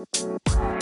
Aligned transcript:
Música 0.00 0.79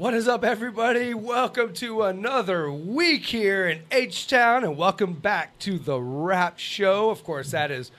What 0.00 0.14
is 0.14 0.26
up, 0.28 0.44
everybody? 0.44 1.12
Welcome 1.12 1.74
to 1.74 2.04
another 2.04 2.72
week 2.72 3.26
here 3.26 3.68
in 3.68 3.82
H 3.90 4.26
Town, 4.26 4.64
and 4.64 4.78
welcome 4.78 5.12
back 5.12 5.58
to 5.58 5.78
the 5.78 6.00
Rapp 6.00 6.58
Show. 6.58 7.10
Of 7.10 7.22
course, 7.22 7.50
that 7.50 7.70
is 7.70 7.90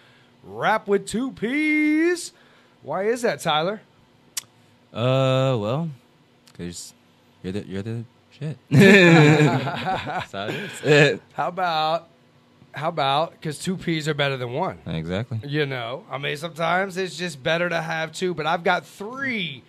Rapp 0.43 0.87
with 0.87 1.05
Two 1.05 1.31
P's. 1.31 2.33
Why 2.81 3.03
is 3.03 3.21
that, 3.21 3.39
Tyler? 3.41 3.81
Uh, 4.91 5.55
well, 5.59 5.91
because 6.47 6.95
you're 7.43 7.53
the 7.53 7.67
you're 7.67 7.83
the 7.83 8.03
shit. 8.31 8.57
That's 8.71 10.31
how. 10.31 10.49
How 11.33 11.47
about, 11.49 12.07
how 12.71 12.89
about, 12.89 13.33
because 13.33 13.59
two 13.59 13.77
P's 13.77 14.07
are 14.07 14.15
better 14.15 14.37
than 14.37 14.53
one. 14.53 14.79
exactly. 14.87 15.39
You 15.47 15.67
know, 15.67 16.03
I 16.09 16.17
mean, 16.17 16.35
sometimes 16.35 16.97
it's 16.97 17.15
just 17.15 17.43
better 17.43 17.69
to 17.69 17.79
have 17.79 18.11
two, 18.11 18.33
but 18.33 18.47
I've 18.47 18.63
got 18.63 18.87
three. 18.87 19.61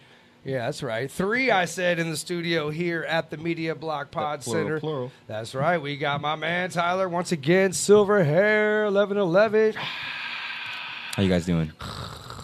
Yeah, 0.45 0.67
that's 0.67 0.83
right. 0.83 1.11
Three, 1.11 1.51
I 1.51 1.67
said, 1.67 1.99
in 2.01 2.11
the 2.11 2.17
studio 2.17 2.71
here 2.71 3.03
at 3.03 3.31
the 3.31 3.37
Media 3.37 3.75
Block 3.75 4.11
Pod 4.11 4.41
Plural, 4.41 4.65
Center. 4.65 4.81
plural. 4.81 5.13
That's 5.29 5.55
right. 5.55 5.79
We 5.79 5.97
got 5.97 6.21
my 6.21 6.35
man 6.35 6.71
Tyler 6.71 7.09
once 7.09 7.31
again, 7.31 7.73
Silverhare, 7.73 8.85
1111. 8.85 9.75
How 9.75 11.23
you 11.23 11.29
guys 11.29 11.47
doing? 11.47 11.71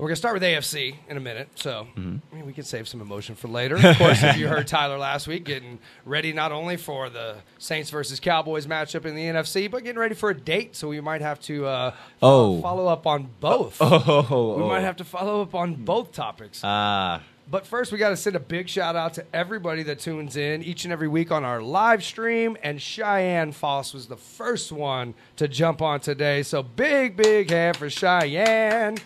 We're 0.00 0.08
going 0.08 0.12
to 0.14 0.16
start 0.16 0.34
with 0.34 0.42
AFC 0.42 0.94
in 1.08 1.16
a 1.16 1.20
minute. 1.20 1.48
So, 1.56 1.86
Mm-hmm. 1.96 2.16
I 2.32 2.34
mean, 2.34 2.46
we 2.46 2.52
can 2.54 2.64
save 2.64 2.88
some 2.88 3.00
emotion 3.02 3.34
for 3.34 3.48
later. 3.48 3.76
Of 3.90 3.98
course, 3.98 4.22
if 4.22 4.38
you 4.38 4.48
heard 4.48 4.66
Tyler 4.66 4.96
last 4.98 5.28
week, 5.28 5.44
getting 5.44 5.78
ready 6.06 6.32
not 6.32 6.52
only 6.52 6.76
for 6.78 7.10
the 7.10 7.36
Saints 7.58 7.90
versus 7.90 8.18
Cowboys 8.18 8.66
matchup 8.66 9.04
in 9.04 9.14
the 9.14 9.24
NFC, 9.24 9.70
but 9.70 9.84
getting 9.84 9.98
ready 10.00 10.14
for 10.14 10.30
a 10.30 10.34
date. 10.34 10.74
So, 10.74 10.88
we 10.88 11.00
might 11.00 11.20
have 11.20 11.38
to 11.42 11.66
uh, 11.66 11.94
Oh. 12.22 12.60
follow 12.62 12.86
up 12.86 13.06
on 13.06 13.28
both. 13.40 13.76
Oh, 13.82 14.56
We 14.56 14.64
might 14.68 14.80
have 14.80 14.96
to 14.96 15.04
follow 15.04 15.42
up 15.42 15.54
on 15.54 15.74
both 15.74 16.12
topics. 16.12 16.62
Ah, 16.64 17.22
But 17.50 17.66
first, 17.66 17.92
we 17.92 17.98
got 17.98 18.08
to 18.10 18.16
send 18.16 18.36
a 18.36 18.40
big 18.40 18.68
shout 18.70 18.96
out 18.96 19.14
to 19.14 19.24
everybody 19.34 19.82
that 19.82 19.98
tunes 19.98 20.36
in 20.36 20.62
each 20.62 20.84
and 20.84 20.92
every 20.92 21.08
week 21.08 21.30
on 21.30 21.44
our 21.44 21.60
live 21.60 22.02
stream. 22.04 22.56
And 22.62 22.80
Cheyenne 22.80 23.52
Foss 23.52 23.92
was 23.92 24.06
the 24.06 24.16
first 24.16 24.72
one 24.72 25.12
to 25.36 25.46
jump 25.46 25.82
on 25.82 26.00
today. 26.00 26.42
So 26.42 26.62
big, 26.62 27.16
big 27.16 27.50
hand 27.50 27.76
for 27.76 27.90
Cheyenne. 27.90 28.96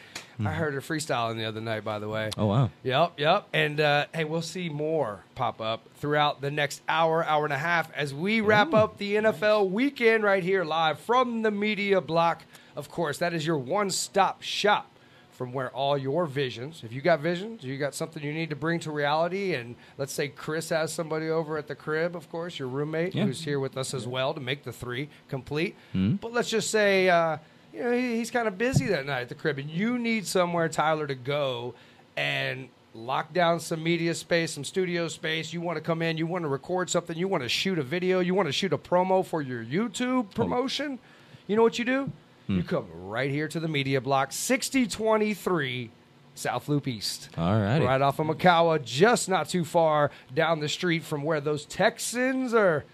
I 0.41 0.51
heard 0.53 0.75
her 0.75 0.81
freestyling 0.81 1.37
the 1.37 1.45
other 1.45 1.61
night, 1.61 1.85
by 1.85 1.99
the 1.99 2.09
way. 2.09 2.31
oh 2.37 2.47
wow. 2.47 2.71
Yep, 2.83 3.13
yep. 3.19 3.47
And 3.53 3.81
uh, 3.81 4.07
hey, 4.15 4.25
we'll 4.25 4.43
see 4.43 4.69
more 4.69 5.25
pop 5.35 5.61
up 5.61 5.83
throughout 5.97 6.41
the 6.41 6.51
next 6.51 6.83
hour, 6.89 7.25
hour 7.25 7.45
and 7.45 7.53
a 7.53 7.59
half 7.59 7.93
as 7.95 8.13
we 8.15 8.41
wrap 8.41 8.75
up 8.75 8.99
the 8.99 9.15
NFL 9.17 9.71
weekend 9.71 10.25
right 10.25 10.43
here 10.43 10.65
live 10.65 10.99
from 10.99 11.43
the 11.43 11.51
media 11.51 12.01
block. 12.01 12.43
Of 12.77 12.91
course, 12.91 13.19
that 13.19 13.33
is 13.35 13.47
your 13.47 13.59
one 13.59 13.91
stop 13.91 14.43
shop 14.43 14.91
from 15.31 15.53
where 15.53 15.69
all 15.71 15.99
your 15.99 16.27
visions, 16.27 16.83
if 16.85 16.93
you 16.93 17.01
got 17.01 17.19
visions, 17.19 17.65
you 17.65 17.77
got 17.77 17.93
something 17.93 18.23
you 18.23 18.33
need 18.33 18.51
to 18.51 18.55
bring 18.57 18.79
to 18.79 18.91
reality, 18.93 19.55
and 19.55 19.75
let's 19.99 20.13
say 20.13 20.29
Chris 20.29 20.69
has 20.69 20.93
somebody 20.93 21.29
over 21.29 21.59
at 21.59 21.67
the 21.67 21.75
crib, 21.75 22.15
of 22.15 22.29
course, 22.31 22.57
your 22.57 22.69
roommate 22.69 23.17
Yeah. 23.17 23.25
who's 23.25 23.43
here 23.45 23.59
with 23.59 23.77
us 23.77 23.95
as 23.95 24.07
well 24.07 24.33
to 24.33 24.41
make 24.41 24.63
the 24.63 24.73
three 24.73 25.09
complete. 25.29 25.75
But 25.93 26.33
let's 26.33 26.49
just 26.51 26.71
say, 26.71 27.09
uh, 27.09 27.39
you 27.75 27.83
know, 27.83 27.93
he, 27.93 28.17
he's 28.17 28.31
kind 28.31 28.47
of 28.47 28.57
busy 28.57 28.87
that 28.87 29.07
night 29.07 29.23
at 29.23 29.29
the 29.29 29.35
crib, 29.35 29.59
and 29.59 29.69
you 29.69 29.99
need 29.99 30.27
somewhere, 30.27 30.69
Tyler, 30.69 31.07
to 31.07 31.15
go 31.15 31.75
and 32.17 32.69
lock 32.95 33.33
down 33.33 33.59
some 33.59 33.83
media 33.83 34.15
space, 34.15 34.53
some 34.53 34.65
studio 34.65 35.09
space. 35.09 35.53
You 35.53 35.61
want 35.61 35.77
to 35.77 35.81
come 35.83 36.01
in, 36.01 36.17
you 36.17 36.27
want 36.27 36.45
to 36.45 36.49
record 36.49 36.89
something, 36.89 37.17
you 37.17 37.27
want 37.27 37.43
to 37.43 37.49
shoot 37.49 37.79
a 37.79 37.83
video, 37.83 38.21
you 38.21 38.35
want 38.35 38.47
to 38.47 38.53
shoot 38.53 38.73
a 38.73 38.79
promo 38.79 39.27
for 39.27 39.43
your 39.43 39.65
YouTube 39.65 40.33
promotion. 40.35 40.99
You 41.47 41.57
know 41.57 41.63
what 41.63 41.79
you 41.79 41.85
do? 41.85 42.13
You 42.47 42.61
hmm. 42.61 42.69
come 42.69 42.87
right 42.93 43.31
here 43.31 43.49
to 43.49 43.59
the 43.59 43.69
media 43.69 44.01
block, 44.01 44.33
6023 44.33 45.91
South 46.35 46.69
Loop 46.69 46.87
East. 46.87 47.31
All 47.37 47.61
right. 47.61 47.83
Right 47.83 48.01
off 48.01 48.19
of 48.19 48.27
Mykawa, 48.27 48.85
just 48.85 49.29
not 49.29 49.49
too 49.49 49.65
far 49.65 50.11
down 50.33 50.61
the 50.61 50.69
street 50.69 51.03
from 51.03 51.23
where 51.23 51.41
those 51.41 51.65
Texans 51.65 52.55
are 52.55 52.85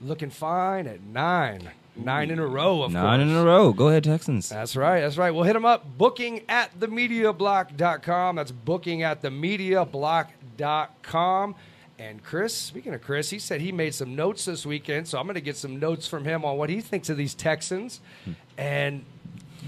looking 0.00 0.30
fine 0.30 0.86
at 0.86 1.02
nine. 1.02 1.70
Nine 1.98 2.30
in 2.30 2.38
a 2.38 2.46
row, 2.46 2.82
of 2.82 2.92
Nine 2.92 3.20
course. 3.20 3.30
in 3.30 3.36
a 3.36 3.44
row. 3.44 3.72
Go 3.72 3.88
ahead, 3.88 4.04
Texans. 4.04 4.48
That's 4.48 4.76
right. 4.76 5.00
That's 5.00 5.18
right. 5.18 5.30
We'll 5.30 5.44
hit 5.44 5.54
them 5.54 5.64
up. 5.64 5.98
Booking 5.98 6.42
at 6.48 6.78
themediablock.com. 6.78 8.36
That's 8.36 8.52
booking 8.52 9.02
at 9.02 9.22
themediablock.com. 9.22 11.54
And 11.98 12.22
Chris, 12.22 12.54
speaking 12.54 12.94
of 12.94 13.02
Chris, 13.02 13.30
he 13.30 13.40
said 13.40 13.60
he 13.60 13.72
made 13.72 13.92
some 13.94 14.14
notes 14.14 14.44
this 14.44 14.64
weekend. 14.64 15.08
So 15.08 15.18
I'm 15.18 15.26
going 15.26 15.34
to 15.34 15.40
get 15.40 15.56
some 15.56 15.80
notes 15.80 16.06
from 16.06 16.24
him 16.24 16.44
on 16.44 16.56
what 16.56 16.70
he 16.70 16.80
thinks 16.80 17.08
of 17.08 17.16
these 17.16 17.34
Texans. 17.34 18.00
Hmm. 18.24 18.32
And 18.56 19.04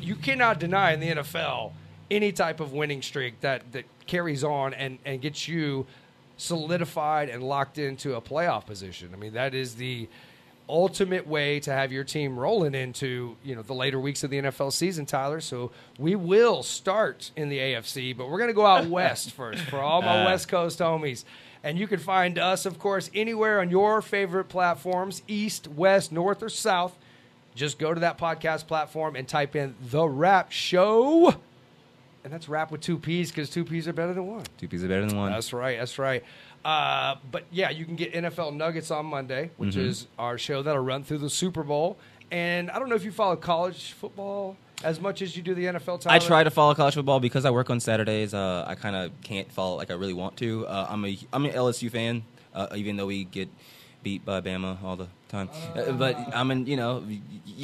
you 0.00 0.14
cannot 0.14 0.60
deny 0.60 0.92
in 0.92 1.00
the 1.00 1.08
NFL 1.08 1.72
any 2.10 2.32
type 2.32 2.60
of 2.60 2.72
winning 2.72 3.02
streak 3.02 3.40
that, 3.40 3.72
that 3.72 3.84
carries 4.06 4.44
on 4.44 4.74
and, 4.74 4.98
and 5.04 5.20
gets 5.20 5.48
you 5.48 5.86
solidified 6.36 7.28
and 7.28 7.42
locked 7.42 7.78
into 7.78 8.14
a 8.14 8.20
playoff 8.20 8.66
position. 8.66 9.10
I 9.12 9.16
mean, 9.16 9.32
that 9.34 9.54
is 9.54 9.74
the 9.74 10.08
ultimate 10.70 11.26
way 11.26 11.60
to 11.60 11.72
have 11.72 11.92
your 11.92 12.04
team 12.04 12.38
rolling 12.38 12.74
into 12.74 13.36
you 13.42 13.54
know 13.54 13.62
the 13.62 13.74
later 13.74 14.00
weeks 14.00 14.24
of 14.24 14.30
the 14.30 14.40
NFL 14.40 14.72
season, 14.72 15.06
Tyler. 15.06 15.40
So 15.40 15.70
we 15.98 16.14
will 16.14 16.62
start 16.62 17.30
in 17.36 17.48
the 17.48 17.58
AFC, 17.58 18.16
but 18.16 18.30
we're 18.30 18.38
going 18.38 18.48
to 18.48 18.54
go 18.54 18.66
out 18.66 18.86
west 18.88 19.32
first 19.32 19.62
for 19.64 19.78
all 19.78 20.02
my 20.02 20.22
uh. 20.22 20.26
West 20.26 20.48
Coast 20.48 20.78
homies. 20.78 21.24
And 21.62 21.78
you 21.78 21.86
can 21.86 21.98
find 21.98 22.38
us, 22.38 22.64
of 22.64 22.78
course, 22.78 23.10
anywhere 23.14 23.60
on 23.60 23.68
your 23.68 24.00
favorite 24.00 24.44
platforms, 24.44 25.22
east, 25.28 25.68
west, 25.68 26.10
north, 26.10 26.42
or 26.42 26.48
south. 26.48 26.96
Just 27.54 27.78
go 27.78 27.92
to 27.92 28.00
that 28.00 28.16
podcast 28.16 28.66
platform 28.66 29.14
and 29.14 29.28
type 29.28 29.54
in 29.54 29.74
the 29.90 30.08
Rapp 30.08 30.52
Show. 30.52 31.34
And 32.22 32.32
that's 32.32 32.48
Rapp 32.48 32.70
with 32.70 32.80
two 32.80 32.98
P's 32.98 33.30
because 33.30 33.50
two 33.50 33.64
P's 33.64 33.88
are 33.88 33.92
better 33.92 34.12
than 34.12 34.26
one. 34.26 34.44
Two 34.58 34.68
P's 34.68 34.84
are 34.84 34.88
better 34.88 35.06
than 35.06 35.16
one. 35.16 35.32
That's 35.32 35.52
right. 35.52 35.78
That's 35.78 35.98
right. 35.98 36.22
Uh, 36.64 37.16
but 37.30 37.44
yeah, 37.50 37.70
you 37.70 37.84
can 37.84 37.96
get 37.96 38.12
NFL 38.12 38.54
Nuggets 38.54 38.90
on 38.90 39.06
Monday, 39.06 39.50
which 39.56 39.70
Mm-hmm. 39.76 39.88
is 39.88 40.06
our 40.18 40.36
show 40.38 40.62
that'll 40.62 40.82
run 40.82 41.04
through 41.04 41.18
the 41.18 41.30
Super 41.30 41.62
Bowl. 41.62 41.96
And 42.30 42.70
I 42.70 42.78
don't 42.78 42.88
know 42.88 42.94
if 42.96 43.04
you 43.04 43.10
follow 43.12 43.34
college 43.36 43.92
football 43.92 44.56
as 44.84 45.00
much 45.00 45.20
as 45.22 45.36
you 45.36 45.42
do 45.42 45.54
the 45.54 45.64
NFL. 45.64 46.00
Tyler. 46.00 46.14
I 46.14 46.18
try 46.18 46.44
to 46.44 46.50
follow 46.50 46.74
college 46.74 46.94
football 46.94 47.18
because 47.20 47.44
I 47.44 47.50
work 47.50 47.70
on 47.70 47.80
Saturdays. 47.80 48.34
Uh, 48.34 48.64
I 48.66 48.74
kind 48.74 48.94
of 48.94 49.10
can't 49.22 49.50
follow 49.50 49.76
like 49.76 49.90
I 49.90 49.94
really 49.94 50.12
want 50.14 50.36
to. 50.38 50.66
Uh, 50.66 50.86
I'm 50.90 51.04
a 51.04 51.18
I'm 51.32 51.44
an 51.44 51.52
LSU 51.52 51.90
fan, 51.90 52.22
uh, 52.54 52.68
even 52.76 52.96
though 52.96 53.06
we 53.06 53.24
get 53.24 53.48
beat 54.02 54.24
by 54.24 54.40
Bama 54.40 54.82
all 54.82 54.96
the 54.96 55.08
time. 55.28 55.48
Uh, 55.74 55.92
but 55.92 56.16
I'm 56.34 56.50
in, 56.50 56.66
you 56.66 56.76
know, 56.76 57.04
you, 57.06 57.20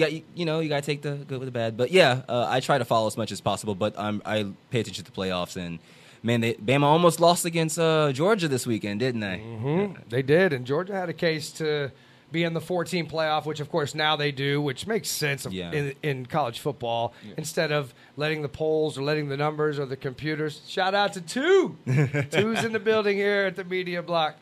you, 0.07 0.23
you 0.35 0.45
know, 0.45 0.61
you 0.61 0.69
gotta 0.69 0.83
take 0.83 1.01
the 1.03 1.13
good 1.15 1.39
with 1.39 1.47
the 1.47 1.53
bad. 1.53 1.77
But 1.77 1.91
yeah, 1.93 2.23
uh, 2.29 2.47
I 2.49 2.61
try 2.61 2.77
to 2.79 2.85
follow 2.85 3.07
as 3.07 3.17
much 3.17 3.31
as 3.33 3.41
possible. 3.41 3.75
But 3.75 3.99
I'm, 3.99 4.21
I 4.27 4.47
pay 4.71 4.81
attention 4.81 5.05
to 5.05 5.11
the 5.11 5.17
playoffs 5.17 5.57
and. 5.57 5.79
Man, 6.23 6.41
they, 6.41 6.55
Bama 6.55 6.83
almost 6.85 7.21
lost 7.21 7.45
against 7.45 7.79
uh, 7.79 8.13
Georgia 8.13 8.49
this 8.49 8.67
weekend, 8.67 9.01
didn't 9.01 9.21
they? 9.21 9.43
Mhm. 9.45 10.09
They 10.09 10.23
did, 10.23 10.53
and 10.53 10.67
Georgia 10.67 10.95
had 10.95 11.09
a 11.09 11.13
case 11.13 11.51
to 11.53 11.93
be 12.33 12.43
in 12.43 12.55
the 12.55 12.61
14 12.61 13.09
playoff, 13.09 13.47
which 13.47 13.61
of 13.61 13.71
course 13.71 13.95
now 13.95 14.17
they 14.17 14.33
do, 14.33 14.61
which 14.61 14.87
makes 14.87 15.09
sense 15.09 15.47
Yeah. 15.49 15.71
in, 15.71 15.95
in 16.03 16.27
college 16.27 16.59
football. 16.59 17.15
Instead 17.37 17.71
of 17.71 17.95
letting 18.17 18.43
the 18.43 18.49
polls 18.49 18.99
or 18.99 19.03
letting 19.03 19.29
the 19.29 19.37
numbers 19.37 19.79
or 19.79 19.87
the 19.87 19.97
computers. 19.97 20.61
Shout 20.67 20.93
out 20.95 21.13
to 21.13 21.21
two, 21.21 21.77
two's 22.31 22.65
in 22.65 22.73
the 22.73 22.81
building 22.81 23.17
here 23.17 23.47
at 23.47 23.55
the 23.57 23.63
media 23.65 24.03
block. 24.03 24.37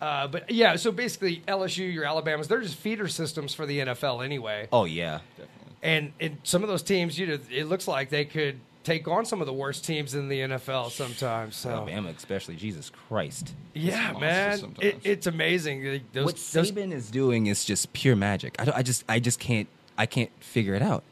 Uh, 0.00 0.26
but 0.26 0.50
yeah, 0.50 0.74
so 0.76 0.90
basically 0.90 1.42
LSU, 1.46 1.92
your 1.92 2.04
Alabamas, 2.04 2.48
they're 2.48 2.60
just 2.62 2.74
feeder 2.76 3.06
systems 3.06 3.54
for 3.54 3.64
the 3.66 3.78
NFL 3.80 4.24
anyway. 4.24 4.66
Oh 4.72 4.84
yeah, 4.86 5.20
Definitely. 5.36 5.56
And 5.82 6.12
in 6.18 6.38
some 6.42 6.62
of 6.62 6.68
those 6.68 6.82
teams, 6.82 7.18
you 7.18 7.26
know, 7.26 7.38
it 7.50 7.64
looks 7.68 7.86
like 7.86 8.08
they 8.10 8.24
could 8.24 8.58
take 8.84 9.06
on 9.08 9.24
some 9.24 9.40
of 9.40 9.46
the 9.46 9.52
worst 9.52 9.84
teams 9.84 10.14
in 10.14 10.28
the 10.28 10.40
NFL 10.40 10.90
sometimes. 10.90 11.56
So 11.56 11.70
Alabama 11.70 12.12
especially. 12.16 12.56
Jesus 12.56 12.90
Christ! 12.90 13.54
yeah, 13.74 14.12
man, 14.18 14.74
it, 14.80 15.00
it's 15.04 15.26
amazing. 15.26 15.84
Like, 15.84 16.12
Those, 16.12 16.24
what 16.24 16.34
those 16.52 16.72
Saban 16.72 16.92
is 16.92 17.10
doing 17.10 17.46
is 17.46 17.64
just 17.64 17.92
pure 17.92 18.16
magic. 18.16 18.56
I, 18.58 18.64
don't, 18.64 18.76
I 18.76 18.82
just 18.82 19.04
I 19.08 19.18
just 19.18 19.38
can't 19.38 19.68
I 19.98 20.06
can't 20.06 20.30
figure 20.40 20.74
it 20.74 20.82
out. 20.82 21.04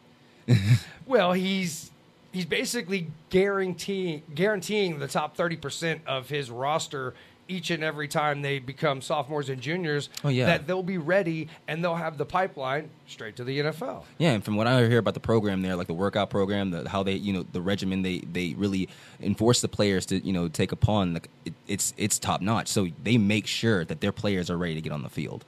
Well, 1.07 1.33
he's 1.33 1.91
he's 2.33 2.45
basically 2.45 3.11
guaranteeing 3.31 4.23
guaranteeing 4.35 4.99
the 4.99 5.09
top 5.09 5.37
thirty 5.37 5.57
percent 5.57 6.03
of 6.07 6.29
his 6.29 6.51
roster 6.51 7.15
each 7.49 7.71
and 7.71 7.83
every 7.83 8.07
time 8.07 8.43
they 8.43 8.59
become 8.59 9.01
sophomores 9.01 9.49
and 9.49 9.61
juniors. 9.61 10.11
Oh, 10.23 10.29
yeah. 10.29 10.47
that 10.47 10.67
they'll 10.67 10.83
be 10.83 10.99
ready 10.99 11.49
and 11.67 11.83
they'll 11.83 11.97
have 11.97 12.19
the 12.19 12.27
pipeline 12.27 12.91
straight 13.07 13.37
to 13.37 13.45
the 13.45 13.59
NFL. 13.59 14.05
Yeah, 14.19 14.33
and 14.33 14.45
from 14.45 14.57
what 14.57 14.67
I 14.67 14.87
hear 14.87 14.99
about 14.99 15.15
the 15.15 15.21
program 15.21 15.63
there, 15.63 15.75
like 15.75 15.87
the 15.87 15.95
workout 15.95 16.31
program, 16.31 16.71
the, 16.71 16.89
how 16.89 17.03
they, 17.03 17.15
you 17.15 17.33
know, 17.33 17.45
the 17.51 17.63
regimen 17.63 18.03
they 18.03 18.19
they 18.19 18.55
really 18.55 18.89
enforce 19.21 19.61
the 19.63 19.69
players 19.69 20.07
to, 20.07 20.25
you 20.25 20.33
know, 20.33 20.49
take 20.49 20.73
upon. 20.73 21.15
Like 21.15 21.31
it, 21.45 21.55
it's 21.67 21.95
it's 21.97 22.19
top 22.19 22.41
notch. 22.41 22.69
So 22.69 22.89
they 23.03 23.17
make 23.17 23.47
sure 23.47 23.85
that 23.87 24.01
their 24.01 24.13
players 24.13 24.51
are 24.51 24.59
ready 24.59 24.75
to 24.75 24.81
get 24.81 24.93
on 24.93 25.03
the 25.03 25.09
field. 25.09 25.45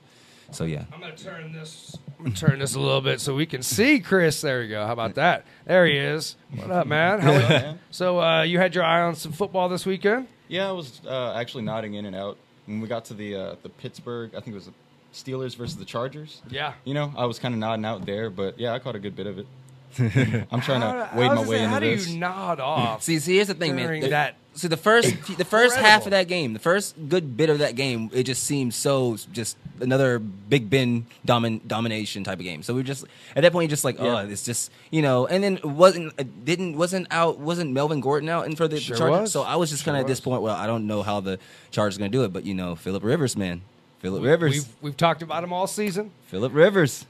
So 0.51 0.65
yeah. 0.65 0.83
I'm 0.93 0.99
gonna 0.99 1.15
turn 1.15 1.53
this. 1.53 1.97
I'm 2.19 2.25
gonna 2.25 2.35
turn 2.35 2.59
this 2.59 2.75
a 2.75 2.79
little 2.79 3.01
bit 3.01 3.21
so 3.21 3.35
we 3.35 3.45
can 3.45 3.63
see 3.63 3.99
Chris. 3.99 4.41
There 4.41 4.59
we 4.59 4.67
go. 4.67 4.85
How 4.85 4.93
about 4.93 5.15
that? 5.15 5.45
There 5.65 5.85
he 5.85 5.97
is. 5.97 6.35
What 6.53 6.71
up, 6.71 6.87
man? 6.87 7.19
How 7.19 7.31
man? 7.31 7.79
so 7.89 8.19
uh, 8.19 8.41
you 8.43 8.59
had 8.59 8.75
your 8.75 8.83
eye 8.83 9.01
on 9.01 9.15
some 9.15 9.31
football 9.31 9.69
this 9.69 9.85
weekend? 9.85 10.27
Yeah, 10.51 10.67
I 10.69 10.71
was 10.73 11.01
uh, 11.07 11.33
actually 11.33 11.63
nodding 11.63 11.93
in 11.95 12.05
and 12.05 12.15
out 12.15 12.37
when 12.65 12.81
we 12.81 12.87
got 12.87 13.05
to 13.05 13.13
the 13.13 13.35
uh, 13.35 13.55
the 13.63 13.69
Pittsburgh. 13.69 14.31
I 14.35 14.41
think 14.41 14.49
it 14.49 14.55
was 14.55 14.65
the 14.67 14.73
Steelers 15.13 15.55
versus 15.55 15.77
the 15.77 15.85
Chargers. 15.85 16.41
Yeah. 16.49 16.73
You 16.83 16.93
know, 16.93 17.13
I 17.17 17.25
was 17.25 17.39
kind 17.39 17.53
of 17.53 17.59
nodding 17.59 17.85
out 17.85 18.05
there, 18.05 18.29
but 18.29 18.59
yeah, 18.59 18.73
I 18.73 18.79
caught 18.79 18.95
a 18.95 18.99
good 18.99 19.15
bit 19.15 19.27
of 19.27 19.39
it. 19.39 19.47
I'm 20.51 20.61
trying 20.61 20.81
to 20.81 21.09
wade 21.15 21.31
my 21.31 21.41
way 21.41 21.45
saying, 21.57 21.63
into 21.63 21.67
how 21.73 21.79
this. 21.79 22.05
do 22.05 22.13
you 22.13 22.19
nod 22.19 22.59
off? 22.61 23.01
See, 23.07 23.19
see, 23.19 23.35
here's 23.35 23.47
the 23.47 23.53
thing, 23.53 23.75
man. 23.75 23.85
During 23.87 24.01
The- 24.03 24.09
that 24.09 24.35
see, 24.53 24.67
the 24.69 24.77
first, 24.77 25.09
the 25.37 25.43
first 25.45 25.75
half 25.75 26.05
incredible- 26.05 26.05
of 26.07 26.11
that 26.11 26.27
game, 26.27 26.53
the 26.53 26.59
first 26.59 26.95
good 27.09 27.35
bit 27.35 27.49
of 27.49 27.59
that 27.59 27.75
game, 27.75 28.09
it 28.13 28.23
just 28.23 28.43
seemed 28.43 28.73
so 28.73 29.17
just 29.33 29.57
another 29.81 30.19
Big 30.19 30.69
Ben 30.69 31.05
domin, 31.27 31.65
domination 31.67 32.23
type 32.23 32.39
of 32.39 32.43
game. 32.45 32.63
So 32.63 32.73
we 32.73 32.83
just 32.83 33.05
at 33.35 33.41
that 33.41 33.51
point, 33.51 33.69
just 33.69 33.83
like, 33.83 33.97
oh, 33.99 34.05
Yeah. 34.05 34.23
it's 34.23 34.43
just 34.43 34.71
you 34.91 35.01
know. 35.01 35.27
And 35.27 35.43
then 35.43 35.57
it 35.57 35.65
wasn't 35.65 36.13
uh, 36.19 36.23
didn't 36.43 36.77
wasn't 36.77 37.07
out 37.11 37.39
wasn't 37.39 37.71
Melvin 37.71 37.99
Gordon 38.01 38.29
out 38.29 38.45
and 38.45 38.57
for 38.57 38.67
the 38.67 38.79
Sure 38.79 38.95
Chargers. 38.97 39.21
was. 39.21 39.31
So 39.31 39.41
I 39.43 39.55
was 39.55 39.69
just 39.69 39.83
Sure 39.83 39.93
kind 39.93 40.01
of 40.01 40.05
at 40.05 40.07
this 40.07 40.19
point. 40.19 40.41
Well, 40.41 40.55
I 40.55 40.67
don't 40.67 40.87
know 40.87 41.01
how 41.03 41.19
the 41.19 41.39
Chargers 41.71 41.97
going 41.97 42.11
to 42.11 42.17
do 42.17 42.23
it, 42.23 42.31
but 42.33 42.45
you 42.45 42.53
know, 42.53 42.75
Philip 42.75 43.03
Rivers, 43.03 43.35
man, 43.35 43.61
Philip 43.99 44.23
Rivers, 44.23 44.53
We've 44.53 44.67
we've 44.81 44.97
talked 44.97 45.21
about 45.21 45.43
him 45.43 45.51
all 45.53 45.67
season. 45.67 46.11
Philip 46.27 46.53
Rivers. 46.53 47.05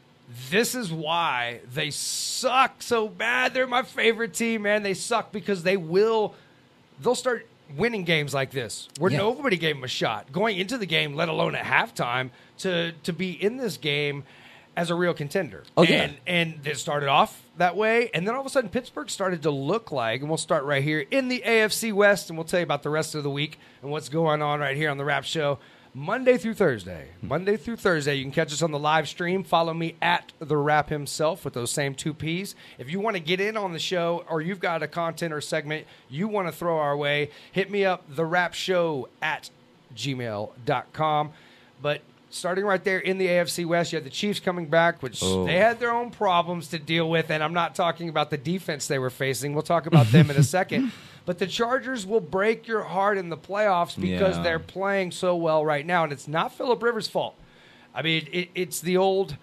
This 0.50 0.76
is 0.76 0.94
why 0.94 1.60
they 1.74 1.90
suck 1.92 2.82
so 2.82 3.10
bad. 3.10 3.54
They're 3.54 3.68
my 3.68 3.84
favorite 3.84 4.34
team, 4.34 4.62
man. 4.62 4.82
They 4.82 4.94
suck 4.94 5.32
because 5.34 5.64
they 5.64 5.76
will. 5.76 6.36
They'll 7.02 7.16
start 7.16 7.48
winning 7.76 8.04
games 8.04 8.34
like 8.34 8.52
this, 8.52 8.88
where 9.00 9.10
Yeah. 9.12 9.18
nobody 9.20 9.58
gave 9.58 9.76
them 9.76 9.84
a 9.84 9.88
shot 9.90 10.32
going 10.32 10.58
into 10.58 10.78
the 10.78 10.86
game, 10.86 11.16
let 11.16 11.30
alone 11.30 11.56
at 11.56 11.66
halftime, 11.66 12.30
to 12.62 12.94
to 13.04 13.14
be 13.14 13.32
in 13.32 13.58
this 13.58 13.78
game 13.78 14.24
as 14.76 14.90
a 14.90 14.96
real 14.96 15.14
contender. 15.14 15.64
Oh, 15.76 15.84
yeah. 15.84 16.04
and 16.04 16.18
and 16.26 16.68
it 16.68 16.78
started 16.78 17.10
off 17.10 17.44
that 17.58 17.76
way, 17.76 18.10
and 18.14 18.28
then 18.28 18.36
all 18.36 18.42
of 18.42 18.48
a 18.48 18.50
sudden 18.50 18.70
Pittsburgh 18.70 19.10
started 19.10 19.44
to 19.44 19.52
look 19.52 19.92
like, 19.92 20.22
and 20.22 20.30
we'll 20.30 20.38
start 20.38 20.64
right 20.64 20.84
here 20.84 21.06
in 21.12 21.28
the 21.28 21.44
AFC 21.46 21.94
West, 21.94 22.30
and 22.30 22.38
we'll 22.38 22.46
tell 22.46 22.60
you 22.60 22.64
about 22.64 22.84
the 22.84 22.90
rest 22.90 23.16
of 23.16 23.24
the 23.24 23.30
week 23.30 23.60
and 23.82 23.92
what's 23.92 24.10
going 24.10 24.42
on 24.42 24.60
right 24.60 24.78
here 24.78 24.90
on 24.90 24.98
the 24.98 25.06
Rapp 25.06 25.26
Show. 25.26 25.60
Monday 25.94 26.38
through 26.38 26.54
Thursday. 26.54 27.10
Hmm. 27.20 27.28
Monday 27.28 27.58
through 27.58 27.76
Thursday. 27.76 28.16
You 28.16 28.24
can 28.24 28.32
catch 28.32 28.54
us 28.54 28.62
on 28.62 28.72
the 28.72 28.80
live 28.80 29.10
stream. 29.10 29.44
Follow 29.44 29.74
me 29.74 29.96
at 30.02 30.32
the 30.40 30.56
rap 30.56 30.88
himself 30.88 31.44
with 31.44 31.54
those 31.54 31.70
same 31.70 31.96
two 31.96 32.14
P's. 32.14 32.56
If 32.78 32.90
you 32.90 33.02
want 33.02 33.18
to 33.18 33.20
get 33.20 33.42
in 33.42 33.58
on 33.58 33.74
the 33.74 33.80
show 33.80 34.24
or 34.30 34.40
you've 34.40 34.62
got 34.62 34.84
a 34.84 34.88
content 34.88 35.34
or 35.34 35.42
segment 35.42 35.86
you 36.10 36.30
want 36.30 36.48
to 36.48 36.54
throw 36.54 36.78
our 36.78 36.96
way, 36.96 37.30
hit 37.52 37.70
me 37.70 37.84
up 37.84 38.04
the 38.08 38.26
rap 38.26 38.54
show 38.54 39.10
at 39.22 39.50
gmail.com. 39.94 41.32
But 41.82 42.02
starting 42.32 42.66
right 42.66 42.84
there 42.84 43.00
in 43.00 43.18
the 43.18 43.28
AFC 43.28 43.66
West, 43.66 43.92
you 43.92 43.98
had 43.98 44.06
the 44.06 44.10
Chiefs 44.10 44.40
coming 44.40 44.66
back, 44.68 45.02
which 45.04 45.22
Oh. 45.24 45.46
they 45.46 45.58
had 45.58 45.80
their 45.80 45.92
own 45.92 46.10
problems 46.12 46.68
to 46.70 46.80
deal 46.80 47.10
with. 47.10 47.30
And 47.30 47.44
I'm 47.44 47.54
not 47.54 47.76
talking 47.76 48.10
about 48.10 48.30
the 48.30 48.38
defense 48.38 48.88
they 48.88 49.00
were 49.00 49.10
facing. 49.10 49.54
We'll 49.54 49.62
talk 49.64 49.86
about 49.86 50.08
them 50.08 50.30
in 50.30 50.38
a 50.38 50.44
second. 50.58 50.92
But 51.26 51.38
the 51.38 51.48
Chargers 51.48 52.06
will 52.06 52.20
break 52.22 52.68
your 52.68 52.82
heart 52.84 53.18
in 53.18 53.30
the 53.30 53.38
playoffs 53.38 54.00
because 54.00 54.38
Yeah. 54.38 54.44
they're 54.44 54.60
playing 54.60 55.12
so 55.12 55.36
well 55.36 55.64
right 55.64 55.86
now. 55.86 56.04
And 56.04 56.12
it's 56.12 56.28
not 56.28 56.54
Philip 56.54 56.82
Rivers' 56.82 57.08
fault. 57.08 57.36
I 57.94 58.02
mean, 58.02 58.28
it, 58.32 58.50
it's 58.56 58.80
the 58.82 58.98
old. 58.98 59.38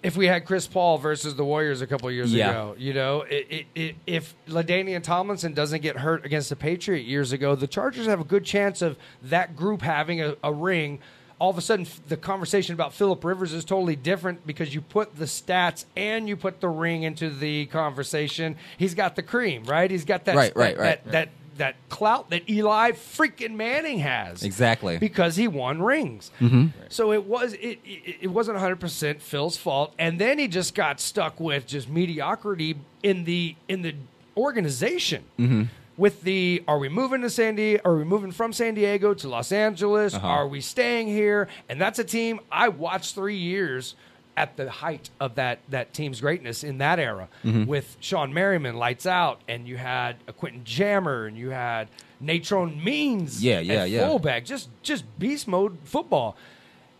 If 0.00 0.16
we 0.16 0.26
had 0.28 0.44
Chris 0.46 0.66
Paul 0.68 0.98
versus 0.98 1.34
the 1.34 1.44
Warriors 1.44 1.80
a 1.80 1.86
couple 1.86 2.08
years 2.10 2.32
Yeah. 2.32 2.50
ago, 2.50 2.74
you 2.78 2.92
know, 2.94 3.22
it, 3.22 3.46
it, 3.50 3.66
it, 3.74 3.96
if 4.06 4.34
LaDainian 4.46 5.02
Tomlinson 5.02 5.54
doesn't 5.54 5.82
get 5.82 5.96
hurt 5.96 6.24
against 6.24 6.50
the 6.50 6.56
Patriot 6.56 7.02
years 7.04 7.32
ago, 7.32 7.56
the 7.56 7.66
Chargers 7.66 8.06
have 8.06 8.20
a 8.20 8.24
good 8.24 8.44
chance 8.44 8.80
of 8.80 8.96
that 9.24 9.56
group 9.56 9.82
having 9.82 10.20
a, 10.22 10.36
a 10.44 10.52
ring. 10.52 11.00
All 11.40 11.50
of 11.50 11.58
a 11.58 11.60
sudden, 11.60 11.86
the 12.08 12.16
conversation 12.16 12.74
about 12.74 12.92
Philip 12.92 13.24
Rivers 13.24 13.52
is 13.52 13.64
totally 13.64 13.96
different 13.96 14.46
because 14.46 14.74
you 14.74 14.80
put 14.80 15.16
the 15.16 15.24
stats 15.24 15.84
and 15.96 16.28
you 16.28 16.36
put 16.36 16.60
the 16.60 16.68
ring 16.68 17.02
into 17.04 17.30
the 17.30 17.66
conversation. 17.66 18.56
He's 18.76 18.94
got 18.94 19.16
the 19.16 19.22
cream, 19.22 19.64
right? 19.64 19.90
He's 19.90 20.04
got 20.04 20.24
that 20.26 20.36
Right, 20.36 20.52
right, 20.56 20.76
that, 20.76 20.80
right. 20.80 21.12
that, 21.12 21.28
that 21.58 21.76
clout 21.88 22.30
that 22.30 22.48
Eli 22.48 22.92
freaking 22.92 23.54
Manning 23.54 23.98
has 24.00 24.42
Exactly. 24.42 24.98
because 24.98 25.36
he 25.36 25.46
won 25.46 25.80
rings. 25.82 26.30
Mm-hmm. 26.40 26.68
So 26.88 27.12
it 27.12 27.24
was 27.24 27.52
it, 27.54 27.78
it 27.84 28.16
it 28.22 28.26
wasn't 28.28 28.56
100 28.56 28.76
percent 28.80 29.22
Phil's 29.22 29.56
fault, 29.56 29.94
and 29.98 30.18
then 30.20 30.38
he 30.38 30.48
just 30.48 30.74
got 30.74 30.98
stuck 31.00 31.38
with 31.38 31.66
just 31.66 31.88
mediocrity 31.88 32.76
in 33.02 33.24
the 33.24 33.54
in 33.68 33.82
the 33.82 33.94
organization. 34.36 35.24
Mm-hmm. 35.38 35.62
With 35.96 36.22
the 36.22 36.62
are 36.68 36.78
we 36.78 36.88
moving 36.88 37.22
to 37.22 37.30
San 37.30 37.56
Diego? 37.56 37.82
Are 37.84 37.96
we 37.96 38.04
moving 38.04 38.30
from 38.30 38.52
San 38.52 38.74
Diego 38.74 39.14
to 39.14 39.28
Los 39.28 39.50
Angeles? 39.50 40.14
Uh-huh. 40.14 40.26
Are 40.26 40.46
we 40.48 40.60
staying 40.60 41.08
here? 41.08 41.48
And 41.68 41.80
that's 41.80 41.98
a 41.98 42.04
team 42.04 42.38
I 42.52 42.68
watched 42.68 43.16
three 43.16 43.36
years 43.36 43.96
at 44.38 44.56
the 44.56 44.70
height 44.70 45.10
of 45.18 45.34
that 45.34 45.58
that 45.68 45.92
team's 45.92 46.20
greatness 46.20 46.62
in 46.62 46.78
that 46.78 47.00
era 47.00 47.28
mm-hmm. 47.44 47.64
with 47.64 47.96
Shawne 48.00 48.32
Merriman, 48.32 48.76
lights 48.76 49.04
out, 49.04 49.40
and 49.48 49.66
you 49.66 49.76
had 49.76 50.16
a 50.28 50.32
Quentin 50.32 50.62
Jammer, 50.62 51.26
and 51.26 51.36
you 51.36 51.50
had 51.50 51.88
Natron 52.20 52.82
Means, 52.82 53.42
Yeah, 53.42 53.58
yeah, 53.58 53.82
at 53.82 53.90
yeah. 53.90 54.06
fullback, 54.06 54.44
just 54.44 54.68
just 54.82 55.04
beast 55.18 55.48
mode 55.48 55.76
football. 55.82 56.36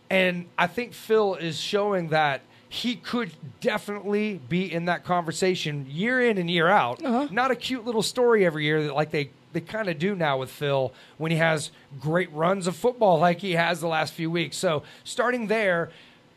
And 0.09 0.47
I 0.57 0.67
think 0.67 0.93
Phil 0.93 1.35
is 1.35 1.57
showing 1.57 2.09
that 2.09 2.41
he 2.67 2.95
could 2.95 3.31
definitely 3.61 4.41
be 4.49 4.71
in 4.71 4.85
that 4.85 5.05
conversation 5.05 5.85
year 5.89 6.21
in 6.21 6.37
and 6.37 6.49
year 6.49 6.67
out. 6.67 7.03
Uh-huh. 7.03 7.27
Not 7.31 7.51
a 7.51 7.55
cute 7.55 7.85
little 7.85 8.03
story 8.03 8.45
every 8.45 8.65
year 8.65 8.83
that 8.83 8.93
like 8.93 9.11
they 9.11 9.29
they 9.53 9.61
kind 9.61 9.87
of 9.87 9.97
do 9.97 10.13
now 10.13 10.37
with 10.37 10.51
Phil 10.51 10.93
when 11.17 11.31
he 11.31 11.37
has 11.37 11.71
great 12.01 12.31
runs 12.33 12.67
of 12.67 12.75
football 12.75 13.17
like 13.17 13.39
he 13.39 13.53
has 13.53 13.79
the 13.79 13.87
last 13.87 14.13
few 14.13 14.29
weeks. 14.29 14.57
So 14.57 14.83
starting 15.05 15.47
there. 15.47 15.89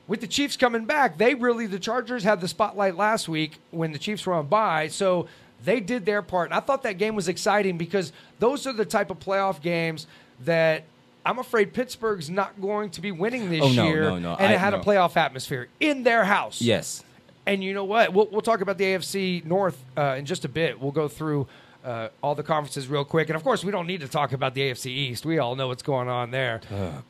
With 0.08 0.20
the 0.20 0.26
Chiefs 0.26 0.56
coming 0.56 0.84
back, 0.84 1.16
they 1.19 1.34
really 1.34 1.66
the 1.66 1.78
Chargers 1.78 2.25
had 2.25 2.40
the 2.40 2.49
spotlight 2.49 2.96
last 2.96 3.28
week 3.28 3.58
when 3.70 3.93
the 3.93 3.99
Chiefs 3.99 4.26
were 4.26 4.34
on 4.34 4.46
bye. 4.49 4.88
So 4.88 5.26
they 5.64 5.81
did 5.81 6.04
their 6.04 6.22
part. 6.22 6.49
And 6.50 6.54
I 6.54 6.60
thought 6.60 6.82
that 6.82 6.99
game 6.99 7.14
was 7.14 7.28
exciting 7.28 7.78
because 7.78 8.12
those 8.40 8.66
are 8.66 8.72
the 8.72 8.84
type 8.84 9.10
of 9.10 9.20
playoff 9.20 9.62
games 9.62 10.06
that 10.44 10.84
I'm 11.25 11.38
afraid 11.38 11.72
Pittsburgh's 11.72 12.28
not 12.28 12.60
going 12.60 12.90
to 12.90 13.00
be 13.00 13.12
winning 13.12 13.49
this 13.49 13.62
Oh, 13.62 13.70
no, 13.72 13.84
year. 13.87 14.02
no, 14.02 14.19
no. 14.19 14.34
And 14.34 14.49
I- 14.49 14.54
it 14.54 14.58
had 14.58 14.75
a 14.75 14.81
playoff 14.81 15.16
atmosphere 15.16 15.69
in 15.78 16.02
their 16.02 16.25
house. 16.25 16.60
Yes. 16.60 17.05
And 17.46 17.62
you 17.62 17.72
know 17.75 17.84
what? 17.84 18.12
We'll, 18.12 18.28
we'll 18.31 18.40
talk 18.40 18.60
about 18.60 18.78
the 18.78 18.84
AFC 18.84 19.44
North 19.44 19.81
uh, 19.96 20.16
in 20.19 20.26
just 20.26 20.44
a 20.44 20.48
bit. 20.48 20.81
We'll 20.81 20.90
go 20.93 21.06
through 21.08 21.46
uh, 21.84 22.08
all 22.23 22.34
the 22.34 22.43
conferences 22.43 22.88
real 22.88 23.05
quick. 23.05 23.29
And 23.29 23.37
of 23.37 23.43
course, 23.43 23.64
we 23.64 23.73
don't 23.73 23.87
need 23.87 24.00
to 24.00 24.08
talk 24.08 24.32
about 24.32 24.55
the 24.55 24.62
AFC 24.62 24.87
East. 24.87 25.26
We 25.26 25.38
all 25.38 25.56
know 25.56 25.69
what's 25.69 25.82
going 25.82 26.08
on 26.08 26.31
there. 26.31 26.61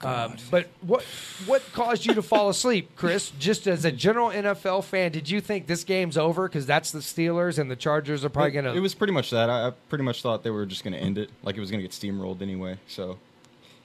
Um, 0.00 0.36
but 0.50 0.68
what 0.80 1.02
what 1.46 1.62
caused 1.72 2.06
you 2.06 2.14
to 2.14 2.22
fall 2.22 2.48
asleep, 2.48 2.90
Chris? 2.96 3.32
Just 3.38 3.66
as 3.66 3.84
a 3.84 3.92
general 3.92 4.30
NFL 4.30 4.84
fan, 4.84 5.12
did 5.12 5.28
you 5.28 5.40
think 5.40 5.66
this 5.66 5.84
game's 5.84 6.16
over 6.16 6.48
because 6.48 6.66
that's 6.66 6.90
the 6.90 7.00
Steelers 7.00 7.58
and 7.58 7.70
the 7.70 7.76
Chargers 7.76 8.24
are 8.24 8.30
probably 8.30 8.52
going 8.52 8.64
to? 8.64 8.74
it 8.74 8.80
was 8.80 8.94
pretty 8.94 9.12
much 9.12 9.30
that. 9.30 9.50
I, 9.50 9.68
I 9.68 9.70
pretty 9.88 10.04
much 10.04 10.22
thought 10.22 10.42
they 10.42 10.50
were 10.50 10.66
just 10.66 10.84
going 10.84 10.94
to 10.94 10.98
end 10.98 11.18
it, 11.18 11.30
like 11.42 11.56
it 11.56 11.60
was 11.60 11.70
going 11.70 11.82
to 11.82 11.88
get 11.88 11.92
steamrolled 11.92 12.42
anyway. 12.42 12.78
So, 12.86 13.18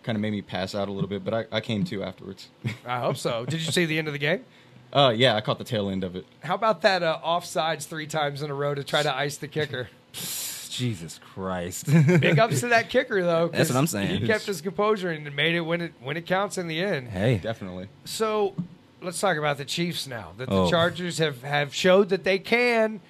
kind 0.04 0.16
of 0.16 0.22
made 0.22 0.32
me 0.32 0.42
pass 0.42 0.74
out 0.74 0.88
a 0.88 0.92
little 0.92 1.10
bit, 1.10 1.24
but 1.24 1.34
I, 1.34 1.46
I 1.52 1.62
came 1.62 1.84
to 1.86 2.04
afterwards. 2.04 2.48
I 2.86 3.00
hope 3.00 3.18
so. 3.18 3.46
Did 3.46 3.62
you 3.66 3.72
see 3.72 3.86
the 3.86 3.98
end 3.98 4.08
of 4.08 4.14
the 4.14 4.20
game? 4.20 4.46
uh, 4.94 5.14
yeah, 5.16 5.36
I 5.36 5.42
caught 5.42 5.58
the 5.58 5.66
tail 5.66 5.90
end 5.90 6.04
of 6.04 6.16
it. 6.16 6.26
How 6.44 6.56
about 6.56 6.82
that 6.84 7.04
uh, 7.04 7.20
offsides 7.26 7.86
three 7.86 8.08
times 8.08 8.42
in 8.42 8.50
a 8.50 8.54
row 8.54 8.74
to 8.74 8.84
try 8.84 9.04
to 9.04 9.14
ice 9.14 9.38
the 9.38 9.48
kicker? 9.48 9.90
Jesus 10.78 11.20
Christ. 11.34 11.86
Big 11.88 12.40
ups 12.40 12.60
to 12.62 12.68
that 12.70 12.90
kicker 12.92 13.24
though. 13.24 13.48
That's 13.50 13.70
what 13.70 13.78
I'm 13.78 13.88
saying. 13.88 14.20
He 14.22 14.28
kept 14.28 14.46
his 14.46 14.62
composure 14.62 15.10
and 15.10 15.36
made 15.36 15.56
it 15.56 15.62
when 15.62 15.82
it 15.82 15.94
when 16.02 16.16
it 16.18 16.26
counts 16.26 16.58
in 16.58 16.68
the 16.68 16.80
end. 16.82 17.10
hey. 17.10 17.38
Definitely. 17.38 17.88
So 18.06 18.54
let's 19.02 19.20
talk 19.20 19.38
about 19.38 19.58
the 19.58 19.66
Chiefs 19.66 20.08
now. 20.08 20.34
That 20.38 20.50
the 20.50 20.56
Oh. 20.56 20.70
Chargers 20.70 21.18
have 21.18 21.42
have 21.44 21.74
showed 21.74 22.10
that 22.10 22.24
they 22.24 22.40
can 22.40 23.02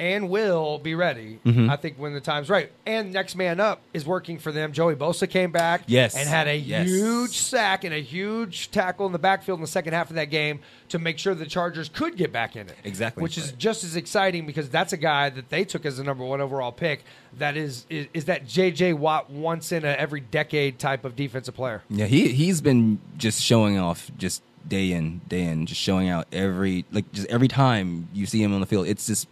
and 0.00 0.30
will 0.30 0.78
be 0.78 0.94
ready. 0.94 1.38
Mm-hmm. 1.44 1.68
I 1.68 1.76
think 1.76 1.98
when 1.98 2.14
the 2.14 2.20
time's 2.22 2.48
right. 2.48 2.72
And 2.86 3.12
next 3.12 3.36
man 3.36 3.60
up 3.60 3.82
is 3.92 4.06
working 4.06 4.38
for 4.38 4.50
them. 4.50 4.72
Joey 4.72 4.96
Bosa 4.96 5.28
came 5.28 5.52
back, 5.52 5.82
Yes. 5.86 6.16
and 6.16 6.26
had 6.26 6.48
a 6.48 6.56
Yes. 6.56 6.88
huge 6.88 7.36
sack 7.38 7.84
and 7.84 7.92
a 7.94 8.00
huge 8.00 8.70
tackle 8.70 9.04
in 9.04 9.12
the 9.12 9.18
backfield 9.18 9.58
in 9.58 9.60
the 9.62 9.66
second 9.68 9.92
half 9.92 10.08
of 10.08 10.16
that 10.16 10.30
game 10.30 10.60
to 10.88 10.98
make 10.98 11.18
sure 11.18 11.34
the 11.34 11.44
Chargers 11.44 11.90
could 11.90 12.16
get 12.16 12.32
back 12.32 12.56
in 12.56 12.66
it. 12.68 12.76
Exactly. 12.82 13.22
which 13.22 13.36
is 13.36 13.52
just 13.52 13.84
as 13.84 13.94
exciting 13.94 14.46
because 14.46 14.70
that's 14.70 14.94
a 14.94 14.96
guy 14.96 15.28
that 15.28 15.50
they 15.50 15.64
took 15.64 15.84
as 15.84 15.98
the 15.98 16.04
number 16.04 16.24
one 16.24 16.40
overall 16.40 16.72
pick. 16.72 17.04
That 17.38 17.56
is 17.56 17.84
is, 17.90 18.08
is 18.14 18.24
that 18.24 18.46
J.J. 18.48 18.94
Watt 18.94 19.30
once 19.30 19.70
in 19.70 19.84
a 19.84 19.88
every 19.88 20.20
decade 20.20 20.78
type 20.78 21.04
of 21.04 21.14
defensive 21.14 21.54
player. 21.54 21.82
Yeah, 21.90 22.06
he 22.06 22.28
he's 22.28 22.60
been 22.62 22.98
just 23.18 23.40
showing 23.42 23.78
off 23.78 24.10
just 24.16 24.42
day 24.66 24.92
in, 24.92 25.20
day 25.28 25.42
in, 25.44 25.66
just 25.66 25.80
showing 25.80 26.08
out 26.08 26.26
every 26.32 26.84
like 26.90 27.12
just 27.12 27.28
every 27.28 27.48
time 27.48 28.08
you 28.12 28.26
see 28.26 28.42
him 28.42 28.52
on 28.54 28.60
the 28.60 28.66
field. 28.66 28.88
It's 28.88 29.06
just 29.06 29.28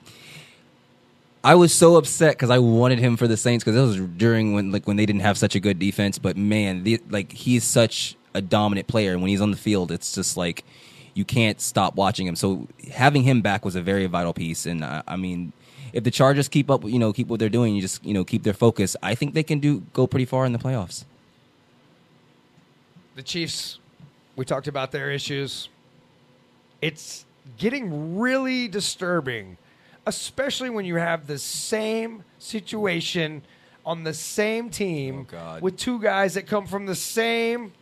I 1.45 1.55
was 1.55 1.73
so 1.73 1.97
upset 1.97 2.35
because 2.37 2.51
I 2.51 2.59
wanted 2.59 2.99
him 2.99 3.17
for 3.17 3.29
the 3.29 3.37
Saints 3.37 3.65
because 3.65 3.77
it 3.77 4.01
was 4.01 4.09
during 4.17 4.55
when 4.55 4.73
like 4.73 4.87
when 4.87 4.97
they 4.97 5.07
didn't 5.07 5.23
have 5.23 5.39
such 5.39 5.55
a 5.55 5.61
good 5.61 5.79
defense. 5.79 6.19
But 6.19 6.37
man, 6.37 6.83
the, 6.85 7.01
like 7.09 7.33
he's 7.33 7.65
such 7.65 8.17
a 8.35 8.41
dominant 8.41 8.89
player, 8.89 9.13
and 9.13 9.23
when 9.23 9.29
he's 9.29 9.41
on 9.41 9.51
the 9.51 9.57
field, 9.57 9.93
it's 9.93 10.15
just 10.15 10.37
like 10.37 10.65
you 11.15 11.25
can't 11.25 11.61
stop 11.61 11.95
watching 11.97 12.27
him. 12.27 12.37
So 12.37 12.69
having 12.93 13.23
him 13.23 13.41
back 13.41 13.65
was 13.65 13.77
a 13.77 13.83
very 13.83 14.07
vital 14.07 14.33
piece, 14.33 14.67
and 14.67 14.85
I, 14.85 15.03
I 15.07 15.17
mean. 15.17 15.53
If 15.91 16.05
the 16.05 16.11
Chargers 16.11 16.49
keep 16.49 16.71
up, 16.71 16.85
you 16.85 16.99
know, 16.99 17.15
keep 17.15 17.29
what 17.29 17.41
they're 17.41 17.49
doing, 17.49 17.75
you 17.75 17.81
just, 17.81 18.05
you 18.05 18.13
know, 18.13 18.23
keep 18.23 18.43
their 18.43 18.53
focus. 18.53 18.95
I 19.03 19.15
think 19.15 19.33
they 19.33 19.43
can 19.43 19.59
do 19.59 19.81
go 19.95 20.07
pretty 20.07 20.27
far 20.27 20.45
in 20.45 20.53
the 20.53 20.59
playoffs. 20.59 21.07
the 23.15 23.23
Chiefs 23.23 23.79
We 24.37 24.45
talked 24.45 24.69
about 24.69 24.93
their 24.93 25.11
issues. 25.11 25.71
It's 26.83 27.25
getting 27.57 28.19
really 28.19 28.69
disturbing, 28.69 29.57
especially 30.09 30.71
when 30.71 30.85
you 30.87 30.97
have 30.97 31.27
the 31.27 31.39
same 31.39 32.25
situation 32.39 33.43
on 33.85 34.05
the 34.05 34.15
same 34.15 34.71
team 34.71 35.27
Oh, 35.33 35.59
with 35.61 35.77
two 35.77 36.01
guys 36.01 36.35
that 36.35 36.47
come 36.47 36.67
from 36.67 36.87
the 36.87 36.95
same 36.95 37.73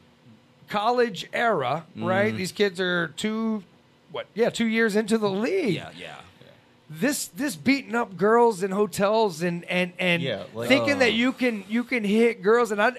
college 0.68 1.28
era, 1.32 1.86
right? 1.96 2.28
Mm-hmm. 2.28 2.36
These 2.36 2.52
kids 2.52 2.80
are 2.80 3.08
two, 3.16 3.62
what? 4.12 4.26
Yeah, 4.34 4.50
two 4.50 4.66
years 4.66 4.96
into 4.96 5.18
the 5.18 5.30
league. 5.30 5.74
Yeah, 5.74 5.90
yeah. 5.98 6.16
This 6.88 7.26
this 7.28 7.56
beating 7.56 7.94
up 7.96 8.16
girls 8.16 8.62
in 8.62 8.70
hotels 8.70 9.42
and 9.42 9.64
and 9.64 9.92
and 9.98 10.22
Yeah, 10.22 10.44
like- 10.54 10.68
thinking 10.68 10.98
that 11.00 11.08
Oh. 11.10 11.22
you 11.22 11.32
can 11.32 11.64
you 11.68 11.82
can 11.84 12.04
hit 12.04 12.42
girls 12.42 12.70
and 12.72 12.80
I. 12.82 12.92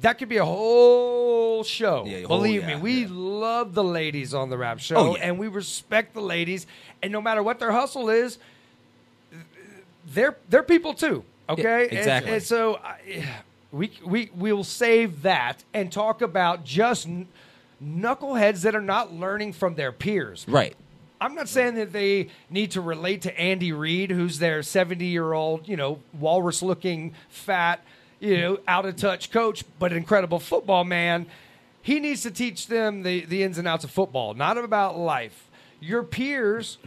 That 0.00 0.18
could 0.18 0.28
be 0.28 0.38
a 0.38 0.44
whole 0.44 1.62
show. 1.62 2.04
Yeah, 2.04 2.22
whole- 2.26 2.38
Believe 2.38 2.66
me, 2.66 2.74
we 2.74 3.06
love 3.06 3.74
the 3.74 3.84
ladies 3.84 4.34
on 4.34 4.50
the 4.50 4.58
Rapp 4.58 4.80
show, 4.80 4.96
Oh, 4.96 5.14
and 5.14 5.38
we 5.38 5.46
respect 5.46 6.12
the 6.14 6.20
ladies. 6.20 6.66
And 7.00 7.12
no 7.12 7.20
matter 7.20 7.40
what 7.40 7.60
their 7.60 7.70
hustle 7.70 8.08
is, 8.10 8.38
they're 10.14 10.36
they're 10.48 10.62
people 10.62 10.94
too. 10.94 11.24
Okay, 11.48 11.84
And- 11.84 11.98
exactly. 11.98 12.32
And, 12.34 12.42
so 12.42 12.76
I, 12.76 12.98
we 13.70 13.92
we 14.04 14.30
we'll 14.34 14.64
save 14.64 15.22
that 15.22 15.64
and 15.74 15.90
talk 15.90 16.22
about 16.22 16.64
just 16.64 17.08
knuckleheads 17.82 18.62
that 18.62 18.74
are 18.74 18.80
not 18.80 19.12
learning 19.12 19.52
from 19.52 19.74
their 19.74 19.92
peers. 19.92 20.44
Right. 20.48 20.76
I'm 21.20 21.34
not 21.36 21.48
saying 21.48 21.76
that 21.76 21.92
they 21.92 22.28
need 22.50 22.72
to 22.72 22.80
relate 22.80 23.22
to 23.22 23.40
Andy 23.40 23.70
Reid, 23.70 24.10
who's 24.10 24.40
their 24.40 24.62
70 24.62 25.04
year 25.04 25.32
old, 25.32 25.68
you 25.68 25.76
know, 25.76 26.00
walrus 26.18 26.62
looking, 26.62 27.14
fat, 27.28 27.80
you 28.18 28.36
know, 28.38 28.58
out 28.66 28.86
of 28.86 28.96
touch 28.96 29.30
coach, 29.30 29.64
but 29.78 29.92
incredible 29.92 30.40
football 30.40 30.82
man. 30.82 31.26
He 31.80 32.00
needs 32.00 32.22
to 32.22 32.32
teach 32.32 32.66
them 32.66 33.02
the, 33.04 33.24
the 33.24 33.44
ins 33.44 33.56
and 33.58 33.68
outs 33.68 33.84
of 33.84 33.90
football, 33.92 34.34
not 34.34 34.58
about 34.58 34.98
life. 34.98 35.48
Your 35.80 36.02
peers 36.02 36.78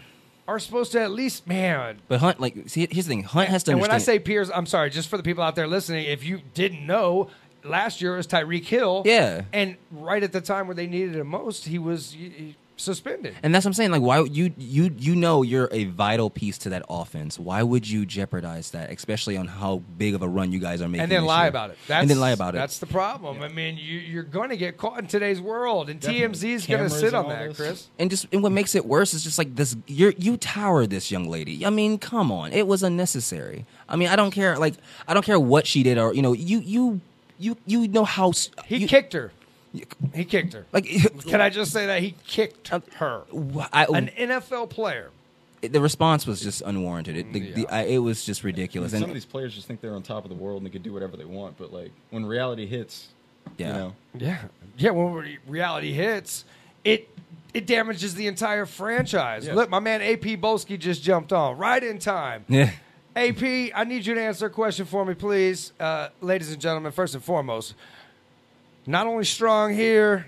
are 0.47 0.59
supposed 0.59 0.91
to 0.91 1.01
at 1.01 1.11
least, 1.11 1.47
man. 1.47 2.01
But 2.07 2.19
Hunt, 2.19 2.39
like, 2.39 2.69
see, 2.69 2.87
here's 2.91 3.05
the 3.05 3.09
thing. 3.09 3.23
Hunt 3.23 3.49
has 3.49 3.63
to 3.63 3.71
And 3.71 3.81
when. 3.81 3.91
I 3.91 3.97
say 3.97 4.19
peers, 4.19 4.51
I'm 4.51 4.65
sorry, 4.65 4.89
just 4.89 5.09
for 5.09 5.17
the 5.17 5.23
people 5.23 5.43
out 5.43 5.55
there 5.55 5.67
listening, 5.67 6.05
if 6.05 6.23
you 6.23 6.41
didn't 6.53 6.85
know, 6.85 7.29
last 7.63 8.01
year 8.01 8.13
it 8.13 8.17
was 8.17 8.27
Tyreek 8.27 8.65
Hill. 8.65 9.03
Yeah. 9.05 9.43
And 9.53 9.77
right 9.91 10.21
at 10.21 10.31
the 10.31 10.41
time 10.41 10.67
where 10.67 10.75
they 10.75 10.87
needed 10.87 11.15
him 11.15 11.27
most, 11.27 11.65
he 11.65 11.79
was 11.79 12.11
he 12.11 12.55
suspended. 12.77 13.35
And 13.43 13.53
that's 13.53 13.65
what 13.65 13.69
I'm 13.69 13.73
saying. 13.73 13.91
Like, 13.91 14.01
why 14.01 14.21
you 14.21 14.53
you 14.57 14.93
you 14.97 15.15
know 15.15 15.41
you're 15.41 15.69
a 15.71 15.85
vital 15.85 16.29
piece 16.29 16.57
to 16.59 16.69
that 16.69 16.83
offense. 16.89 17.39
Why 17.39 17.63
would 17.63 17.89
you 17.89 18.05
jeopardize 18.05 18.71
that, 18.71 18.89
especially 18.91 19.37
on 19.37 19.47
how 19.47 19.81
big 19.97 20.13
of 20.15 20.21
a 20.21 20.27
run 20.27 20.51
you 20.51 20.59
guys 20.59 20.81
are 20.81 20.87
making? 20.87 21.03
and 21.03 21.11
then 21.11 21.21
this 21.21 21.27
lie 21.27 21.43
year? 21.43 21.49
about 21.49 21.69
it. 21.71 21.77
That's, 21.87 22.01
and 22.01 22.09
then 22.09 22.19
lie 22.19 22.31
about 22.31 22.55
it. 22.55 22.57
That's 22.57 22.79
the 22.79 22.85
problem. 22.85 23.41
I 23.41 23.47
mean, 23.47 23.77
you, 23.77 23.99
you're 23.99 24.23
going 24.23 24.49
to 24.49 24.57
get 24.57 24.77
caught 24.77 24.99
in 24.99 25.07
today's 25.07 25.39
world, 25.41 25.89
and 25.89 25.99
TMZ 26.01 26.43
is 26.43 26.67
going 26.67 26.83
to 26.83 26.89
sit 26.89 27.13
on 27.13 27.29
that, 27.29 27.47
this. 27.49 27.57
Chris. 27.57 27.87
and 27.97 28.09
just 28.09 28.27
and 28.31 28.43
what 28.43 28.51
makes 28.51 28.75
it 28.75 28.85
worse 28.85 29.13
is 29.13 29.23
just 29.23 29.37
like 29.37 29.55
this. 29.55 29.75
You're 29.87 30.13
you 30.17 30.37
tower 30.37 30.85
this 30.85 31.11
young 31.11 31.29
lady. 31.29 31.65
I 31.65 31.69
mean, 31.69 31.97
come 31.97 32.31
on, 32.31 32.51
it 32.53 32.67
was 32.67 32.83
unnecessary. 32.83 33.65
I 33.87 33.95
mean, 33.95 34.07
I 34.09 34.15
don't 34.15 34.31
care. 34.31 34.57
Like, 34.57 34.75
I 35.07 35.13
don't 35.13 35.25
care 35.25 35.39
what 35.39 35.67
she 35.67 35.83
did, 35.83 35.97
or 35.97 36.13
you 36.13 36.21
know, 36.21 36.33
you 36.33 36.59
you 36.59 37.01
you 37.37 37.57
you 37.65 37.87
know 37.87 38.05
how 38.05 38.29
s- 38.29 38.49
He 38.65 38.77
you, 38.77 38.87
kicked 38.87 39.13
her. 39.13 39.31
He 40.13 40.25
kicked 40.25 40.53
her. 40.53 40.65
like. 40.71 40.85
Can 41.27 41.41
I 41.41 41.49
just 41.49 41.71
say 41.71 41.85
that 41.87 42.01
he 42.01 42.15
kicked 42.27 42.67
her? 42.69 43.23
I, 43.73 43.85
An 43.93 44.09
NFL 44.17 44.69
player. 44.69 45.11
the 45.61 45.81
response 45.81 46.25
was 46.27 46.41
just 46.41 46.61
unwarranted. 46.61 47.17
It, 47.17 47.33
the, 47.33 47.51
the, 47.51 47.67
I, 47.67 47.83
it 47.83 47.97
was 47.99 48.23
just 48.25 48.43
ridiculous. 48.43 48.91
Some 48.91 49.01
And 49.03 49.09
of 49.11 49.13
these 49.13 49.25
players 49.25 49.55
just 49.55 49.67
think 49.67 49.81
they're 49.81 49.95
on 49.95 50.03
top 50.03 50.23
of 50.23 50.29
the 50.29 50.35
world 50.35 50.57
and 50.57 50.65
they 50.65 50.71
can 50.71 50.81
do 50.81 50.93
whatever 50.93 51.17
they 51.17 51.25
want. 51.25 51.57
But 51.57 51.73
like 51.73 51.91
when 52.11 52.25
reality 52.25 52.65
hits, 52.67 53.07
Yeah. 53.57 53.67
you 53.67 53.73
know, 53.73 53.93
Yeah, 54.17 54.37
yeah. 54.77 54.91
When 54.91 55.13
re- 55.13 55.39
reality 55.47 55.91
hits, 55.93 56.45
it 56.83 57.09
it 57.53 57.65
damages 57.65 58.15
the 58.15 58.27
entire 58.27 58.65
franchise. 58.65 59.47
Yeah. 59.47 59.55
Look, 59.55 59.69
my 59.69 59.79
man 59.79 60.01
AP 60.01 60.39
Bolsky 60.39 60.77
just 60.77 61.01
jumped 61.01 61.31
on 61.33 61.57
right 61.57 61.81
in 61.83 61.99
time. 61.99 62.43
yeah, 62.49 62.71
AP, 63.15 63.71
I 63.73 63.85
need 63.85 64.05
you 64.05 64.13
to 64.13 64.21
answer 64.21 64.47
a 64.47 64.49
question 64.49 64.85
for 64.85 65.05
me, 65.05 65.13
please. 65.13 65.71
Uh, 65.79 66.09
ladies 66.21 66.51
and 66.51 66.59
gentlemen, 66.61 66.91
first 66.91 67.15
and 67.15 67.23
foremost, 67.23 67.73
not 68.85 69.07
only 69.07 69.25
strong 69.25 69.73
here, 69.73 70.25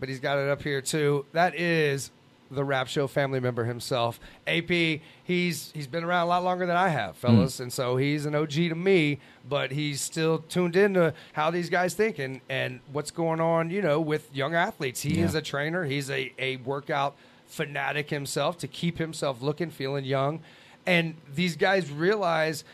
but 0.00 0.08
he's 0.08 0.20
got 0.20 0.38
it 0.38 0.48
up 0.48 0.62
here 0.62 0.80
too. 0.80 1.24
That 1.32 1.54
is 1.54 2.10
the 2.50 2.64
Rapp 2.64 2.88
Show 2.88 3.06
family 3.06 3.40
member 3.40 3.64
himself. 3.64 4.18
AP, 4.46 5.00
he's 5.24 5.70
he's 5.74 5.86
been 5.86 6.04
around 6.04 6.22
a 6.26 6.28
lot 6.28 6.44
longer 6.44 6.64
than 6.66 6.76
I 6.76 6.88
have, 6.88 7.16
hmm. 7.16 7.20
fellas, 7.26 7.60
and 7.60 7.72
so 7.72 7.96
he's 7.96 8.24
an 8.26 8.34
OG 8.34 8.50
to 8.52 8.74
me, 8.74 9.18
but 9.48 9.70
he's 9.72 10.00
still 10.00 10.38
tuned 10.48 10.76
into 10.76 11.12
how 11.34 11.50
these 11.50 11.68
guys 11.68 11.94
think 11.94 12.18
and, 12.18 12.40
and 12.48 12.80
what's 12.92 13.10
going 13.10 13.40
on, 13.40 13.70
you 13.70 13.82
know, 13.82 14.00
with 14.00 14.34
young 14.34 14.54
athletes. 14.54 15.02
He 15.02 15.18
Yeah. 15.18 15.26
is 15.26 15.34
a 15.34 15.42
trainer, 15.42 15.84
he's 15.84 16.10
a, 16.10 16.32
a 16.38 16.56
workout 16.58 17.16
fanatic 17.46 18.10
himself 18.10 18.56
to 18.58 18.68
keep 18.68 18.98
himself 18.98 19.42
looking, 19.42 19.70
feeling 19.70 20.04
young. 20.04 20.40
And 20.86 21.16
these 21.34 21.54
guys 21.56 21.90
realize 21.90 22.64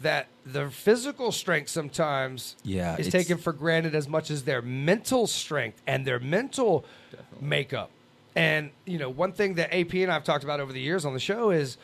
that 0.00 0.28
their 0.46 0.70
physical 0.70 1.30
strength 1.30 1.68
sometimes 1.68 2.56
Yeah, 2.64 2.96
is 2.96 3.08
taken 3.10 3.36
for 3.36 3.52
granted 3.52 3.94
as 3.94 4.08
much 4.08 4.30
as 4.30 4.44
their 4.44 4.62
mental 4.62 5.26
strength 5.26 5.82
and 5.86 6.06
their 6.06 6.18
mental 6.18 6.84
makeup. 7.40 7.90
And 8.34 8.70
you 8.86 8.98
know, 8.98 9.10
one 9.10 9.32
thing 9.32 9.54
that 9.54 9.74
AP 9.74 9.94
and 9.94 10.10
I've 10.10 10.24
talked 10.24 10.44
about 10.44 10.60
over 10.60 10.72
the 10.72 10.80
years 10.80 11.04
on 11.04 11.12
the 11.12 11.20
show 11.20 11.50
is, 11.50 11.76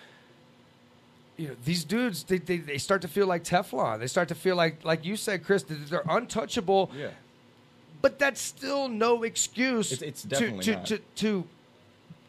you 1.37 1.49
know, 1.49 1.57
these 1.65 1.85
dudes 1.85 2.25
they, 2.25 2.39
they, 2.39 2.57
they 2.59 2.79
start 2.79 3.03
to 3.03 3.09
feel 3.09 3.27
like 3.27 3.45
Teflon. 3.45 3.99
They 3.99 4.07
start 4.07 4.29
to 4.29 4.35
feel 4.35 4.57
like, 4.57 4.85
like 4.85 5.05
you 5.05 5.17
said, 5.17 5.45
Chris, 5.45 5.65
they're 5.69 6.03
untouchable. 6.09 6.91
yeah, 6.97 7.11
But 8.01 8.19
that's 8.19 8.41
still 8.41 8.89
no 8.89 9.23
excuse 9.25 9.93
It's- 9.93 10.09
it's 10.09 10.23
to, 10.23 10.29
definitely 10.29 10.65
to, 10.65 10.73
not. 10.77 10.87
to 10.87 10.99
to 11.17 11.45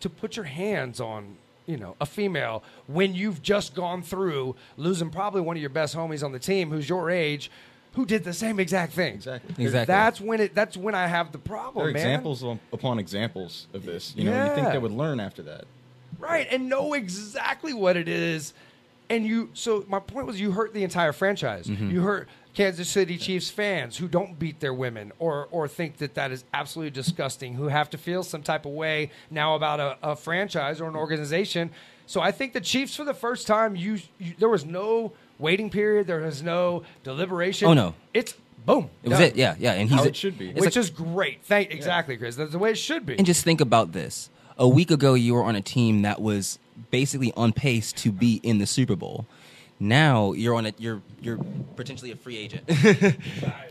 to 0.02 0.10
put 0.10 0.36
your 0.36 0.46
hands 0.46 1.00
on 1.00 1.38
you 1.68 1.78
know 1.78 1.96
a 2.02 2.06
female 2.06 2.64
when 2.88 3.14
you've 3.14 3.42
just 3.42 3.76
gone 3.76 4.02
through 4.02 4.56
losing 4.78 5.10
probably 5.12 5.42
one 5.42 5.56
of 5.56 5.62
your 5.62 5.70
best 5.70 5.96
homies 5.96 6.24
on 6.24 6.32
the 6.32 6.40
team 6.40 6.72
who's 6.72 6.90
your 6.90 7.12
age 7.12 7.52
who 7.94 8.06
did 8.06 8.24
the 8.24 8.34
same 8.34 8.60
exact 8.60 8.94
thing 8.94 9.16
exactly. 9.16 9.64
Exactly. 9.64 9.86
that's 9.94 10.22
when 10.22 10.40
it 10.40 10.56
that's 10.56 10.78
when 10.78 10.96
i 10.96 11.06
have 11.08 11.32
the 11.32 11.38
problem 11.38 11.84
There 11.86 11.90
are 11.90 11.94
man 11.94 12.02
examples 12.08 12.44
on- 12.44 12.60
upon 12.72 13.00
examples 13.00 13.68
of 13.74 13.86
this. 13.86 14.14
You 14.16 14.24
know, 14.26 14.46
you 14.46 14.56
think 14.56 14.68
Yeah. 14.68 14.72
they 14.74 14.78
would 14.80 14.92
learn 14.92 15.20
after 15.20 15.44
that. 15.44 15.66
right 16.20 16.48
and 16.50 16.70
know 16.70 16.94
exactly 16.94 17.74
what 17.74 17.98
it 17.98 18.08
is 18.08 18.54
and 19.10 19.26
you 19.26 19.50
so 19.54 19.84
my 19.88 20.00
point 20.00 20.26
was 20.26 20.40
you 20.40 20.52
hurt 20.52 20.74
the 20.74 20.84
entire 20.84 21.12
franchise 21.12 21.68
Mm-hmm. 21.68 21.92
you 21.92 22.02
hurt 22.02 22.28
kansas 22.58 22.90
city 22.90 23.18
chiefs 23.18 23.50
fans 23.52 23.98
who 23.98 24.08
don't 24.08 24.40
beat 24.40 24.60
their 24.60 24.74
women 24.74 25.12
or 25.20 25.48
or 25.52 25.68
think 25.68 25.98
that 25.98 26.16
that 26.16 26.32
is 26.32 26.44
absolutely 26.54 26.90
disgusting 26.90 27.54
who 27.54 27.68
have 27.68 27.88
to 27.90 27.98
feel 28.00 28.24
some 28.24 28.42
type 28.42 28.66
of 28.66 28.72
way 28.72 29.12
now 29.30 29.54
about 29.56 29.80
a, 29.80 29.98
a 30.02 30.16
franchise 30.16 30.82
or 30.82 30.88
an 30.90 30.96
organization 30.96 31.70
so 32.08 32.20
i 32.20 32.32
think 32.32 32.54
the 32.54 32.60
chiefs 32.62 32.96
for 32.96 33.04
the 33.06 33.14
first 33.14 33.46
time 33.46 33.76
you, 33.76 34.00
you 34.18 34.34
there 34.40 34.50
was 34.50 34.66
no 34.66 35.12
waiting 35.38 35.70
period 35.70 36.08
there 36.08 36.22
was 36.22 36.42
no 36.42 36.82
deliberation 37.04 37.68
Oh, 37.68 37.74
no. 37.74 37.94
it's 38.14 38.34
boom 38.66 38.90
it 39.04 39.10
was 39.10 39.20
done. 39.20 39.28
it. 39.28 39.36
Yeah, 39.36 39.54
yeah. 39.60 39.74
And 39.74 39.88
he's 39.88 40.00
How 40.00 40.06
it 40.06 40.16
should 40.16 40.38
be. 40.40 40.50
it's 40.50 40.60
which 40.60 40.76
like- 40.76 40.84
is 40.84 40.90
great 40.90 41.44
thank 41.44 41.72
exactly 41.72 42.18
chris 42.18 42.36
that's 42.36 42.52
the 42.54 42.60
way 42.60 42.72
it 42.72 42.78
should 42.80 43.06
be 43.06 43.16
And 43.18 43.26
just 43.28 43.44
think 43.44 43.62
about 43.62 43.92
this. 43.94 44.30
A 44.60 44.68
week 44.68 44.90
ago, 44.90 45.14
you 45.14 45.36
were 45.36 45.44
on 45.44 45.56
a 45.56 45.62
team 45.62 46.02
that 46.02 46.20
was 46.20 46.58
basically 46.90 47.32
on 47.38 47.54
pace 47.54 47.94
to 47.94 48.12
be 48.12 48.40
in 48.42 48.58
the 48.58 48.66
Super 48.66 48.96
Bowl. 48.96 49.28
Now 49.80 50.34
you're 50.34 50.56
on 50.56 50.66
a 50.66 50.74
you're 50.78 51.02
you're 51.22 51.40
potentially 51.76 52.12
a 52.12 52.16
free 52.16 52.38
agent. 52.38 52.64
Sorry, 52.72 53.14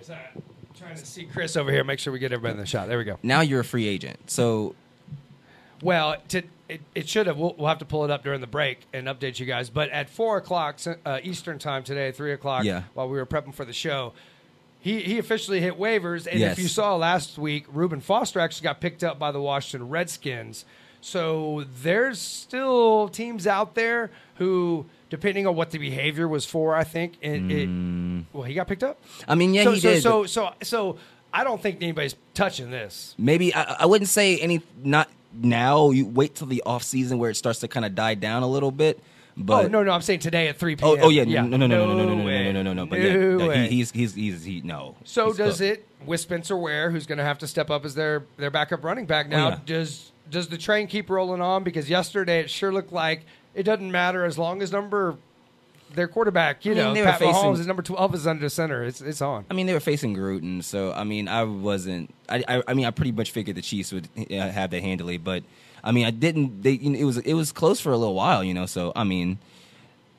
sorry. 0.03 0.19
trying 0.79 0.95
to 0.95 1.07
see 1.07 1.25
chris 1.25 1.57
over 1.57 1.73
here 1.73 1.83
make 1.85 1.99
sure 1.99 2.13
we 2.13 2.19
get 2.19 2.33
everybody 2.33 2.53
in 2.53 2.61
the 2.61 2.67
shot 2.67 2.87
there 2.87 2.99
we 2.99 3.05
go 3.05 3.19
now 3.23 3.41
you're 3.41 3.61
a 3.61 3.65
free 3.65 3.89
agent. 3.89 4.19
So 4.31 4.75
Well, 5.83 6.17
to, 6.29 6.43
it, 6.69 6.81
it 6.95 7.09
should 7.09 7.27
have. 7.27 7.37
We'll, 7.39 7.55
we'll 7.59 7.69
have 7.69 7.79
to 7.79 7.85
pull 7.85 8.05
it 8.05 8.11
up 8.11 8.23
during 8.25 8.41
the 8.41 8.47
break 8.47 8.81
and 8.93 9.07
update 9.07 9.39
you 9.41 9.47
guys. 9.47 9.71
But 9.71 9.89
at 9.91 10.11
four 10.11 10.37
o'clock 10.37 10.79
uh, 11.05 11.21
Eastern 11.23 11.59
time 11.59 11.83
today, 11.83 12.13
three 12.13 12.33
o'clock, 12.33 12.65
Yeah. 12.65 12.83
while 12.95 13.09
we 13.09 13.17
were 13.17 13.27
prepping 13.27 13.55
for 13.55 13.65
the 13.65 13.73
show, 13.73 14.13
he 14.81 15.01
he 15.03 15.19
officially 15.19 15.61
hit 15.61 15.79
waivers. 15.79 16.27
And 16.27 16.41
Yes. 16.41 16.59
if 16.59 16.63
you 16.63 16.69
saw 16.69 16.95
last 16.97 17.39
week, 17.39 17.65
Reuben 17.73 18.01
Foster 18.01 18.41
actually 18.41 18.65
got 18.65 18.81
picked 18.81 19.03
up 19.05 19.19
by 19.19 19.31
the 19.33 19.41
Washington 19.41 19.89
Redskins. 19.89 20.65
So 21.01 21.65
there's 21.83 22.21
still 22.21 23.09
teams 23.09 23.47
out 23.47 23.75
there 23.75 24.11
who, 24.37 24.87
depending 25.11 25.47
on 25.47 25.55
what 25.55 25.71
the 25.71 25.79
behavior 25.79 26.29
was 26.29 26.45
for, 26.45 26.75
I 26.75 26.85
think 26.85 27.15
it. 27.21 27.51
it 27.51 28.25
well, 28.33 28.45
he 28.45 28.55
got 28.55 28.69
picked 28.69 28.85
up. 28.85 29.01
I 29.27 29.35
mean, 29.35 29.55
yeah, 29.55 29.65
so, 29.65 29.73
he 29.73 29.81
so, 29.81 29.91
did. 29.91 30.03
So 30.03 30.27
so 30.27 30.51
so 30.63 30.99
I 31.33 31.45
don't 31.45 31.61
think 31.61 31.83
anybody's 31.83 32.17
touching 32.35 32.71
this. 32.71 33.15
maybe 33.19 33.55
I, 33.55 33.77
I 33.81 33.87
wouldn't 33.87 34.09
say 34.09 34.39
any 34.39 34.63
not 34.83 35.09
now. 35.33 35.91
You 35.91 36.07
wait 36.07 36.35
till 36.35 36.47
the 36.47 36.63
off 36.65 36.83
season 36.83 37.19
where 37.19 37.31
it 37.31 37.37
starts 37.37 37.61
to 37.61 37.69
kind 37.69 37.85
of 37.85 37.95
die 37.95 38.15
down 38.15 38.43
a 38.43 38.49
little 38.49 38.71
bit. 38.71 39.01
But 39.39 39.67
oh 39.67 39.69
no, 39.69 39.83
no, 39.83 39.93
I'm 39.93 40.01
saying 40.01 40.21
today 40.21 40.49
at 40.49 40.57
3 40.57 40.77
p.m. 40.77 40.89
Oh, 40.89 40.97
oh 41.03 41.09
yeah, 41.11 41.25
no, 41.25 41.43
no, 41.43 41.57
no, 41.59 41.67
no, 41.67 41.87
no, 41.87 41.95
no, 41.95 42.05
no, 42.07 42.15
no, 42.15 42.25
way. 42.25 42.45
no, 42.45 42.63
no, 42.63 42.63
no, 42.63 42.73
no. 42.73 42.87
But 42.87 43.01
No 43.01 43.05
yeah, 43.05 43.37
yeah, 43.37 43.49
way. 43.49 43.69
he, 43.69 43.77
he's 43.77 43.91
he's 43.91 44.15
he's 44.15 44.45
he 44.45 44.63
no. 44.63 44.95
so 45.05 45.27
He's 45.27 45.37
does 45.37 45.59
cooked. 45.59 45.81
it 45.81 45.87
with 46.07 46.21
Spencer 46.21 46.57
Ware, 46.57 46.91
who's 46.91 47.07
going 47.07 47.19
to 47.19 47.25
have 47.25 47.39
to 47.39 47.47
step 47.47 47.71
up 47.71 47.85
as 47.85 47.95
their 47.95 48.25
their 48.39 48.51
backup 48.51 48.83
running 48.83 49.05
back 49.05 49.29
now? 49.29 49.47
Oh, 49.47 49.51
yeah. 49.51 49.59
Does 49.67 50.13
does 50.31 50.49
the 50.49 50.57
train 50.57 50.87
keep 50.87 51.11
rolling 51.11 51.43
on? 51.43 51.65
Because 51.65 51.91
yesterday 51.91 52.41
it 52.41 52.49
sure 52.51 52.73
looked 52.73 52.93
like 52.93 53.27
it 53.57 53.65
doesn't 53.65 53.91
matter 53.91 54.25
as 54.25 54.39
long 54.39 54.63
as 54.63 54.71
number 54.71 55.17
their 55.95 56.09
quarterback, 56.09 56.65
you 56.65 56.73
I 56.73 56.75
mean, 56.75 56.85
know, 56.85 56.95
they 56.95 57.01
were 57.01 57.07
Pat 57.07 57.21
Mahomes 57.21 57.33
facing- 57.43 57.61
is 57.61 57.67
number 57.67 57.83
twelve 57.83 58.15
is 58.15 58.27
under 58.27 58.49
center. 58.49 58.85
It's 58.85 59.01
it's 59.01 59.23
on. 59.23 59.47
I 59.51 59.55
mean, 59.55 59.67
they 59.67 59.73
were 59.73 59.81
facing 59.81 60.15
Gruden, 60.15 60.63
so 60.63 60.93
I 60.93 61.05
mean, 61.05 61.29
I 61.29 61.45
wasn't. 61.45 62.13
I, 62.29 62.45
I, 62.49 62.63
I 62.69 62.75
mean, 62.75 62.87
I 62.87 62.91
pretty 62.91 63.13
much 63.13 63.31
figured 63.31 63.57
the 63.57 63.63
Chiefs 63.63 63.93
would 63.93 64.09
uh, 64.17 64.49
have 64.51 64.71
that 64.71 64.83
handily, 64.83 65.17
but 65.17 65.43
I 65.83 65.93
mean, 65.93 66.05
I 66.05 66.11
didn't. 66.11 66.63
They, 66.63 66.73
you 66.73 66.91
know, 66.91 66.99
it 66.99 67.05
was 67.05 67.19
it 67.19 67.35
was 67.35 67.53
close 67.53 67.81
for 67.81 67.93
a 67.93 67.97
little 67.97 68.15
while, 68.15 68.43
you 68.45 68.53
know. 68.55 68.67
So 68.67 68.93
I 68.95 69.05
mean, 69.05 69.39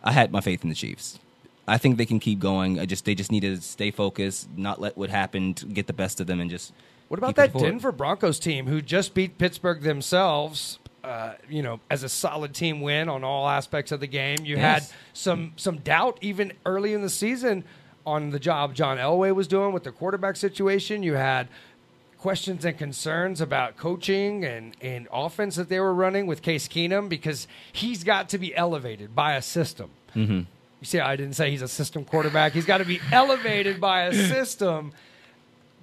I 0.03 0.11
had 0.13 0.31
my 0.31 0.41
faith 0.41 0.63
in 0.63 0.69
the 0.69 0.75
Chiefs. 0.75 1.19
I 1.67 1.77
think 1.77 1.97
they 1.97 2.05
can 2.05 2.19
keep 2.19 2.39
going. 2.39 2.79
I 2.79 2.85
just 2.85 3.03
they 3.05 3.13
just 3.13 3.31
need 3.31 3.41
to 3.41 3.61
stay 3.61 3.91
focused, 3.91 4.47
not 4.55 4.79
let 4.79 4.97
what 4.97 5.09
happened 5.09 5.65
get 5.73 5.87
the 5.87 5.93
best 5.93 6.19
of 6.19 6.27
them, 6.27 6.39
and 6.39 6.49
just. 6.49 6.73
What 7.09 7.19
about 7.19 7.35
that. 7.37 7.53
Denver 7.53 7.93
Broncos 7.93 8.37
team 8.37 8.67
who 8.67 8.81
just 8.81 9.13
beat 9.13 9.37
Pittsburgh 9.37 9.81
themselves? 9.81 10.77
Uh, 11.07 11.35
you 11.49 11.61
know, 11.63 11.79
as 11.89 12.03
a 12.03 12.09
solid 12.09 12.53
team 12.53 12.81
win 12.81 13.07
on 13.07 13.23
all 13.23 13.47
aspects 13.47 13.93
of 13.93 14.01
the 14.01 14.07
game. 14.07 14.39
You 14.43 14.57
Yes. 14.57 14.89
had 14.91 14.97
some 15.13 15.53
some 15.55 15.77
doubt 15.77 16.17
even 16.19 16.51
early 16.65 16.93
in 16.93 17.01
the 17.01 17.09
season 17.09 17.63
on 18.05 18.31
the 18.31 18.39
job 18.39 18.73
John 18.75 18.97
Elway 18.97 19.33
was 19.33 19.47
doing 19.47 19.71
with 19.71 19.83
the 19.85 19.91
quarterback 19.93 20.35
situation. 20.35 21.03
You 21.03 21.13
had 21.13 21.47
questions 22.17 22.65
and 22.65 22.77
concerns 22.77 23.39
about 23.39 23.77
coaching 23.77 24.43
and, 24.43 24.75
and 24.81 25.07
offense 25.13 25.55
that 25.55 25.69
they 25.69 25.79
were 25.79 25.93
running 25.93 26.27
with 26.27 26.41
Case 26.41 26.67
Keenum 26.67 27.07
because 27.07 27.47
he's 27.71 28.03
got 28.03 28.27
to 28.29 28.37
be 28.37 28.53
elevated 28.55 29.15
by 29.15 29.35
a 29.35 29.41
system. 29.41 29.91
Mm-hmm. 30.15 30.39
You 30.81 30.85
see, 30.85 30.99
I 30.99 31.15
didn't 31.15 31.35
say 31.35 31.51
he's 31.51 31.61
a 31.61 31.67
system 31.69 32.03
quarterback. 32.03 32.51
He's 32.53 32.65
got 32.65 32.79
to 32.79 32.85
be 32.85 32.99
elevated 33.13 33.79
by 33.79 34.03
a 34.03 34.13
system 34.13 34.91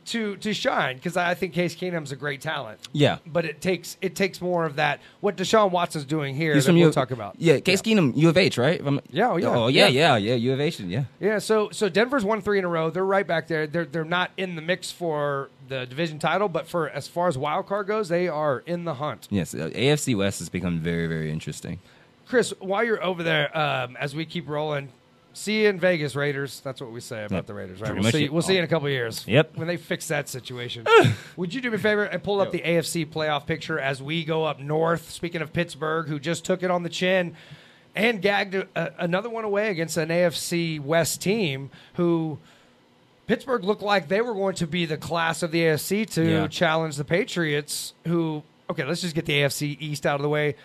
to 0.07 0.37
to 0.37 0.53
shine 0.55 0.97
because 0.97 1.17
I 1.17 1.35
think 1.35 1.53
Case 1.55 1.75
Keenum's 1.75 2.13
a 2.13 2.17
great 2.17 2.41
talent. 2.41 2.81
Yeah. 2.93 3.19
but 3.27 3.45
it 3.45 3.61
takes 3.61 3.97
it 4.01 4.15
takes 4.15 4.41
more 4.41 4.65
of 4.65 4.77
that. 4.77 5.01
What 5.21 5.37
Deshaun 5.37 5.71
Watson's 5.71 6.05
doing 6.05 6.35
here 6.35 6.55
that 6.61 6.67
we'll 6.67 6.77
U- 6.79 6.93
talk 6.93 7.11
about. 7.11 7.37
Yeah, 7.39 7.61
Case 7.61 7.83
Keenum, 7.83 8.17
U 8.17 8.29
of 8.29 8.37
H, 8.37 8.59
right? 8.59 8.81
Yeah, 9.11 9.31
oh, 9.31 9.37
yeah. 9.37 9.49
Oh 9.49 9.67
yeah, 9.69 9.87
Yeah. 9.89 10.17
yeah, 10.17 10.31
yeah, 10.31 10.35
U 10.35 10.53
of 10.53 10.61
H, 10.61 10.81
yeah. 10.81 11.05
Yeah, 11.21 11.39
so 11.39 11.71
so 11.71 11.89
Denver's 11.89 12.25
won 12.25 12.41
three 12.43 12.59
in 12.59 12.65
a 12.65 12.69
row. 12.69 12.91
They're 12.91 13.05
right 13.05 13.27
back 13.27 13.49
there. 13.49 13.67
They're 13.67 13.85
they're 13.87 14.05
not 14.05 14.31
in 14.37 14.57
the 14.57 14.63
mix 14.63 14.91
for 14.91 15.51
the 15.69 15.87
division 15.87 16.19
title, 16.19 16.49
but 16.49 16.67
for 16.67 16.91
as 16.91 17.09
far 17.09 17.29
as 17.29 17.39
wild 17.39 17.67
card 17.67 17.87
goes, 17.87 18.09
they 18.09 18.29
are 18.29 18.59
in 18.67 18.85
the 18.85 18.95
hunt. 18.95 19.27
Yes, 19.31 19.55
uh, 19.55 19.71
AFC 19.75 20.15
West 20.17 20.39
has 20.41 20.49
become 20.49 20.81
very, 20.81 21.07
very 21.07 21.31
interesting. 21.31 21.79
Chris, 22.27 22.53
while 22.59 22.83
you're 22.85 23.03
over 23.05 23.23
there, 23.23 23.57
um, 23.57 23.97
as 23.99 24.15
we 24.15 24.25
keep 24.25 24.49
rolling, 24.49 24.89
see 25.35 25.63
you 25.63 25.69
in 25.69 25.79
Vegas, 25.79 26.17
Raiders. 26.17 26.61
That's 26.61 26.81
what 26.81 26.91
we 26.91 27.01
say 27.01 27.25
about 27.25 27.37
Yep. 27.37 27.47
the 27.47 27.55
Raiders, 27.55 27.81
right? 27.81 27.89
Pretty 27.89 27.95
We'll 28.01 28.03
much 28.05 28.13
see. 28.15 28.25
it. 28.25 28.33
We'll 28.33 28.43
see 28.43 28.53
you 28.55 28.59
in 28.61 28.65
a 28.65 28.69
couple 28.69 28.87
of 28.87 28.93
years. 28.93 29.25
Yep. 29.29 29.57
When 29.57 29.67
they 29.69 29.77
fix 29.77 30.09
that 30.09 30.29
situation, 30.29 30.87
would 31.37 31.53
you 31.53 31.61
do 31.61 31.71
me 31.71 31.77
a 31.77 31.79
favor 31.79 32.05
and 32.05 32.23
pull 32.23 32.41
up 32.41 32.51
the 32.53 32.61
AFC 32.61 33.05
playoff 33.07 33.45
picture 33.47 33.79
as 33.79 34.03
we 34.03 34.25
go 34.25 34.45
up 34.45 34.59
north? 34.61 35.11
Speaking 35.11 35.43
of 35.43 35.53
Pittsburgh, 35.53 36.07
who 36.09 36.19
just 36.19 36.45
took 36.45 36.63
it 36.63 36.71
on 36.71 36.83
the 36.83 36.89
chin 36.89 37.37
and 37.95 38.21
gagged 38.23 38.55
a, 38.55 38.93
another 38.99 39.29
one 39.31 39.45
away 39.45 39.69
against 39.71 39.97
an 39.97 40.09
AFC 40.09 40.81
West 40.81 41.21
team 41.21 41.71
who. 41.95 42.39
Pittsburgh 43.27 43.65
looked 43.65 43.81
like 43.81 44.09
they 44.09 44.21
were 44.21 44.35
going 44.35 44.55
to 44.57 44.67
be 44.67 44.85
the 44.85 44.99
class 44.99 45.43
of 45.43 45.51
the 45.51 45.63
AFC 45.63 46.05
to 46.13 46.23
Yeah. 46.29 46.47
challenge 46.47 46.97
the 46.97 47.07
Patriots, 47.07 47.95
who, 48.07 48.43
okay, 48.69 48.85
let's 48.85 49.01
just 49.01 49.15
get 49.15 49.25
the 49.25 49.33
AFC 49.41 49.79
East 49.81 50.05
out 50.05 50.17
of 50.17 50.23
the 50.23 50.29
way 50.29 50.57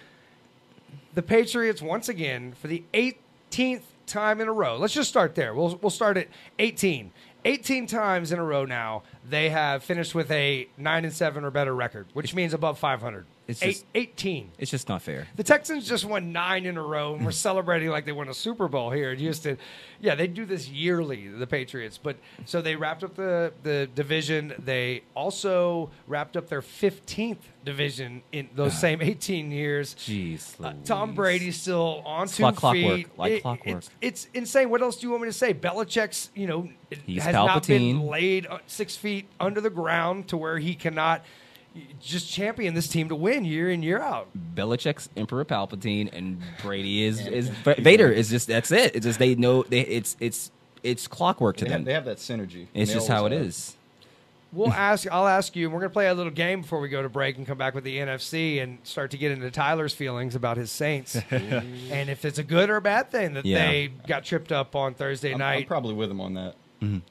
the 1.14 1.22
Patriots 1.22 1.82
once 1.82 2.10
again 2.10 2.54
for 2.62 2.68
the 2.68 2.84
18th 2.94 3.84
time 4.10 4.42
in 4.42 4.48
a 4.48 4.54
row. 4.54 4.78
Let's 4.78 4.94
just 4.94 5.10
start 5.10 5.36
there. 5.36 5.54
We'll 5.54 5.78
we'll 5.82 5.90
start 5.90 6.18
at 6.18 6.28
18. 6.58 7.12
18 7.46 7.88
times 7.88 8.34
in 8.34 8.40
a 8.40 8.44
row 8.44 8.66
now 8.66 9.04
they 9.28 9.50
have 9.50 9.82
finished 9.82 10.14
with 10.14 10.30
a 10.30 10.68
9 10.78 11.06
and 11.06 11.14
7 11.14 11.46
or 11.46 11.52
better 11.52 11.74
record, 11.74 12.08
which 12.14 12.36
means 12.36 12.54
above 12.54 12.78
500. 12.78 13.26
It's 13.50 13.64
Eight, 13.64 13.72
just- 13.72 13.86
18. 13.96 14.52
It's 14.60 14.70
just 14.72 14.88
not 14.88 15.02
fair. 15.02 15.28
The 15.36 15.44
Texans 15.44 15.88
just 15.88 16.06
won 16.06 16.32
9 16.32 16.66
in 16.68 16.78
a 16.78 16.84
row 16.84 17.16
and 17.16 17.26
we're 17.26 17.32
celebrating 17.32 17.90
like 17.90 18.06
they 18.06 18.12
won 18.12 18.30
a 18.30 18.34
Super 18.34 18.68
Bowl 18.68 18.92
here 18.92 19.12
in 19.12 19.18
Houston. 19.20 19.58
Yeah, 20.00 20.14
they 20.16 20.28
do 20.28 20.46
this 20.46 20.70
yearly, 20.70 21.28
the 21.28 21.48
Patriots. 21.48 21.98
But 21.98 22.18
so 22.46 22.62
they 22.62 22.76
wrapped 22.76 23.04
up 23.04 23.16
the 23.16 23.52
the 23.64 23.90
division. 23.96 24.54
They 24.60 25.02
also 25.16 25.90
wrapped 26.08 26.38
up 26.38 26.48
their 26.48 26.62
15th 26.62 27.38
division 27.66 28.22
in 28.32 28.50
those 28.56 28.78
same 28.80 29.02
18 29.02 29.52
years. 29.52 29.96
Jeez, 29.96 30.64
Uh, 30.64 30.74
Tom 30.86 31.10
Louise. 31.10 31.16
Brady's 31.16 31.62
still 31.62 32.02
on 32.06 32.24
It's 32.26 32.38
two 32.38 32.44
like 32.44 32.56
clockwork, 32.56 32.96
feet. 32.98 33.08
like 33.18 33.42
clockwork. 33.42 33.78
It's, 33.78 33.90
it's 34.00 34.28
insane. 34.34 34.70
What 34.70 34.82
else 34.82 34.98
do 34.98 35.08
you 35.08 35.12
want 35.12 35.24
me 35.24 35.30
to 35.30 35.34
say? 35.34 35.54
Belichick's, 35.56 36.30
you 36.36 36.48
know, 36.48 36.70
He's 37.06 37.24
has 37.24 37.34
not 37.34 37.66
been 37.68 37.82
Palpatine. 37.98 38.10
laid 38.10 38.46
uh, 38.48 38.60
six 38.68 38.96
feet 38.96 39.26
under 39.40 39.60
the 39.60 39.70
ground 39.72 40.28
to 40.30 40.38
where 40.38 40.60
he 40.60 40.76
cannot 40.76 41.26
just 42.02 42.30
champion 42.30 42.74
this 42.74 42.88
team 42.88 43.10
to 43.10 43.16
win 43.16 43.46
year 43.46 43.70
in 43.70 43.84
year 43.84 44.00
out. 44.02 44.28
Belichick's 44.56 45.10
Emperor 45.16 45.46
Palpatine 45.46 46.10
and 46.14 46.42
Brady 46.62 47.04
is 47.04 47.26
is 47.28 47.50
Vader 47.50 48.10
is 48.12 48.30
just 48.30 48.48
that's 48.48 48.72
it. 48.72 48.96
It's 48.96 49.06
just 49.06 49.20
they 49.20 49.36
know 49.36 49.64
they 49.64 49.82
it's 49.82 50.18
it's 50.20 50.52
it's 50.84 51.08
clockwork 51.08 51.58
to 51.58 51.66
They 51.66 51.70
them. 51.72 51.80
have, 51.82 51.86
they 51.86 51.94
have 51.94 52.06
that 52.06 52.18
synergy. 52.18 52.68
it's 52.74 52.92
just 52.92 53.08
how 53.08 53.26
it 53.26 53.32
have. 53.32 53.42
is. 53.42 53.76
We'll 54.52 54.74
ask. 54.74 55.06
I'll 55.12 55.28
ask 55.28 55.56
you. 55.56 55.68
and 55.68 55.74
We're 55.74 55.82
going 55.82 55.92
to 55.92 55.94
play 55.94 56.08
a 56.08 56.14
little 56.16 56.32
game 56.32 56.62
before 56.62 56.80
we 56.80 56.90
go 56.90 57.04
to 57.04 57.10
break 57.10 57.38
and 57.38 57.46
come 57.46 57.60
back 57.60 57.76
with 57.76 57.84
the 57.84 57.98
NFC 58.00 58.64
and 58.64 58.80
start 58.84 59.12
to 59.12 59.18
get 59.18 59.32
into 59.32 59.52
Tyler's 59.52 59.94
feelings 59.94 60.34
about 60.34 60.58
his 60.58 60.72
Saints 60.72 61.16
and 61.30 62.10
if 62.10 62.26
it's 62.26 62.40
a 62.40 62.44
good 62.44 62.72
or 62.72 62.78
a 62.78 62.82
bad 62.82 63.12
thing 63.12 63.34
that 63.36 63.46
Yeah. 63.46 63.68
they 63.68 63.90
got 64.08 64.24
tripped 64.26 64.52
up 64.52 64.76
on 64.76 64.96
Thursday 64.96 65.34
I'm, 65.34 65.38
night. 65.38 65.58
I'm 65.60 65.66
probably 65.66 65.94
with 65.94 66.10
him 66.10 66.20
on 66.20 66.34
that. 66.34 66.56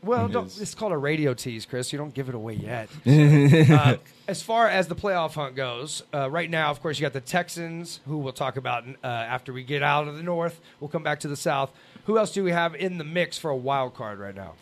Well, 0.02 0.34
It 0.34 0.60
it's 0.60 0.74
called 0.74 0.92
a 0.92 0.96
radio 0.96 1.34
tease, 1.34 1.66
Chris. 1.66 1.92
You 1.92 1.98
don't 1.98 2.14
give 2.14 2.28
it 2.28 2.34
away 2.34 2.54
yet. 2.54 2.88
uh, 3.06 3.96
as 4.26 4.42
far 4.42 4.68
as 4.68 4.88
the 4.88 4.94
playoff 4.94 5.34
hunt 5.34 5.56
goes, 5.56 6.02
uh, 6.14 6.30
right 6.30 6.48
now, 6.50 6.70
of 6.70 6.80
course, 6.80 6.98
you 6.98 7.02
got 7.02 7.12
the 7.12 7.20
Texans, 7.20 8.00
who 8.06 8.18
we'll 8.18 8.32
talk 8.32 8.56
about 8.56 8.84
uh, 9.02 9.06
after 9.06 9.52
we 9.52 9.62
get 9.62 9.82
out 9.82 10.08
of 10.08 10.16
the 10.16 10.22
North. 10.22 10.60
We'll 10.80 10.88
come 10.88 11.02
back 11.02 11.20
to 11.20 11.28
the 11.28 11.36
South. 11.36 11.70
Who 12.06 12.16
else 12.18 12.32
do 12.32 12.42
we 12.42 12.52
have 12.52 12.74
in 12.74 12.98
the 12.98 13.04
mix 13.04 13.36
for 13.36 13.50
a 13.50 13.56
wild 13.56 13.94
card 13.94 14.18
right 14.18 14.34
now? 14.34 14.54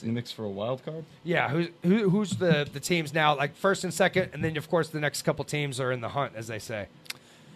In 0.00 0.08
the 0.08 0.14
mix 0.14 0.30
for 0.32 0.44
a 0.44 0.48
wild 0.48 0.84
card. 0.84 1.04
Yeah, 1.24 1.48
who, 1.50 1.66
who, 1.82 2.08
who's 2.08 2.30
the, 2.36 2.66
the 2.72 2.80
teams 2.80 3.12
now? 3.12 3.36
Like 3.36 3.54
first 3.56 3.84
and 3.84 3.92
second, 3.92 4.30
and 4.32 4.42
then 4.42 4.56
of 4.56 4.70
course 4.70 4.88
the 4.88 5.00
next 5.00 5.22
couple 5.22 5.44
teams 5.44 5.80
are 5.80 5.92
in 5.92 6.00
the 6.00 6.10
hunt, 6.10 6.32
as 6.34 6.46
they 6.46 6.58
say, 6.60 6.86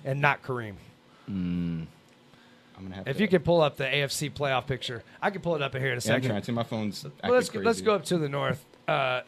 and 0.05 0.21
not 0.21 0.43
Kareem. 0.43 0.75
I'm 2.77 2.85
gonna 2.85 2.97
have 2.97 3.09
If 3.09 3.17
to, 3.17 3.23
you 3.23 3.29
can 3.29 3.43
pull 3.43 3.61
up 3.61 3.77
the 3.77 3.85
AFC 3.85 4.31
playoff 4.33 4.67
picture, 4.67 5.03
I 5.23 5.31
can 5.31 5.41
pull 5.43 5.55
it 5.57 5.63
up 5.63 5.75
here 5.75 5.93
in 5.93 5.99
a 5.99 6.01
second. 6.01 6.11
yeah, 6.11 6.17
I'm 6.17 6.23
second. 6.23 6.31
trying 6.31 6.43
to. 6.43 6.53
My 6.53 6.63
phone's 6.65 7.05
Well, 7.23 7.33
let's 7.33 7.49
crazy. 7.51 7.65
let's 7.65 7.81
go 7.81 7.95
up 7.95 8.05
to 8.07 8.19
the 8.19 8.29
north. 8.29 8.65
Uh, 8.87 9.23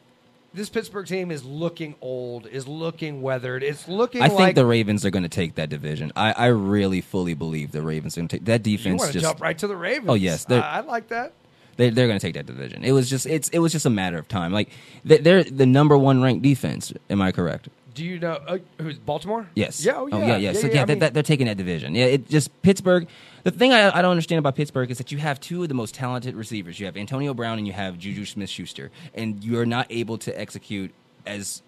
this 0.55 0.71
Pittsburgh 0.71 1.07
team 1.07 1.31
is 1.31 1.45
looking 1.45 1.95
old, 2.01 2.47
is 2.47 2.67
looking 2.67 3.21
weathered. 3.23 3.63
It's 3.63 3.87
looking 3.87 4.23
I 4.23 4.29
think 4.29 4.55
the 4.55 4.65
Ravens 4.65 5.05
are 5.05 5.11
going 5.11 5.23
to 5.23 5.29
take 5.29 5.57
that 5.57 5.69
division. 5.69 6.11
I, 6.17 6.33
I 6.33 6.47
really 6.47 7.03
fully 7.03 7.35
believe 7.35 7.71
the 7.73 7.83
Ravens 7.83 8.17
are 8.17 8.23
going 8.23 8.29
to 8.29 8.37
take 8.39 8.47
that 8.47 8.63
defense. 8.63 8.99
want 9.01 9.13
to 9.13 9.21
Just 9.21 9.25
jump 9.31 9.41
right 9.43 9.57
to 9.59 9.67
the 9.67 9.77
Ravens. 9.77 10.09
Oh, 10.09 10.15
yes, 10.15 10.47
I, 10.51 10.57
I 10.59 10.81
like 10.81 11.09
that. 11.09 11.35
they, 11.77 11.91
they're 11.91 12.07
going 12.07 12.19
to 12.19 12.27
take 12.27 12.35
that 12.35 12.47
division. 12.47 12.83
It 12.83 12.93
was 12.93 13.11
just 13.11 13.27
it's 13.27 13.51
it 13.51 13.59
was 13.59 13.73
just 13.73 13.85
a 13.85 13.91
matter 13.91 14.17
of 14.19 14.27
time. 14.27 14.53
Like 14.53 14.71
they- 15.05 15.19
they're 15.19 15.45
the 15.45 15.67
number 15.67 15.99
one 15.99 16.23
ranked 16.23 16.43
defense. 16.43 16.93
Am 17.11 17.21
I 17.21 17.31
correct? 17.31 17.69
Do 17.95 18.05
you 18.05 18.19
know 18.19 18.41
uh, 18.47 18.59
who's 18.81 18.99
Baltimore? 18.99 19.49
Yes. 19.55 19.85
Yeah. 19.85 19.97
Oh 19.97 20.07
yeah. 20.07 20.19
yeah, 20.27 20.37
yeah. 20.39 20.53
So 20.55 20.67
yeah, 20.69 20.83
I 20.83 20.85
they- 20.87 20.95
mean, 20.95 20.99
they- 21.01 21.11
they're 21.11 21.23
taking 21.23 21.47
that 21.47 21.59
division. 21.59 21.95
Yeah, 21.95 22.07
it 22.07 22.29
just 22.29 22.63
Pittsburgh. 22.63 23.07
The 23.51 23.59
thing 23.59 23.73
I, 23.73 23.97
I 23.97 24.03
don't 24.03 24.11
understand 24.11 24.39
about 24.39 24.57
Pittsburgh 24.57 24.91
is 24.91 24.99
that 24.99 25.13
you 25.13 25.19
have 25.19 25.41
two 25.41 25.63
of 25.63 25.69
the 25.69 25.75
most 25.75 25.95
talented 25.95 26.35
receivers. 26.35 26.79
You 26.79 26.87
have 26.87 26.97
Antonio 26.97 27.35
Brown 27.35 27.59
and 27.59 27.67
you 27.67 27.73
have 27.73 27.99
Juju 27.99 28.25
Smith-Schuster, 28.25 28.91
and 29.15 29.43
you 29.43 29.59
are 29.59 29.67
not 29.67 29.87
able 29.91 30.19
to 30.19 30.39
execute 30.39 30.93
as 31.27 31.63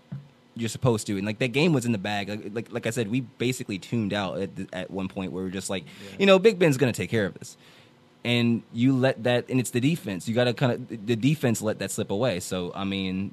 you're 0.54 0.68
supposed 0.68 1.06
to. 1.06 1.16
And 1.16 1.26
like 1.26 1.38
that 1.38 1.52
game 1.52 1.72
was 1.72 1.86
in 1.86 1.92
the 1.92 1.98
bag. 1.98 2.28
Like 2.28 2.50
like, 2.52 2.72
like 2.72 2.86
I 2.86 2.90
said, 2.90 3.10
we 3.10 3.20
basically 3.20 3.78
tuned 3.78 4.12
out 4.12 4.38
at, 4.38 4.56
the, 4.56 4.68
at 4.72 4.90
one 4.90 5.08
point 5.08 5.32
where 5.32 5.42
we 5.42 5.48
are 5.48 5.52
just 5.52 5.70
like, 5.70 5.84
you 6.18 6.26
know, 6.26 6.38
Big 6.38 6.58
Ben's 6.58 6.76
going 6.76 6.92
to 6.92 6.96
take 6.96 7.10
care 7.10 7.26
of 7.26 7.34
this. 7.34 7.56
And 8.22 8.62
you 8.72 8.94
let 8.94 9.22
that, 9.24 9.48
and 9.48 9.58
it's 9.58 9.70
the 9.70 9.80
defense. 9.80 10.28
You 10.28 10.34
got 10.34 10.44
to 10.44 10.52
kind 10.52 10.72
of 10.72 11.06
the 11.06 11.16
defense 11.16 11.62
let 11.62 11.78
that 11.78 11.90
slip 11.90 12.10
away. 12.10 12.40
So 12.40 12.72
I 12.74 12.84
mean, 12.84 13.32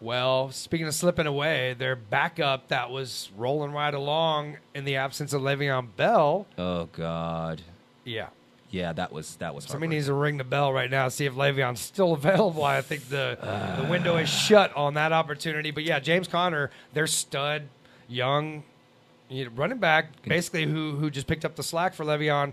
well, 0.00 0.52
speaking 0.52 0.86
of 0.86 0.94
slipping 0.94 1.26
away, 1.26 1.74
their 1.76 1.96
backup 1.96 2.68
that 2.68 2.90
was 2.90 3.30
rolling 3.36 3.72
right 3.72 3.92
along 3.92 4.58
in 4.72 4.84
the 4.84 4.94
absence 4.96 5.32
of 5.32 5.42
Le'Veon 5.42 5.88
Bell. 5.96 6.46
oh 6.56 6.88
god, 6.92 7.62
Yeah. 8.08 8.28
yeah, 8.70 8.92
that 8.94 9.12
was 9.12 9.36
that 9.36 9.54
was. 9.54 9.64
Somebody 9.64 9.90
needs 9.96 10.06
to 10.06 10.14
ring 10.14 10.36
the 10.36 10.44
bell 10.44 10.72
right 10.72 10.90
now, 10.90 11.08
see 11.08 11.26
if 11.26 11.34
Le'Veon's 11.34 11.80
still 11.80 12.12
available. 12.20 12.64
I 12.64 12.80
think 12.82 13.08
the 13.08 13.38
the 13.80 13.88
window 13.88 14.16
is 14.16 14.28
shut 14.28 14.74
on 14.76 14.94
that 14.94 15.12
opportunity. 15.12 15.70
But 15.70 15.84
yeah, 15.84 16.00
James 16.00 16.28
Conner, 16.28 16.70
their 16.92 17.06
stud, 17.06 17.68
young, 18.08 18.62
you 19.28 19.44
know, 19.44 19.50
running 19.54 19.78
back, 19.78 20.22
basically 20.22 20.64
who 20.66 20.96
who 20.96 21.10
just 21.10 21.26
picked 21.26 21.44
up 21.44 21.56
the 21.56 21.62
slack 21.62 21.94
for 21.94 22.04
Le'Veon, 22.04 22.52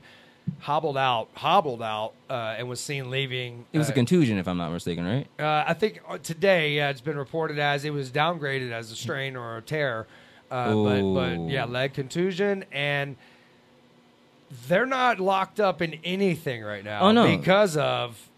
hobbled 0.59 0.97
out, 0.97 1.29
hobbled 1.33 1.81
out, 1.81 2.13
uh, 2.29 2.55
and 2.57 2.67
was 2.69 2.79
seen 2.79 3.09
leaving. 3.09 3.65
It 3.73 3.77
was 3.77 3.89
uh, 3.89 3.93
a 3.93 3.95
contusion, 3.95 4.37
if 4.37 4.47
I'm 4.47 4.57
not 4.57 4.71
mistaken, 4.71 5.05
right? 5.05 5.27
uh, 5.39 5.63
I 5.67 5.73
think 5.73 6.01
uh, 6.07 6.17
today, 6.17 6.73
yeah, 6.73 6.89
it's 6.89 7.01
been 7.01 7.17
reported 7.17 7.59
as 7.59 7.85
it 7.85 7.91
was 7.93 8.11
downgraded 8.11 8.71
as 8.71 8.91
a 8.91 8.95
strain 8.95 9.35
or 9.35 9.57
a 9.57 9.61
tear. 9.61 10.07
Uh, 10.51 10.73
but, 10.75 11.13
but 11.13 11.49
yeah, 11.49 11.65
leg 11.65 11.93
contusion, 11.93 12.65
and 12.71 13.15
they're 14.67 14.85
not 14.85 15.19
locked 15.19 15.59
up 15.59 15.81
in 15.81 15.95
anything 16.03 16.63
right 16.63 16.83
now 16.83 17.01
Oh, 17.01 17.11
no. 17.11 17.25
because 17.37 17.75
of 17.77 18.29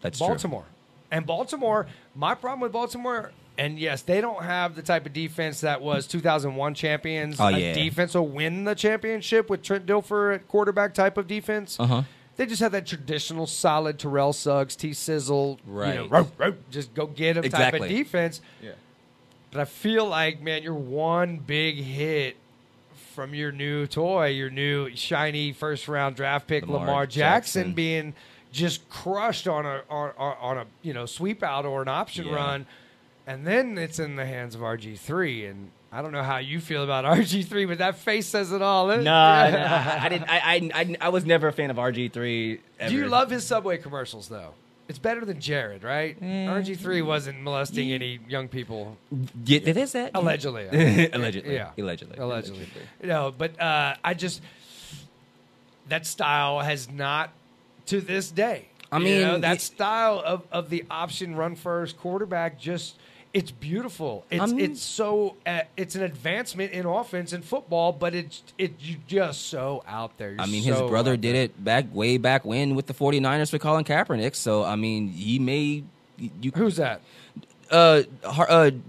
That's 0.00 0.18
true. 0.18 0.28
Baltimore. 0.28 0.64
And 1.10 1.26
Baltimore, 1.26 1.86
my 2.14 2.34
problem 2.34 2.60
with 2.60 2.72
Baltimore 2.72 3.32
And 3.56 3.78
yes, 3.78 4.02
they 4.02 4.20
don't 4.20 4.42
have 4.42 4.74
the 4.74 4.82
type 4.82 5.06
of 5.06 5.12
defense 5.12 5.60
that 5.60 5.80
was 5.80 6.06
2001 6.08 6.74
champions. 6.74 7.38
Oh, 7.38 7.46
A 7.46 7.56
yeah. 7.58 7.72
defense 7.72 8.14
will 8.14 8.26
win 8.26 8.64
the 8.64 8.74
championship 8.74 9.48
with 9.48 9.62
Trent 9.62 9.86
Dilfer 9.86 10.34
at 10.34 10.48
quarterback 10.48 10.92
type 10.94 11.16
of 11.16 11.26
defense. 11.28 11.78
Uh 11.78 11.86
huh. 11.86 12.02
They 12.36 12.46
just 12.46 12.60
have 12.60 12.72
that 12.72 12.84
traditional 12.84 13.46
solid 13.46 13.96
Terrell 14.00 14.32
Suggs, 14.32 14.74
T 14.74 14.92
Sizzle, 14.92 15.60
you 15.64 15.72
know, 15.72 15.78
Right. 15.78 16.10
row, 16.10 16.28
row, 16.36 16.54
just 16.72 16.92
go 16.94 17.06
get 17.06 17.36
him 17.36 17.44
type 17.44 17.74
of 17.74 17.88
defense. 17.88 18.40
Yeah. 18.60 18.72
But 19.52 19.60
I 19.60 19.64
feel 19.66 20.04
like, 20.04 20.40
man, 20.42 20.64
you're 20.64 20.74
one 20.74 21.36
big 21.36 21.76
hit 21.76 22.36
from 23.14 23.34
your 23.34 23.52
new 23.52 23.86
toy, 23.86 24.26
your 24.28 24.50
new 24.50 24.94
shiny 24.94 25.52
first 25.52 25.88
round 25.88 26.16
draft 26.16 26.46
pick, 26.46 26.66
Lamar, 26.66 26.80
Lamar 26.80 27.06
Jackson, 27.06 27.62
Jackson. 27.62 27.72
being 27.74 28.14
just 28.52 28.88
crushed 28.90 29.48
on 29.48 29.64
a 29.64 29.82
on, 29.88 30.12
on 30.18 30.58
a 30.58 30.66
you 30.82 30.92
know 30.92 31.06
sweep 31.06 31.42
out 31.42 31.64
or 31.64 31.80
an 31.82 31.88
option 31.88 32.26
Yeah. 32.26 32.34
run, 32.34 32.66
and 33.26 33.46
then 33.46 33.78
it's 33.78 33.98
in 33.98 34.16
the 34.16 34.26
hands 34.26 34.54
of 34.54 34.60
RG 34.60 34.98
three. 34.98 35.46
And 35.46 35.70
I 35.92 36.02
don't 36.02 36.12
know 36.12 36.22
how 36.24 36.38
you 36.38 36.60
feel 36.60 36.82
about 36.84 37.04
RG 37.18 37.46
three, 37.46 37.64
but 37.64 37.78
that 37.78 37.96
face 37.96 38.26
says 38.26 38.52
it 38.52 38.62
all. 38.62 38.88
Nah, 38.88 39.32
I, 39.42 39.98
I 40.04 40.08
didn't. 40.08 40.28
I, 40.28 40.38
I, 40.38 40.70
I, 40.74 40.96
I 41.02 41.08
was 41.08 41.24
never 41.24 41.48
a 41.48 41.52
fan 41.52 41.70
of 41.70 41.76
RG 41.76 42.12
three. 42.12 42.60
Do 42.88 42.94
you 42.94 43.06
love 43.08 43.30
his 43.30 43.46
Subway 43.46 43.78
commercials 43.78 44.28
though? 44.28 44.54
It's 44.86 44.98
better 44.98 45.24
than 45.24 45.40
Jared, 45.40 45.82
right? 45.82 46.16
Eh. 46.20 46.24
RG 46.46 46.76
three 46.76 47.00
wasn't 47.00 47.42
molesting 47.42 47.90
any 47.92 48.20
young 48.28 48.48
people. 48.48 48.98
Yeah, 49.46 49.60
it 49.64 49.76
is 49.78 49.92
that 49.92 50.10
Allegedly. 50.14 50.66
allegedly. 51.12 51.54
Yeah. 51.54 51.70
Allegedly. 51.78 52.18
Allegedly. 52.18 52.66
No, 53.02 53.32
but 53.36 53.58
uh, 53.60 53.94
I 54.04 54.12
just 54.14 54.42
that 55.88 56.06
style 56.06 56.60
has 56.60 56.90
not 56.90 57.30
to 57.86 58.00
this 58.00 58.30
day. 58.30 58.68
I 58.92 58.98
You 58.98 59.04
mean, 59.04 59.20
know, 59.22 59.38
that 59.38 59.56
it- 59.56 59.60
style 59.62 60.22
of, 60.24 60.46
of 60.52 60.70
the 60.70 60.84
option 60.90 61.34
run 61.34 61.56
first 61.56 61.98
quarterback 61.98 62.58
just 62.58 62.96
it's 63.34 63.50
beautiful. 63.50 64.24
It's 64.30 64.52
mean- 64.52 64.60
it's 64.60 64.80
so 64.80 65.36
uh, 65.44 65.62
it's 65.76 65.96
an 65.96 66.02
advancement 66.02 66.72
in 66.72 66.86
offense 66.86 67.32
and 67.32 67.44
football, 67.44 67.92
but 67.92 68.14
it's 68.14 68.42
it 68.56 68.74
you 68.78 68.96
just 69.08 69.48
so 69.48 69.82
out 69.88 70.16
there. 70.16 70.30
You're 70.30 70.40
I 70.40 70.46
mean, 70.46 70.62
his 70.62 70.80
brother 70.82 71.16
did 71.16 71.34
there. 71.34 71.42
it 71.44 71.64
back 71.64 71.86
way 71.92 72.16
back 72.16 72.44
when 72.44 72.76
with 72.76 72.86
the 72.86 72.94
49ers 72.94 73.50
for 73.50 73.58
Colin 73.58 73.84
Kaepernick. 73.84 74.36
So 74.36 74.64
I 74.64 74.76
mean, 74.76 75.08
he 75.08 75.38
may 75.40 75.82
you 76.16 76.52
Who's 76.54 76.76
that? 76.76 77.02
uh, 77.70 78.02
uh 78.24 78.70
J- 78.70 78.80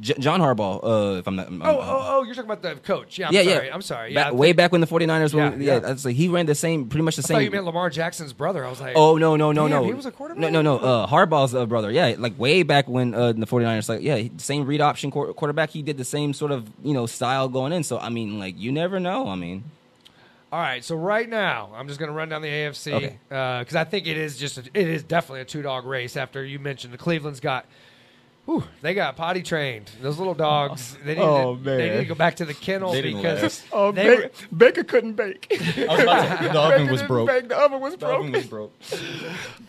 John 0.00 0.40
Harbaugh. 0.40 0.80
Uh, 0.82 1.18
if 1.18 1.26
I'm 1.26 1.36
not. 1.36 1.46
I'm- 1.46 1.62
Oh, 1.64 1.78
oh, 1.80 2.06
oh! 2.18 2.22
You're 2.24 2.34
talking 2.34 2.50
about 2.50 2.62
the 2.62 2.74
coach. 2.76 3.18
Yeah, 3.18 3.28
I'm 3.28 3.34
yeah, 3.34 3.42
sorry. 3.42 3.66
yeah. 3.66 3.74
I'm 3.74 3.82
sorry. 3.82 4.14
Yeah, 4.14 4.30
way 4.32 4.52
back 4.52 4.72
when 4.72 4.80
the 4.80 4.86
49ers 4.86 5.34
were. 5.34 5.40
Yeah, 5.40 5.56
Yeah, 5.56 5.80
yeah. 5.88 5.94
like 6.04 6.16
he 6.16 6.28
ran 6.28 6.46
the 6.46 6.54
same, 6.54 6.88
pretty 6.88 7.02
much 7.02 7.16
the 7.16 7.20
I 7.20 7.26
same. 7.26 7.34
thought 7.36 7.44
you 7.44 7.50
meant 7.50 7.64
Lamar 7.64 7.90
Jackson's 7.90 8.32
brother. 8.32 8.64
I 8.64 8.70
was 8.70 8.80
like, 8.80 8.94
Oh 8.96 9.16
no 9.18 9.36
no 9.36 9.52
no 9.52 9.68
Damn, 9.68 9.82
no! 9.82 9.84
he 9.86 9.92
was 9.94 10.06
a 10.06 10.10
quarterback? 10.12 10.40
No 10.40 10.48
no 10.48 10.62
no! 10.62 10.78
Uh, 10.78 11.06
Harbaugh's 11.06 11.54
uh, 11.54 11.66
brother, 11.66 11.90
yeah, 11.90 12.14
like 12.18 12.38
way 12.38 12.62
back 12.62 12.88
when 12.88 13.14
uh, 13.14 13.32
the 13.32 13.46
49ers, 13.46 13.88
like 13.88 14.02
yeah, 14.02 14.22
same 14.38 14.66
read 14.66 14.80
option 14.80 15.10
quar- 15.10 15.32
quarterback. 15.34 15.70
He 15.70 15.82
did 15.82 15.96
the 15.98 16.04
same 16.04 16.32
sort 16.32 16.52
of 16.52 16.68
you 16.82 16.94
know 16.94 17.06
style 17.06 17.48
going 17.48 17.72
in. 17.72 17.82
So 17.84 17.98
I 17.98 18.08
mean, 18.08 18.38
like 18.38 18.58
you 18.58 18.72
never 18.72 18.98
know. 19.00 19.28
I 19.28 19.34
mean, 19.36 19.64
All 20.52 20.58
right, 20.60 20.82
so 20.84 20.96
right 20.96 21.28
now 21.28 21.70
I'm 21.76 21.86
just 21.86 22.00
going 22.00 22.08
to 22.10 22.14
run 22.16 22.28
down 22.28 22.42
the 22.42 22.48
AFC 22.48 22.92
Okay. 22.94 23.18
because 23.28 23.76
I 23.76 23.84
think 23.84 24.06
it 24.06 24.16
is 24.16 24.36
just 24.36 24.58
a, 24.58 24.62
it 24.74 24.88
is 24.88 25.02
definitely 25.02 25.42
a 25.42 25.44
two 25.44 25.62
dog 25.62 25.84
race. 25.86 26.16
After 26.16 26.44
you 26.44 26.58
mentioned 26.58 26.92
the 26.92 26.98
Cleveland's 26.98 27.40
got, 27.40 27.66
whew, 28.44 28.64
they 28.80 28.94
got 28.94 29.16
potty 29.16 29.42
trained. 29.42 29.90
Those 30.00 30.18
little 30.18 30.34
dogs. 30.34 30.96
They 31.04 31.14
need, 31.14 31.20
Oh, 31.22 31.56
to, 31.56 31.62
they 31.62 31.90
need 31.90 31.96
to 31.98 32.04
go 32.06 32.14
back 32.14 32.36
to 32.36 32.44
the 32.44 32.54
kennel 32.54 32.92
They 32.92 33.02
because 33.02 33.64
oh, 33.72 33.92
they 33.92 34.16
were, 34.16 34.30
Baker 34.56 34.84
couldn't 34.84 35.14
bake. 35.14 35.46
I 35.50 35.86
was 35.86 36.00
about 36.02 36.42
to, 36.42 36.48
the 36.48 36.60
oven 36.60 36.90
was 36.90 37.02
broke. 37.02 37.48
the 37.48 37.58
oven 37.58 37.80
was 37.80 37.96
The 37.96 38.06
oven 38.06 38.32
was 38.32 38.46
broke. 38.46 38.72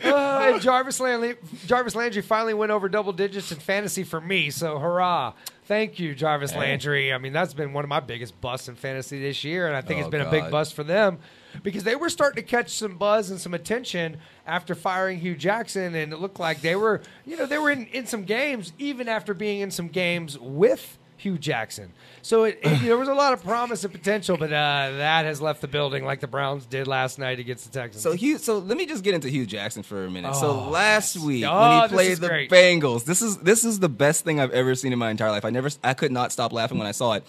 Uh, 0.03 0.51
and 0.53 0.61
Jarvis 0.61 0.99
Landry, 0.99 1.35
Jarvis 1.67 1.95
Landry 1.95 2.23
finally 2.23 2.55
went 2.55 2.71
over 2.71 2.89
double 2.89 3.13
digits 3.13 3.51
in 3.51 3.59
fantasy 3.59 4.03
for 4.03 4.19
me. 4.19 4.49
So 4.49 4.79
hurrah! 4.79 5.33
Thank 5.65 5.99
you, 5.99 6.15
Jarvis 6.15 6.55
Landry. 6.55 7.13
I 7.13 7.19
mean, 7.19 7.33
that's 7.33 7.53
been 7.53 7.71
one 7.71 7.83
of 7.85 7.89
my 7.89 7.99
biggest 7.99 8.39
busts 8.41 8.67
in 8.67 8.75
fantasy 8.75 9.21
this 9.21 9.43
year, 9.43 9.67
and 9.67 9.75
I 9.75 9.81
think 9.81 9.99
Oh, 9.99 10.01
it's 10.01 10.09
been 10.09 10.21
a 10.21 10.31
big 10.31 10.49
bust 10.49 10.73
for 10.73 10.83
them 10.83 11.19
because 11.63 11.83
they 11.83 11.95
were 11.95 12.09
starting 12.09 12.43
to 12.43 12.49
catch 12.49 12.69
some 12.69 12.97
buzz 12.97 13.29
and 13.31 13.39
some 13.39 13.53
attention 13.53 14.17
after 14.47 14.75
firing 14.75 15.19
Hue 15.19 15.35
Jackson, 15.35 15.95
and 15.95 16.11
it 16.13 16.17
looked 16.17 16.39
like 16.39 16.61
they 16.61 16.75
were, 16.75 17.01
you 17.25 17.37
know, 17.37 17.45
they 17.45 17.57
were 17.57 17.71
in, 17.71 17.85
in 17.87 18.05
some 18.07 18.23
games 18.23 18.73
even 18.79 19.07
after 19.09 19.33
being 19.33 19.61
in 19.61 19.71
some 19.71 19.87
games 19.87 20.37
with. 20.39 20.97
Hue 21.17 21.37
Jackson. 21.37 21.93
So 22.23 22.45
it, 22.45 22.57
it- 22.63 22.81
there 22.81 22.97
was 22.97 23.07
a 23.07 23.13
lot 23.13 23.31
of 23.33 23.43
promise 23.43 23.83
and 23.83 23.93
potential, 23.93 24.37
but 24.37 24.51
uh, 24.51 24.93
that 24.97 25.25
has 25.25 25.39
left 25.39 25.61
the 25.61 25.67
building 25.67 26.03
like 26.03 26.19
the 26.19 26.25
Browns 26.25 26.65
did 26.65 26.87
last 26.87 27.19
night 27.19 27.37
against 27.37 27.71
the 27.71 27.79
Texans. 27.79 28.01
so 28.01 28.13
Hue. 28.13 28.39
So 28.39 28.57
let 28.57 28.75
me 28.75 28.87
just 28.87 29.03
get 29.03 29.13
into 29.13 29.29
Hue 29.29 29.45
Jackson 29.45 29.83
for 29.83 30.03
a 30.05 30.09
minute. 30.09 30.33
so 30.33 30.47
Oh, 30.49 30.69
last 30.71 31.19
week 31.19 31.45
Oh, 31.47 31.61
when 31.79 31.81
he 31.83 31.87
played 31.93 32.17
the 32.17 32.27
great. 32.27 32.49
Bengals, 32.49 33.05
this 33.05 33.21
is 33.21 33.37
this 33.37 33.63
is 33.63 33.77
the 33.77 33.87
best 33.87 34.23
thing 34.25 34.39
I've 34.39 34.49
ever 34.49 34.73
seen 34.73 34.93
in 34.93 34.97
my 34.97 35.11
entire 35.11 35.29
life. 35.29 35.45
I 35.45 35.51
never, 35.51 35.69
I 35.83 35.93
could 35.93 36.11
not 36.11 36.31
stop 36.31 36.51
laughing 36.53 36.79
when 36.79 36.87
I 36.87 36.91
saw 36.91 37.13
it. 37.13 37.23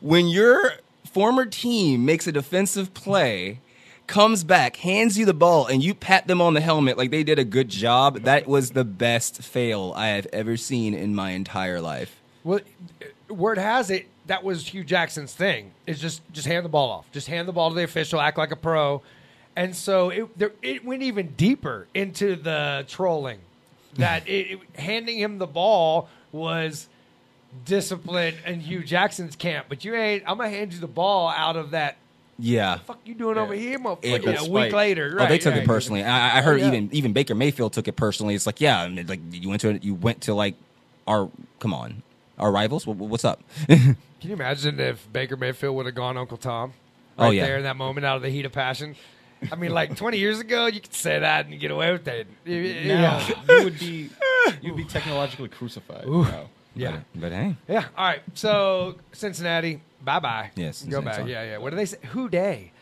When 0.00 0.26
your 0.26 0.72
former 1.12 1.46
team 1.46 2.04
makes 2.04 2.26
a 2.26 2.32
defensive 2.32 2.94
play. 2.94 3.60
Comes 4.06 4.42
back, 4.42 4.76
hands 4.76 5.18
you 5.18 5.26
the 5.26 5.34
ball, 5.34 5.66
and 5.66 5.82
you 5.82 5.94
pat 5.94 6.26
them 6.26 6.40
on 6.40 6.54
the 6.54 6.62
helmet 6.62 6.96
like 6.96 7.10
they 7.10 7.22
did 7.22 7.38
a 7.38 7.44
good 7.44 7.68
job. 7.68 8.20
That 8.22 8.46
was 8.46 8.70
the 8.70 8.84
best 8.84 9.42
fail 9.42 9.92
I 9.94 10.08
have 10.08 10.26
ever 10.32 10.56
seen 10.56 10.94
in 10.94 11.14
my 11.14 11.32
entire 11.32 11.78
life. 11.80 12.18
Well, 12.42 12.60
word 13.28 13.58
has 13.58 13.90
it 13.90 14.06
that 14.26 14.44
was 14.44 14.66
Hue 14.68 14.82
Jackson's 14.84 15.34
thing. 15.34 15.72
Is 15.86 16.00
just 16.00 16.22
just 16.32 16.46
hand 16.46 16.64
the 16.64 16.70
ball 16.70 16.88
off, 16.90 17.12
just 17.12 17.26
hand 17.26 17.46
the 17.46 17.52
ball 17.52 17.68
to 17.68 17.74
the 17.74 17.82
official, 17.84 18.18
act 18.18 18.38
like 18.38 18.50
a 18.50 18.56
pro, 18.56 19.02
and 19.56 19.76
so 19.76 20.08
it 20.08 20.38
there, 20.38 20.52
it 20.62 20.86
went 20.86 21.02
even 21.02 21.34
deeper 21.36 21.86
into 21.94 22.34
the 22.34 22.86
trolling. 22.88 23.40
That 23.96 24.26
it, 24.26 24.52
it- 24.52 24.80
handing 24.80 25.18
him 25.18 25.36
the 25.36 25.46
ball 25.46 26.08
was 26.32 26.88
discipline 27.64 28.34
in 28.46 28.60
Hue 28.60 28.82
Jackson's 28.82 29.36
camp, 29.36 29.66
but 29.68 29.84
you 29.84 29.94
ain't. 29.94 30.24
I'm 30.26 30.36
gonna 30.38 30.50
hand 30.50 30.72
you 30.72 30.80
the 30.80 30.86
ball 30.86 31.28
out 31.28 31.56
of 31.56 31.70
that. 31.72 31.96
Yeah, 32.40 32.78
Fuck 32.78 33.00
you 33.04 33.14
doing 33.14 33.36
over 33.36 33.52
here, 33.52 33.80
motherfucker? 33.80 33.98
It 34.04 34.24
Yeah, 34.24 34.30
a 34.40 34.48
week 34.48 34.70
spite. 34.70 34.72
later, 34.72 35.16
oh, 35.18 35.26
they 35.26 35.38
took 35.38 35.54
right. 35.54 35.62
it 35.64 35.66
personally. 35.66 36.04
I, 36.04 36.38
I 36.38 36.40
heard 36.42 36.60
Oh, 36.60 36.62
yeah. 36.62 36.68
even 36.68 36.88
even 36.92 37.12
Baker 37.12 37.34
Mayfield 37.34 37.72
took 37.72 37.88
it 37.88 37.96
personally. 37.96 38.36
It's 38.36 38.46
like, 38.46 38.60
yeah, 38.60 38.80
I 38.80 38.88
mean, 38.88 39.06
like 39.08 39.18
you 39.32 39.48
went 39.48 39.60
to 39.62 39.76
you 39.82 39.94
went 39.94 40.20
to 40.22 40.34
like 40.34 40.54
our 41.08 41.28
come 41.58 41.74
on, 41.74 42.02
our 42.38 42.52
rivals. 42.52 42.86
What, 42.86 42.96
what's 42.96 43.24
up? 43.24 43.42
Can 43.66 43.96
you 44.20 44.32
imagine 44.34 44.78
if 44.78 45.12
Baker 45.12 45.36
Mayfield 45.36 45.74
would 45.76 45.86
have 45.86 45.94
gone 45.96 46.16
Uncle 46.16 46.36
Tom? 46.36 46.74
Oh, 47.18 47.24
Right 47.24 47.34
yeah. 47.36 47.46
there 47.46 47.56
in 47.56 47.64
that 47.64 47.76
moment, 47.76 48.06
out 48.06 48.16
of 48.16 48.22
the 48.22 48.30
heat 48.30 48.44
of 48.46 48.52
passion. 48.52 48.94
I 49.50 49.56
mean, 49.56 49.72
like 49.72 49.96
20 49.96 50.18
years 50.18 50.38
ago, 50.40 50.66
you 50.66 50.80
could 50.80 50.94
say 50.94 51.18
that 51.18 51.46
and 51.46 51.58
get 51.60 51.70
away 51.72 51.90
with 51.92 52.06
it. 52.06 52.26
Now 52.44 52.52
Yeah. 52.52 53.30
you 53.48 53.64
would 53.64 53.78
be 53.80 54.10
you'd 54.62 54.76
be 54.76 54.84
technologically 54.84 55.48
crucified. 55.48 56.04
Yeah. 56.78 57.00
but, 57.12 57.20
but 57.20 57.32
hey, 57.32 57.56
Yeah. 57.68 57.84
All 57.96 58.06
right. 58.06 58.22
So 58.34 58.96
Cincinnati, 59.12 59.80
bye 60.02 60.20
bye. 60.20 60.50
Yes, 60.54 60.82
Go 60.82 61.02
back. 61.02 61.26
Yeah, 61.26 61.42
yeah. 61.44 61.58
What 61.58 61.70
do 61.70 61.76
they 61.76 61.86
say? 61.86 61.98
Who 62.10 62.28
Dey? 62.28 62.72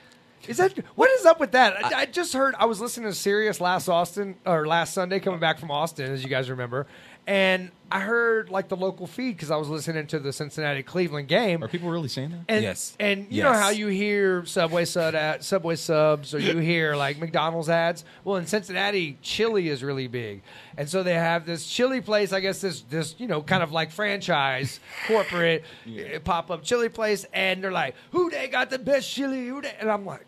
Is 0.49 0.59
that 0.59 0.77
what 0.95 1.11
is 1.11 1.27
up 1.27 1.41
with 1.41 1.53
that? 1.53 1.85
I, 1.85 2.01
I 2.03 2.07
just 2.07 2.33
heard. 2.33 2.55
I 2.59 2.67
was 2.67 2.81
listening 2.81 3.11
to 3.11 3.15
Sirius 3.15 3.61
last 3.61 3.89
Austin 3.89 4.37
or 4.45 4.67
last 4.67 4.95
Sunday, 4.95 5.19
coming 5.19 5.41
back 5.41 5.59
from 5.59 5.71
Austin, 5.71 6.13
as 6.13 6.23
you 6.23 6.29
guys 6.29 6.49
remember, 6.49 6.87
and 7.27 7.71
I 7.91 8.01
heard 8.01 8.51
like 8.51 8.69
the 8.69 8.77
local 8.77 9.07
feed 9.07 9.37
because 9.37 9.51
I 9.51 9.57
was 9.57 9.69
listening 9.69 10.09
to 10.09 10.19
the 10.19 10.33
Cincinnati 10.33 10.83
Cleveland 10.83 11.29
game. 11.29 11.63
Are 11.63 11.69
people 11.69 11.89
really 11.89 12.09
saying 12.09 12.31
that? 12.31 12.45
And, 12.49 12.63
Yes. 12.63 12.97
And 12.99 13.29
you 13.31 13.45
know 13.45 13.53
how 13.53 13.69
you 13.71 13.87
hear 13.87 14.45
Subway 14.45 14.85
sub 14.85 15.15
ad, 15.15 15.45
Subway 15.45 15.77
subs 15.77 16.35
or 16.35 16.41
you 16.41 16.59
hear 16.59 16.97
like 16.97 17.19
McDonald's 17.19 17.69
ads? 17.69 18.05
Well, 18.25 18.37
in 18.37 18.47
Cincinnati, 18.47 19.19
chili 19.23 19.69
is 19.69 19.85
really 19.85 20.09
big. 20.09 20.43
And 20.77 20.89
so 20.89 21.05
they 21.05 21.15
have 21.15 21.47
this 21.47 21.67
chili 21.67 22.01
place, 22.01 22.33
I 22.33 22.41
guess 22.41 22.61
this 22.61 22.83
this, 22.83 23.15
you 23.19 23.29
know, 23.29 23.41
kind 23.41 23.63
of 23.63 23.71
like 23.71 23.93
franchise 23.93 24.81
corporate 25.07 25.65
eh, 25.87 26.19
pop 26.19 26.51
up 26.51 26.65
chili 26.65 26.89
place 26.89 27.25
and 27.33 27.63
they're 27.63 27.73
like, 27.73 27.95
"Who 28.11 28.31
they 28.31 28.49
got 28.49 28.71
the 28.71 28.79
best 28.81 29.09
chili? 29.09 29.47
Who 29.47 29.63
they?" 29.63 29.75
And 29.81 29.91
I'm 29.91 30.05
like, 30.05 30.26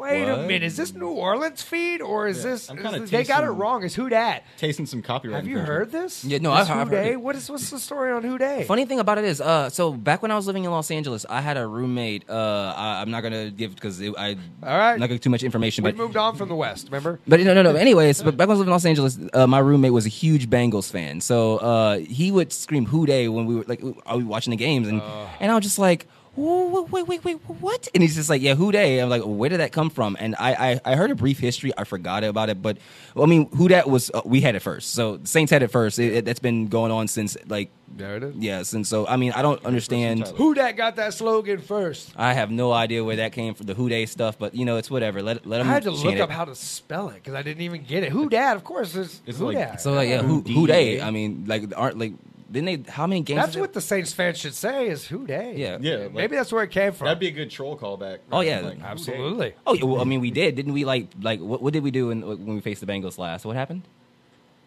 Wait 0.00 0.24
a 0.26 0.36
minute, 0.38 0.62
is 0.62 0.76
this 0.78 0.94
New 0.94 1.10
Orleans 1.10 1.60
feed 1.60 2.00
or 2.00 2.26
is 2.26 2.38
Yeah, 2.42 2.50
this? 2.52 2.70
I'm 2.70 2.78
is 2.78 2.82
kinda 2.82 3.00
they 3.06 3.22
got 3.24 3.44
it 3.44 3.48
wrong. 3.50 3.82
Is 3.84 3.94
who 3.94 4.08
dat? 4.08 4.44
Tasting 4.56 4.86
some 4.86 5.02
copyright. 5.02 5.36
Have 5.36 5.46
you 5.46 5.58
infringement. 5.58 5.92
heard 5.92 6.04
this? 6.04 6.24
Yeah, 6.24 6.38
no, 6.38 6.50
This 6.56 6.70
I've- 6.70 6.80
I've 6.80 6.88
Who 6.88 6.96
heard 6.96 7.06
it. 7.08 7.20
What 7.20 7.36
is 7.36 7.50
what's 7.50 7.68
the 7.68 7.78
story 7.78 8.10
on 8.10 8.22
Who 8.22 8.38
Dey? 8.38 8.64
Funny 8.66 8.86
thing 8.86 8.98
about 8.98 9.18
it 9.18 9.24
is, 9.24 9.42
uh, 9.42 9.68
so 9.68 9.92
back 9.92 10.22
when 10.22 10.30
I 10.30 10.36
was 10.36 10.46
living 10.46 10.64
in 10.64 10.70
Los 10.70 10.90
Angeles, 10.90 11.26
I 11.28 11.42
had 11.42 11.58
a 11.58 11.66
roommate. 11.66 12.24
Uh, 12.30 12.72
I, 12.74 13.02
I'm 13.02 13.10
not 13.10 13.22
gonna 13.22 13.50
give 13.50 13.74
because 13.74 14.00
I, 14.02 14.06
All 14.08 14.14
right. 14.16 14.36
I'm 14.62 15.00
not 15.00 15.06
gonna 15.06 15.08
give 15.08 15.20
too 15.20 15.28
much 15.30 15.42
information, 15.42 15.84
We 15.84 15.90
but 15.92 15.98
moved 15.98 16.16
on 16.16 16.34
from 16.34 16.48
the 16.48 16.56
West. 16.56 16.86
Remember? 16.86 17.20
But 17.28 17.40
no, 17.40 17.52
no, 17.52 17.60
no. 17.60 17.74
Anyways, 17.74 18.22
but 18.22 18.38
back 18.38 18.48
when 18.48 18.56
I 18.56 18.58
was 18.58 18.58
living 18.60 18.70
in 18.70 18.72
Los 18.72 18.86
Angeles, 18.86 19.18
uh, 19.34 19.46
my 19.46 19.58
roommate 19.58 19.92
was 19.92 20.06
a 20.06 20.10
huge 20.10 20.48
Bengals 20.48 20.90
fan. 20.90 21.20
So 21.20 21.58
uh, 21.58 21.98
he 21.98 22.30
would 22.32 22.54
scream 22.54 22.86
"Who 22.86 23.04
Dey" 23.04 23.28
when 23.28 23.44
we 23.44 23.54
were 23.54 23.64
like, 23.66 23.82
I 24.06 24.14
was 24.14 24.24
watching 24.24 24.52
the 24.52 24.56
games, 24.56 24.88
and 24.88 25.02
and 25.40 25.52
I 25.52 25.54
was 25.54 25.62
just 25.64 25.78
like. 25.78 26.06
"Whoa, 26.36 26.82
Wait, 26.90 27.06
wait, 27.06 27.24
wait, 27.24 27.34
what? 27.60 27.88
And 27.94 28.02
he's 28.02 28.14
just 28.14 28.30
like, 28.30 28.40
yeah, 28.42 28.54
who 28.54 28.72
dey? 28.72 28.98
I'm 29.00 29.08
like, 29.08 29.22
where 29.22 29.48
did 29.50 29.60
that 29.60 29.72
come 29.72 29.90
from? 29.90 30.16
And 30.20 30.34
I, 30.38 30.72
I, 30.72 30.80
I 30.92 30.94
heard 30.96 31.10
a 31.10 31.14
brief 31.14 31.38
history. 31.38 31.72
I 31.76 31.84
forgot 31.84 32.24
about 32.24 32.48
it, 32.48 32.62
but 32.62 32.78
well, 33.14 33.24
I 33.24 33.28
mean, 33.28 33.48
who 33.56 33.68
that 33.68 33.88
was? 33.90 34.10
Uh, 34.12 34.22
we 34.24 34.40
had 34.40 34.54
it 34.54 34.60
first. 34.60 34.92
So 34.94 35.20
Saints 35.24 35.50
had 35.50 35.62
it 35.62 35.68
first. 35.68 35.98
It, 35.98 36.12
it, 36.14 36.24
that's 36.24 36.38
been 36.40 36.68
going 36.68 36.92
on 36.92 37.08
since 37.08 37.36
like, 37.48 37.70
There 37.96 38.16
it 38.16 38.22
is. 38.22 38.36
yeah, 38.36 38.62
since 38.62 38.88
so. 38.88 39.06
I 39.06 39.16
mean, 39.16 39.32
I 39.32 39.42
don't 39.42 39.64
understand. 39.64 40.26
Who 40.36 40.54
that 40.54 40.76
got 40.76 40.96
that 40.96 41.14
slogan 41.14 41.60
first? 41.60 42.12
I 42.16 42.32
have 42.34 42.50
no 42.50 42.72
idea 42.72 43.02
where 43.04 43.16
that 43.16 43.32
came 43.32 43.54
from, 43.54 43.66
the 43.66 43.74
who 43.74 43.88
dey 43.88 44.06
stuff. 44.06 44.38
But 44.38 44.54
you 44.54 44.64
know, 44.64 44.76
it's 44.76 44.90
whatever. 44.90 45.22
Let 45.22 45.46
let 45.46 45.60
I 45.60 45.64
them. 45.64 45.72
had 45.72 45.82
to 45.84 45.90
look 45.90 46.14
it. 46.14 46.20
up 46.20 46.30
how 46.30 46.44
to 46.44 46.54
spell 46.54 47.08
it 47.08 47.14
because 47.14 47.34
I 47.34 47.42
didn't 47.42 47.62
even 47.62 47.82
get 47.82 48.02
it. 48.04 48.12
Who 48.12 48.28
dat? 48.28 48.56
Of 48.56 48.64
course, 48.64 48.94
it's 48.94 49.20
It's 49.26 49.38
who 49.38 49.46
like- 49.46 49.56
dat. 49.58 49.80
So 49.80 49.92
like 49.92 50.08
yeah, 50.08 50.22
who 50.22 50.40
Who 50.42 50.52
who 50.52 50.66
they? 50.66 51.00
I 51.00 51.10
mean, 51.10 51.44
like 51.46 51.64
aren't 51.76 51.98
like 51.98 52.12
Then 52.52 52.64
they 52.64 52.82
how 52.88 53.06
many 53.06 53.20
games? 53.22 53.40
That's 53.40 53.52
did 53.52 53.60
what 53.60 53.72
the 53.74 53.80
Saints 53.80 54.12
fans 54.12 54.36
should 54.38 54.54
say 54.54 54.88
is 54.88 55.06
who 55.06 55.24
dey. 55.26 55.54
Yeah. 55.56 55.78
Yeah, 55.80 55.94
like- 55.96 56.12
Maybe 56.14 56.36
that's 56.36 56.52
where 56.52 56.64
it 56.64 56.70
came 56.72 56.92
from. 56.92 57.04
That'd 57.06 57.20
be 57.20 57.28
a 57.28 57.30
good 57.30 57.48
troll 57.50 57.78
callback. 57.78 58.18
Oh, 58.32 58.40
yeah. 58.40 58.58
Like, 58.60 58.80
Absolutely. 58.82 59.54
Oh, 59.66 59.74
yeah, 59.74 59.84
well, 59.84 60.00
I 60.00 60.04
mean, 60.04 60.20
we 60.20 60.32
did, 60.32 60.56
didn't 60.56 60.72
we? 60.72 60.84
Like, 60.84 61.06
like 61.22 61.38
what, 61.38 61.62
what 61.62 61.72
did 61.72 61.84
we 61.84 61.92
do 61.92 62.10
in, 62.10 62.22
when 62.26 62.54
we 62.56 62.60
faced 62.60 62.80
the 62.80 62.88
Bengals 62.88 63.18
last? 63.18 63.44
What 63.44 63.54
happened? 63.54 63.82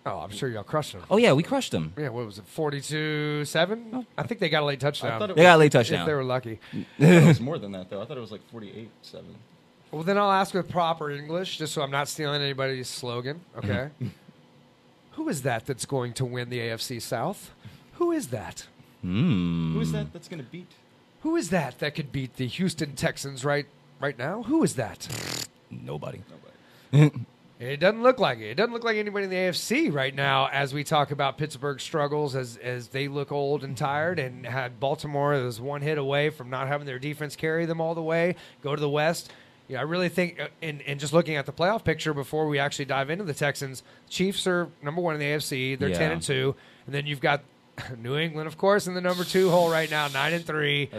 Oh, 0.05 0.19
I'm 0.19 0.31
sure 0.31 0.49
y'all 0.49 0.63
crushed 0.63 0.93
them. 0.93 1.03
Oh 1.09 1.17
yeah, 1.17 1.31
we 1.33 1.43
crushed 1.43 1.71
them. 1.71 1.93
Yeah, 1.97 2.09
what 2.09 2.25
was 2.25 2.37
it, 2.37 2.45
42 2.47 3.45
7? 3.45 4.05
I 4.17 4.23
think 4.23 4.39
they 4.41 4.49
got 4.49 4.63
a 4.63 4.65
late 4.65 4.79
touchdown. 4.79 5.19
thought 5.19 5.29
it 5.29 5.35
They 5.35 5.43
got 5.43 5.55
a 5.55 5.57
late 5.57 5.71
touchdown. 5.71 5.95
if 5.95 5.99
touchdown. 6.01 6.07
they 6.07 6.13
were 6.13 6.23
lucky. 6.23 6.59
It 6.99 7.27
was 7.27 7.39
more 7.39 7.57
than 7.57 7.71
that 7.73 7.89
though. 7.89 8.01
I 8.01 8.05
thought 8.05 8.17
it 8.17 8.21
was 8.21 8.31
like 8.31 8.41
48 8.51 8.89
7. 9.01 9.25
Well, 9.91 10.03
then 10.03 10.17
I'll 10.17 10.31
ask 10.31 10.53
with 10.53 10.69
proper 10.69 11.09
English, 11.11 11.57
just 11.57 11.73
so 11.73 11.81
I'm 11.83 11.91
not 11.91 12.07
stealing 12.09 12.41
anybody's 12.41 12.87
slogan. 12.89 13.41
Okay. 13.57 13.89
Who 15.11 15.29
is 15.29 15.43
that 15.43 15.67
that's 15.67 15.85
going 15.85 16.13
to 16.13 16.25
win 16.25 16.49
the 16.49 16.59
AFC 16.59 17.01
South? 17.01 17.51
Who 18.03 18.11
is 18.11 18.27
that? 18.27 18.67
Hmm. 19.01 19.73
Who 19.75 19.79
is 19.79 19.93
that 19.93 20.11
that's 20.11 20.27
going 20.27 20.43
to 20.43 20.49
beat? 20.51 20.67
Who 21.21 21.37
is 21.37 21.51
that 21.51 21.79
that 21.79 21.95
could 21.95 22.11
beat 22.11 22.35
the 22.35 22.47
Houston 22.47 22.95
Texans 22.97 23.45
right 23.45 23.65
right 24.01 24.17
now? 24.17 24.43
Who 24.43 24.61
is 24.61 24.75
that? 24.75 25.07
Nobody. 25.71 26.21
Nobody. 26.91 27.11
It 27.59 27.79
doesn't 27.79 28.03
look 28.03 28.19
like 28.19 28.39
it. 28.39 28.49
It 28.49 28.55
doesn't 28.55 28.73
look 28.73 28.83
like 28.83 28.97
anybody 28.97 29.23
in 29.23 29.29
the 29.29 29.37
AFC 29.37 29.93
right 29.93 30.13
now 30.13 30.49
as 30.51 30.73
we 30.73 30.83
talk 30.83 31.11
about 31.11 31.37
Pittsburgh's 31.37 31.81
struggles 31.83 32.35
as 32.35 32.57
as 32.57 32.89
they 32.89 33.07
look 33.07 33.31
old 33.31 33.63
and 33.63 33.77
tired 33.77 34.19
and 34.19 34.45
had 34.45 34.81
Baltimore 34.81 35.31
as 35.33 35.61
one 35.61 35.81
hit 35.81 35.97
away 35.97 36.29
from 36.29 36.49
not 36.49 36.67
having 36.67 36.85
their 36.85 36.99
defense 36.99 37.37
carry 37.37 37.65
them 37.65 37.79
all 37.79 37.95
the 37.95 38.01
way, 38.03 38.35
go 38.63 38.75
to 38.75 38.81
the 38.81 38.89
West. 38.89 39.31
Yeah, 39.69 39.79
I 39.79 39.83
really 39.83 40.09
think, 40.09 40.41
uh, 40.41 40.47
in, 40.61 40.81
in 40.81 40.99
just 40.99 41.13
looking 41.13 41.37
at 41.37 41.45
the 41.45 41.53
playoff 41.53 41.85
picture 41.85 42.13
before 42.13 42.49
we 42.49 42.59
actually 42.59 42.83
dive 42.85 43.09
into 43.09 43.23
the 43.23 43.33
Texans, 43.33 43.81
Chiefs 44.09 44.45
are 44.45 44.67
number 44.81 44.99
one 44.99 45.13
in 45.13 45.21
the 45.21 45.27
AFC. 45.27 45.79
They're 45.79 45.87
Yeah. 45.89 45.97
ten 45.97 46.11
and 46.11 46.21
two, 46.21 46.55
and 46.85 46.93
then 46.93 47.07
you've 47.07 47.21
got 47.21 47.43
New 47.97 48.17
England, 48.17 48.47
of 48.47 48.57
course, 48.57 48.87
in 48.87 48.93
the 48.93 49.01
number 49.01 49.23
two 49.23 49.49
hole 49.49 49.69
right 49.69 49.89
now, 49.89 50.07
nine 50.09 50.33
and 50.33 50.45
three. 50.45 50.89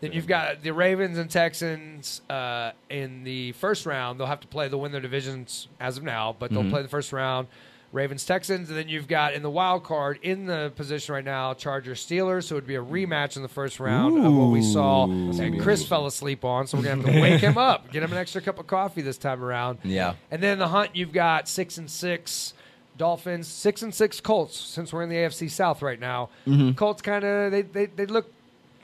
Then 0.00 0.12
you've 0.12 0.26
got 0.26 0.62
the 0.62 0.72
Ravens 0.72 1.18
and 1.18 1.30
Texans 1.30 2.20
uh, 2.28 2.72
in 2.90 3.24
the 3.24 3.52
first 3.52 3.86
round. 3.86 4.18
They'll 4.18 4.26
have 4.26 4.40
to 4.40 4.48
play. 4.48 4.68
They'll 4.68 4.80
win 4.80 4.92
their 4.92 5.00
divisions 5.00 5.68
as 5.80 5.96
of 5.96 6.02
now, 6.02 6.34
but 6.38 6.50
they'll 6.50 6.70
play 6.70 6.82
the 6.82 6.88
first 6.88 7.12
round. 7.12 7.48
Ravens 7.92 8.24
Texans, 8.26 8.70
and 8.70 8.76
then 8.76 8.88
you've 8.88 9.06
got 9.06 9.34
in 9.34 9.42
the 9.42 9.50
wild 9.50 9.84
card 9.84 10.18
in 10.22 10.46
the 10.46 10.72
position 10.74 11.14
right 11.14 11.24
now, 11.24 11.54
Chargers 11.54 12.04
Steelers. 12.04 12.42
So 12.42 12.56
it'd 12.56 12.66
be 12.66 12.74
a 12.74 12.82
rematch 12.82 13.36
in 13.36 13.42
the 13.42 13.48
first 13.48 13.78
round 13.78 14.18
of 14.26 14.34
what 14.34 14.46
we 14.50 14.62
saw 14.62 15.04
and 15.04 15.60
Chris 15.62 15.86
fell 15.86 16.04
asleep 16.06 16.44
on. 16.44 16.66
So 16.66 16.76
we're 16.76 16.84
gonna 16.84 17.02
have 17.02 17.14
to 17.14 17.20
wake 17.20 17.40
him 17.40 17.56
up, 17.56 17.92
get 17.92 18.02
him 18.02 18.10
an 18.10 18.18
extra 18.18 18.40
cup 18.40 18.58
of 18.58 18.66
coffee 18.66 19.00
this 19.00 19.16
time 19.16 19.44
around. 19.44 19.78
Yeah. 19.84 20.14
And 20.32 20.42
then 20.42 20.58
the 20.58 20.66
hunt, 20.66 20.96
you've 20.96 21.12
got 21.12 21.48
six 21.48 21.78
and 21.78 21.88
six 21.88 22.54
Dolphins, 22.96 23.48
six 23.48 23.82
and 23.82 23.94
six 23.94 24.20
Colts. 24.20 24.58
Since 24.58 24.92
we're 24.92 25.02
in 25.02 25.08
the 25.08 25.16
AFC 25.16 25.50
South 25.50 25.82
right 25.82 25.98
now, 25.98 26.30
mm-hmm. 26.46 26.72
Colts 26.72 27.02
kind 27.02 27.24
of 27.24 27.50
they, 27.52 27.62
they 27.62 27.86
they 27.86 28.06
look 28.06 28.32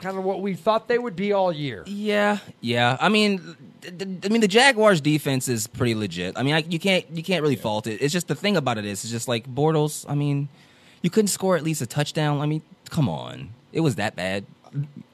kind 0.01 0.17
of 0.17 0.25
what 0.25 0.41
we 0.41 0.55
thought 0.55 0.89
they 0.89 0.99
would 0.99 1.17
be 1.17 1.33
all 1.33 1.53
year. 1.53 1.85
Yeah, 1.87 2.39
yeah. 2.61 2.97
I 3.01 3.09
mean, 3.09 3.57
I 3.87 4.29
mean, 4.29 4.41
the 4.41 4.49
Jaguars' 4.49 5.01
defense 5.01 5.49
is 5.49 5.67
pretty 5.67 5.95
legit. 5.95 6.37
I 6.37 6.43
mean, 6.43 6.55
I, 6.55 6.59
you 6.59 6.79
can't 6.79 7.05
you 7.11 7.23
can't 7.23 7.43
really 7.43 7.57
fault 7.57 7.87
it. 7.87 8.03
It's 8.03 8.13
just 8.13 8.29
the 8.29 8.35
thing 8.35 8.57
about 8.57 8.79
it 8.79 8.85
is, 8.85 9.05
it's 9.05 9.13
just 9.13 9.29
like 9.29 9.53
Bortles. 9.53 10.05
I 10.09 10.15
mean, 10.15 10.49
you 11.03 11.11
couldn't 11.11 11.29
score 11.29 11.57
at 11.57 11.63
least 11.63 11.83
a 11.83 11.87
touchdown. 11.87 12.41
I 12.41 12.47
mean, 12.47 12.63
come 12.91 13.09
on, 13.09 13.51
it 13.73 13.81
was 13.81 13.97
that 13.97 14.17
bad. 14.17 14.45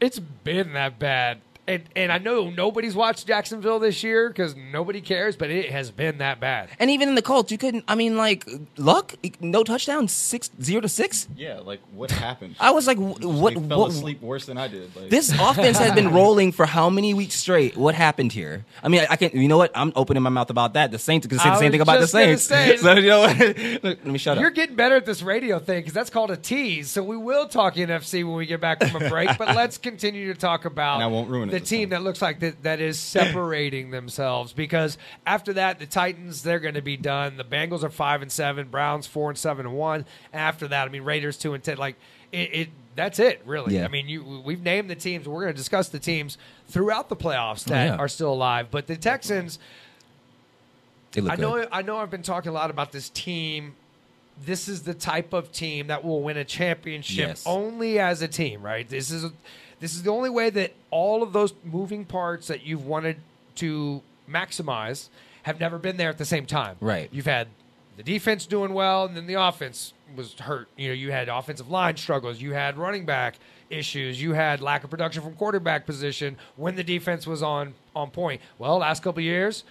It's 0.00 0.18
been 0.18 0.72
that 0.74 0.98
bad. 0.98 1.40
And, 1.68 1.82
and 1.96 2.12
I 2.12 2.18
know 2.18 2.48
nobody's 2.50 2.94
watched 2.94 3.26
Jacksonville 3.26 3.80
this 3.80 4.02
year 4.04 4.28
because 4.28 4.54
nobody 4.54 5.00
cares, 5.00 5.34
but 5.36 5.50
it 5.50 5.70
has 5.72 5.90
been 5.90 6.18
that 6.18 6.38
bad. 6.38 6.68
And 6.78 6.90
even 6.90 7.08
in 7.08 7.14
the 7.16 7.22
Colts, 7.22 7.50
you 7.50 7.58
couldn't. 7.58 7.84
I 7.88 7.96
mean, 7.96 8.16
like 8.16 8.48
luck, 8.76 9.14
no 9.40 9.64
touchdown, 9.64 10.06
six 10.06 10.48
zero 10.62 10.80
to 10.82 10.88
six. 10.88 11.26
Yeah, 11.36 11.58
like 11.60 11.80
what 11.92 12.10
happened? 12.12 12.54
I 12.60 12.70
was 12.70 12.86
like, 12.86 12.98
wh- 12.98 13.20
what? 13.20 13.54
They 13.54 13.68
fell 13.68 13.80
what 13.80 13.90
asleep 13.90 14.22
worse 14.22 14.46
than 14.46 14.58
I 14.58 14.68
did. 14.68 14.94
Like, 14.94 15.10
This 15.10 15.32
offense 15.32 15.78
has 15.78 15.92
been 15.92 16.12
rolling 16.14 16.52
for 16.52 16.66
how 16.66 16.88
many 16.88 17.14
weeks 17.14 17.34
straight? 17.34 17.76
What 17.76 17.96
happened 17.96 18.32
here? 18.32 18.64
I 18.82 18.88
mean, 18.88 19.00
I, 19.00 19.06
I 19.10 19.16
can. 19.16 19.30
You 19.40 19.48
know 19.48 19.58
what? 19.58 19.72
I'm 19.74 19.92
opening 19.96 20.22
my 20.22 20.30
mouth 20.30 20.50
about 20.50 20.74
that. 20.74 20.92
The 20.92 20.98
Saints 21.00 21.26
can 21.26 21.38
say 21.40 21.48
I 21.48 21.54
the 21.54 21.58
same 21.58 21.72
thing 21.72 21.80
about 21.80 21.94
the 21.94 22.00
just 22.02 22.12
gonna 22.12 22.26
Saints. 22.38 22.44
say- 22.44 22.76
so 22.76 22.92
you 22.94 23.08
know 23.08 23.20
what? 23.22 23.38
Look, 23.38 23.82
let 23.82 24.06
me 24.06 24.18
shut 24.18 24.38
You're 24.38 24.48
up. 24.50 24.54
getting 24.54 24.76
better 24.76 24.94
at 24.94 25.04
this 25.06 25.20
radio 25.22 25.58
thing 25.58 25.80
because 25.80 25.94
that's 25.94 26.10
called 26.10 26.30
a 26.30 26.36
tease. 26.36 26.90
So 26.92 27.02
we 27.02 27.16
will 27.16 27.48
talk 27.48 27.74
NFC 27.74 28.24
when 28.24 28.36
we 28.36 28.46
get 28.46 28.60
back 28.60 28.82
from 28.84 29.02
a 29.02 29.08
break, 29.08 29.30
but 29.36 29.56
let's 29.56 29.78
continue 29.78 30.32
to 30.32 30.38
talk 30.38 30.64
about 30.64 30.94
And 30.94 31.02
I 31.02 31.08
won't 31.08 31.28
ruin 31.28 31.48
it 31.50 31.55
the 31.58 31.64
team 31.64 31.88
that 31.90 32.02
looks 32.02 32.20
like 32.20 32.40
that, 32.40 32.62
that 32.62 32.80
is 32.80 32.98
separating 32.98 33.90
themselves 33.90 34.52
because 34.52 34.98
after 35.26 35.54
that, 35.54 35.78
the 35.78 35.86
Titans 35.86 36.42
they're 36.42 36.60
going 36.60 36.74
to 36.74 36.82
be 36.82 36.96
done. 36.96 37.36
The 37.36 37.44
Bengals 37.44 37.82
are 37.82 37.90
five 37.90 38.22
and 38.22 38.30
seven, 38.30 38.68
Browns 38.68 39.06
four 39.06 39.30
and 39.30 39.38
seven 39.38 39.66
and 39.66 39.74
one. 39.74 40.04
After 40.32 40.68
that, 40.68 40.86
I 40.86 40.90
mean 40.90 41.02
Raiders 41.02 41.38
two 41.38 41.54
and 41.54 41.64
ten. 41.64 41.78
Like 41.78 41.96
it, 42.32 42.50
it 42.52 42.68
that's 42.94 43.18
it 43.18 43.42
really. 43.46 43.76
Yeah. 43.76 43.86
I 43.86 43.88
mean 43.88 44.08
you 44.08 44.42
we've 44.44 44.62
named 44.62 44.90
the 44.90 44.94
teams. 44.94 45.26
We're 45.26 45.42
going 45.42 45.54
to 45.54 45.56
discuss 45.56 45.88
the 45.88 45.98
teams 45.98 46.36
throughout 46.68 47.08
the 47.08 47.16
playoffs 47.16 47.64
that 47.64 47.84
yeah. 47.86 47.96
are 47.96 48.08
still 48.08 48.32
alive, 48.32 48.68
but 48.70 48.86
the 48.86 48.96
Texans. 48.96 49.58
They 51.12 51.22
look 51.22 51.32
I 51.32 51.36
know. 51.36 51.52
good. 51.54 51.68
I 51.72 51.82
know. 51.82 51.96
I've 51.96 52.10
been 52.10 52.22
talking 52.22 52.50
a 52.50 52.54
lot 52.54 52.68
about 52.68 52.92
this 52.92 53.08
team. 53.08 53.74
This 54.44 54.68
is 54.68 54.82
the 54.82 54.92
type 54.92 55.32
of 55.32 55.50
team 55.50 55.86
that 55.86 56.04
will 56.04 56.20
win 56.20 56.36
a 56.36 56.44
championship 56.44 57.28
Yes. 57.28 57.44
only 57.46 57.98
as 57.98 58.20
a 58.20 58.28
team, 58.28 58.60
right? 58.60 58.86
This 58.86 59.10
is 59.10 59.30
this 59.80 59.94
is 59.94 60.02
the 60.02 60.10
only 60.10 60.30
way 60.30 60.50
that 60.50 60.74
all 60.90 61.22
of 61.22 61.32
those 61.32 61.54
moving 61.64 62.04
parts 62.04 62.46
that 62.48 62.64
you've 62.64 62.86
wanted 62.86 63.18
to 63.56 64.02
maximize 64.28 65.08
have 65.42 65.60
never 65.60 65.78
been 65.78 65.96
there 65.96 66.08
at 66.08 66.18
the 66.18 66.24
same 66.24 66.46
time. 66.46 66.76
Right. 66.80 67.08
You've 67.12 67.26
had 67.26 67.48
the 67.96 68.02
defense 68.02 68.46
doing 68.46 68.72
well, 68.74 69.04
and 69.06 69.16
then 69.16 69.26
the 69.26 69.34
offense 69.34 69.92
was 70.14 70.34
hurt. 70.34 70.68
You 70.76 70.88
know, 70.88 70.94
you 70.94 71.12
had 71.12 71.28
offensive 71.28 71.70
line 71.70 71.96
struggles. 71.96 72.40
You 72.40 72.52
had 72.52 72.76
running 72.76 73.06
back 73.06 73.36
issues. 73.70 74.20
You 74.20 74.34
had 74.34 74.60
lack 74.60 74.84
of 74.84 74.90
production 74.90 75.22
from 75.22 75.34
quarterback 75.34 75.86
position 75.86 76.36
when 76.56 76.76
the 76.76 76.84
defense 76.84 77.26
was 77.26 77.42
on 77.42 77.74
on 77.94 78.10
point. 78.10 78.40
Well, 78.58 78.78
last 78.78 79.02
couple 79.02 79.20
of 79.20 79.24
years, 79.24 79.64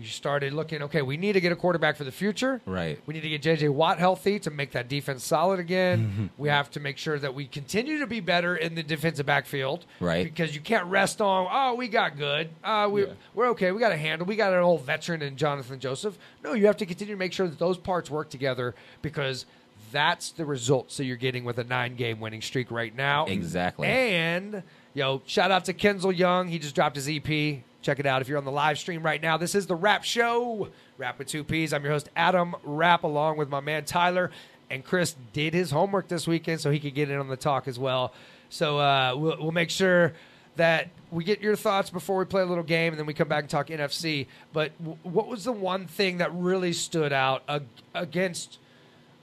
you 0.00 0.08
started 0.08 0.52
looking. 0.52 0.82
Okay, 0.82 1.02
we 1.02 1.16
need 1.16 1.32
to 1.34 1.40
get 1.40 1.52
a 1.52 1.56
quarterback 1.56 1.96
for 1.96 2.04
the 2.04 2.12
future. 2.12 2.60
Right. 2.66 2.98
We 3.06 3.14
need 3.14 3.20
to 3.22 3.28
get 3.28 3.42
J.J. 3.42 3.68
Watt 3.68 3.98
healthy 3.98 4.38
to 4.40 4.50
make 4.50 4.72
that 4.72 4.88
defense 4.88 5.24
solid 5.24 5.60
again. 5.60 6.30
we 6.38 6.48
have 6.48 6.70
to 6.72 6.80
make 6.80 6.98
sure 6.98 7.18
that 7.18 7.34
we 7.34 7.46
continue 7.46 7.98
to 7.98 8.06
be 8.06 8.20
better 8.20 8.56
in 8.56 8.74
the 8.74 8.82
defensive 8.82 9.26
backfield. 9.26 9.86
Right. 10.00 10.24
Because 10.24 10.54
you 10.54 10.60
can't 10.60 10.86
rest 10.86 11.20
on, 11.20 11.48
oh, 11.50 11.74
we 11.74 11.88
got 11.88 12.16
good. 12.16 12.50
Uh, 12.62 12.88
we, 12.90 13.04
Yeah. 13.06 13.12
We're 13.34 13.48
okay. 13.50 13.72
We 13.72 13.80
got 13.80 13.92
a 13.92 13.96
handle. 13.96 14.26
We 14.26 14.36
got 14.36 14.52
an 14.52 14.60
old 14.60 14.84
veteran 14.84 15.22
in 15.22 15.36
Jonathan 15.36 15.78
Joseph. 15.80 16.18
No, 16.42 16.52
you 16.54 16.66
have 16.66 16.76
to 16.78 16.86
continue 16.86 17.14
to 17.14 17.18
make 17.18 17.32
sure 17.32 17.46
that 17.48 17.58
those 17.58 17.78
parts 17.78 18.10
work 18.10 18.30
together 18.30 18.74
because 19.02 19.46
that's 19.92 20.30
the 20.32 20.44
results 20.44 20.96
that 20.96 21.04
you're 21.04 21.16
getting 21.16 21.44
with 21.44 21.58
a 21.58 21.64
nine 21.64 21.96
game 21.96 22.20
winning 22.20 22.42
streak 22.42 22.70
right 22.70 22.94
now. 22.94 23.26
Exactly. 23.26 23.88
And, 23.88 24.62
yo, 24.94 25.22
shout 25.26 25.50
out 25.50 25.64
to 25.66 25.74
Kenzel 25.74 26.16
Young. 26.16 26.48
He 26.48 26.58
just 26.58 26.74
dropped 26.74 26.96
his 26.96 27.08
EP. 27.08 27.62
Check 27.82 27.98
it 27.98 28.06
out 28.06 28.20
if 28.20 28.28
you're 28.28 28.38
on 28.38 28.44
the 28.44 28.50
live 28.52 28.78
stream 28.78 29.02
right 29.02 29.20
now. 29.20 29.36
This 29.38 29.54
is 29.54 29.66
the 29.66 29.74
Rapp 29.74 30.04
Show. 30.04 30.68
Rapp 30.98 31.18
with 31.18 31.28
two 31.28 31.42
P's. 31.44 31.72
I'm 31.72 31.82
your 31.82 31.92
host, 31.92 32.10
Adam 32.14 32.54
Rapp, 32.62 33.04
along 33.04 33.38
with 33.38 33.48
my 33.48 33.60
man 33.60 33.84
Tyler. 33.84 34.30
And 34.68 34.84
Chris 34.84 35.16
did 35.32 35.54
his 35.54 35.70
homework 35.70 36.06
this 36.06 36.26
weekend 36.28 36.60
so 36.60 36.70
he 36.70 36.78
could 36.78 36.94
get 36.94 37.10
in 37.10 37.18
on 37.18 37.28
the 37.28 37.36
talk 37.36 37.66
as 37.66 37.78
well. 37.78 38.12
So 38.50 38.78
uh, 38.78 39.14
we'll, 39.16 39.36
we'll 39.40 39.52
make 39.52 39.70
sure 39.70 40.12
that 40.56 40.90
we 41.10 41.24
get 41.24 41.40
your 41.40 41.56
thoughts 41.56 41.88
before 41.88 42.18
we 42.18 42.24
play 42.26 42.42
a 42.42 42.46
little 42.46 42.62
game 42.62 42.92
and 42.92 42.98
then 42.98 43.06
we 43.06 43.14
come 43.14 43.28
back 43.28 43.44
and 43.44 43.50
talk 43.50 43.68
NFC. 43.68 44.26
But 44.52 44.76
w- 44.78 44.98
what 45.02 45.26
was 45.26 45.44
the 45.44 45.52
one 45.52 45.86
thing 45.86 46.18
that 46.18 46.34
really 46.34 46.74
stood 46.74 47.12
out 47.12 47.42
ag- 47.48 47.64
against 47.94 48.58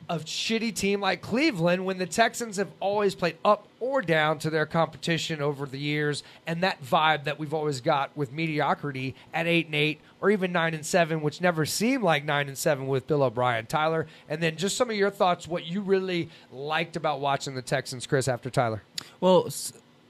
a 0.10 0.20
shitty 0.20 0.74
team 0.74 1.02
like 1.02 1.22
Cleveland 1.22 1.86
when 1.86 1.98
the 1.98 2.06
Texans 2.06 2.58
have 2.58 2.72
always 2.80 3.14
played 3.16 3.38
up 3.44 3.68
or 3.80 4.02
down 4.02 4.40
to 4.40 4.50
their 4.50 4.66
competition 4.66 5.42
over 5.42 5.66
the 5.66 5.78
years, 5.78 6.24
and 6.46 6.64
that 6.64 6.82
vibe 6.84 7.26
that 7.26 7.38
we've 7.38 7.54
always 7.54 7.82
got 7.82 8.16
with 8.16 8.32
mediocrity 8.32 9.16
at 9.34 9.48
eight 9.48 9.66
and 9.66 9.76
eight 9.76 10.00
or 10.22 10.32
even 10.32 10.52
nine 10.52 10.74
and 10.74 10.86
seven, 10.86 11.22
which 11.22 11.42
never 11.42 11.66
seemed 11.66 12.04
like 12.04 12.26
nine 12.26 12.48
and 12.48 12.58
seven 12.58 12.88
with 12.88 13.06
Bill 13.06 13.24
O'Brien, 13.24 13.66
Tyler, 13.66 14.08
and 14.30 14.42
then 14.42 14.56
just 14.56 14.78
some 14.78 14.90
of 14.90 14.96
your 14.96 15.12
thoughts, 15.12 15.48
what 15.48 15.66
you 15.66 15.82
really 15.82 16.30
liked 16.52 16.96
about 16.96 17.20
watching 17.20 17.54
the 17.54 17.62
Texans, 17.62 18.08
Chris, 18.08 18.28
after 18.28 18.50
Tyler. 18.50 18.82
Well, 19.20 19.50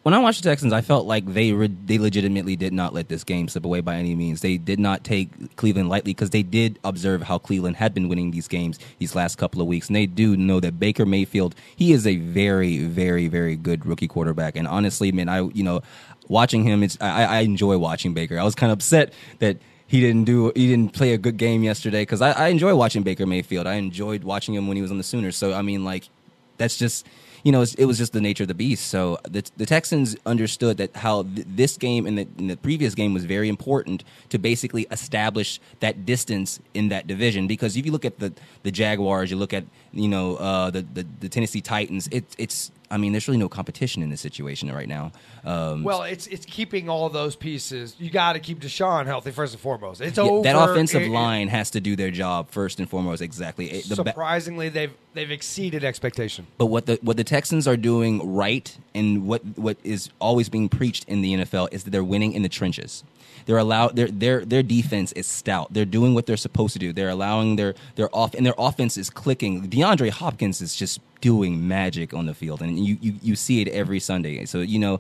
when 0.07 0.13
I 0.13 0.19
watched 0.19 0.41
the 0.41 0.49
Texans, 0.49 0.71
I 0.71 0.79
felt 0.79 1.05
like 1.05 1.25
they 1.25 1.51
re- 1.51 1.67
they 1.67 1.97
legitimately 1.97 2.55
did 2.55 2.71
not 2.71 2.93
let 2.93 3.09
this 3.09 3.25
game 3.25 3.49
slip 3.49 3.65
away 3.65 3.81
by 3.81 3.95
any 3.95 4.15
means. 4.15 4.39
They 4.39 4.55
did 4.55 4.79
not 4.79 5.03
take 5.03 5.57
Cleveland 5.57 5.89
lightly 5.89 6.13
because 6.13 6.29
they 6.29 6.43
did 6.43 6.79
observe 6.85 7.23
how 7.23 7.39
Cleveland 7.39 7.75
had 7.75 7.93
been 7.93 8.07
winning 8.07 8.31
these 8.31 8.47
games 8.47 8.79
these 8.99 9.15
last 9.15 9.37
couple 9.37 9.59
of 9.59 9.67
weeks, 9.67 9.87
and 9.87 9.97
they 9.97 10.05
do 10.05 10.37
know 10.37 10.61
that 10.61 10.79
Baker 10.79 11.05
Mayfield 11.05 11.55
he 11.75 11.91
is 11.91 12.07
a 12.07 12.15
very 12.15 12.85
very 12.85 13.27
very 13.27 13.57
good 13.57 13.85
rookie 13.85 14.07
quarterback. 14.07 14.55
And 14.55 14.65
honestly, 14.65 15.11
man, 15.11 15.27
I 15.27 15.41
you 15.41 15.63
know 15.63 15.81
watching 16.29 16.63
him, 16.63 16.83
it's 16.83 16.97
I, 17.01 17.25
I 17.25 17.39
enjoy 17.39 17.77
watching 17.77 18.13
Baker. 18.13 18.39
I 18.39 18.45
was 18.45 18.55
kind 18.55 18.71
of 18.71 18.77
upset 18.77 19.11
that 19.39 19.57
he 19.87 19.99
didn't 19.99 20.23
do 20.23 20.53
he 20.55 20.69
didn't 20.69 20.93
play 20.93 21.11
a 21.11 21.17
good 21.17 21.35
game 21.35 21.63
yesterday 21.63 22.03
because 22.03 22.21
I, 22.21 22.31
I 22.31 22.47
enjoy 22.47 22.73
watching 22.77 23.03
Baker 23.03 23.25
Mayfield. 23.25 23.67
I 23.67 23.73
enjoyed 23.73 24.23
watching 24.23 24.55
him 24.55 24.69
when 24.69 24.77
he 24.77 24.81
was 24.81 24.89
on 24.89 24.99
the 24.99 25.03
Sooners. 25.03 25.35
So 25.35 25.51
I 25.51 25.63
mean, 25.63 25.83
like 25.83 26.07
that's 26.55 26.77
just 26.77 27.05
you 27.47 27.53
know, 27.53 27.63
it 27.77 27.85
was 27.85 27.97
just 27.97 28.11
the 28.11 28.19
nature 28.19 28.43
of 28.43 28.49
the 28.49 28.53
beast. 28.53 28.87
So 28.87 29.17
the, 29.23 29.41
the 29.55 29.65
Texans 29.65 30.17
understood 30.25 30.75
that 30.79 30.93
how 30.97 31.23
th- 31.23 31.47
this 31.49 31.77
game 31.77 32.05
and 32.05 32.17
the, 32.17 32.27
and 32.37 32.49
the 32.49 32.57
previous 32.57 32.93
game 32.93 33.13
was 33.13 33.23
very 33.23 33.47
important 33.47 34.03
to 34.31 34.37
basically 34.37 34.85
establish 34.91 35.61
that 35.79 36.05
distance 36.05 36.59
in 36.73 36.89
that 36.89 37.07
division. 37.07 37.47
Because 37.47 37.77
if 37.77 37.85
you 37.85 37.93
look 37.93 38.03
at 38.03 38.19
the, 38.19 38.33
the 38.63 38.71
Jaguars, 38.71 39.31
you 39.31 39.37
look 39.37 39.53
at 39.53 39.63
you 39.93 40.09
know 40.09 40.35
uh, 40.35 40.71
the, 40.71 40.81
the 40.81 41.07
the 41.21 41.29
Tennessee 41.29 41.61
Titans, 41.61 42.09
it, 42.11 42.25
it's 42.37 42.69
I 42.89 42.97
mean, 42.97 43.11
there's 43.11 43.27
really 43.27 43.37
no 43.37 43.49
competition 43.49 44.01
in 44.01 44.09
this 44.09 44.21
situation 44.21 44.71
right 44.71 44.87
now. 44.87 45.11
Um, 45.43 45.83
Well, 45.83 46.03
it's 46.03 46.27
it's 46.27 46.45
keeping 46.45 46.89
all 46.89 47.09
those 47.09 47.35
pieces. 47.35 47.95
You 47.99 48.09
got 48.09 48.33
to 48.33 48.39
keep 48.39 48.59
Deshaun 48.59 49.05
healthy 49.05 49.31
first 49.31 49.53
and 49.53 49.61
foremost. 49.61 50.01
It's 50.01 50.17
yeah, 50.17 50.23
over. 50.23 50.43
that 50.43 50.55
offensive 50.55 51.03
It- 51.03 51.11
line 51.11 51.47
has 51.47 51.71
to 51.71 51.79
do 51.81 51.95
their 51.95 52.11
job 52.11 52.49
first 52.51 52.79
and 52.79 52.89
foremost. 52.89 53.21
Exactly. 53.21 53.71
It- 53.71 53.89
the 53.89 53.95
ba- 54.03 54.09
surprisingly, 54.11 54.69
they've 54.69 54.93
they've 55.17 55.31
exceeded 55.31 55.83
expectation. 55.83 56.47
But 56.57 56.67
what 56.67 56.85
the 56.85 56.99
what 57.01 57.17
the 57.17 57.23
Texans 57.23 57.67
are 57.67 57.75
doing 57.75 58.35
right, 58.35 58.77
and 58.93 59.27
what 59.27 59.43
what 59.57 59.77
is 59.83 60.09
always 60.19 60.47
being 60.47 60.69
preached 60.69 61.05
in 61.07 61.21
the 61.21 61.33
NFL 61.35 61.69
is 61.71 61.83
that 61.83 61.89
they're 61.89 62.03
winning 62.03 62.33
in 62.33 62.43
the 62.43 62.49
trenches. 62.49 63.03
They're 63.45 63.57
allowed 63.57 63.95
their 63.95 64.07
their 64.07 64.45
their 64.45 64.63
defense 64.63 65.11
is 65.13 65.25
stout. 65.25 65.73
They're 65.73 65.85
doing 65.85 66.13
what 66.13 66.25
they're 66.25 66.37
supposed 66.37 66.73
to 66.73 66.79
do. 66.79 66.93
They're 66.93 67.09
allowing 67.09 67.55
their 67.55 67.73
their 67.95 68.15
off 68.15 68.33
and 68.35 68.45
their 68.45 68.55
offense 68.57 68.97
is 68.97 69.09
clicking. 69.09 69.67
DeAndre 69.67 70.11
Hopkins 70.11 70.61
is 70.61 70.75
just 70.75 70.99
doing 71.19 71.67
magic 71.67 72.13
on 72.13 72.27
the 72.27 72.33
field, 72.33 72.61
and 72.61 72.77
you 72.85 72.97
you, 73.01 73.13
you 73.21 73.35
see 73.35 73.61
it 73.61 73.67
every 73.69 73.99
Sunday. 73.99 74.45
So 74.45 74.61
you 74.61 74.79
know. 74.79 74.99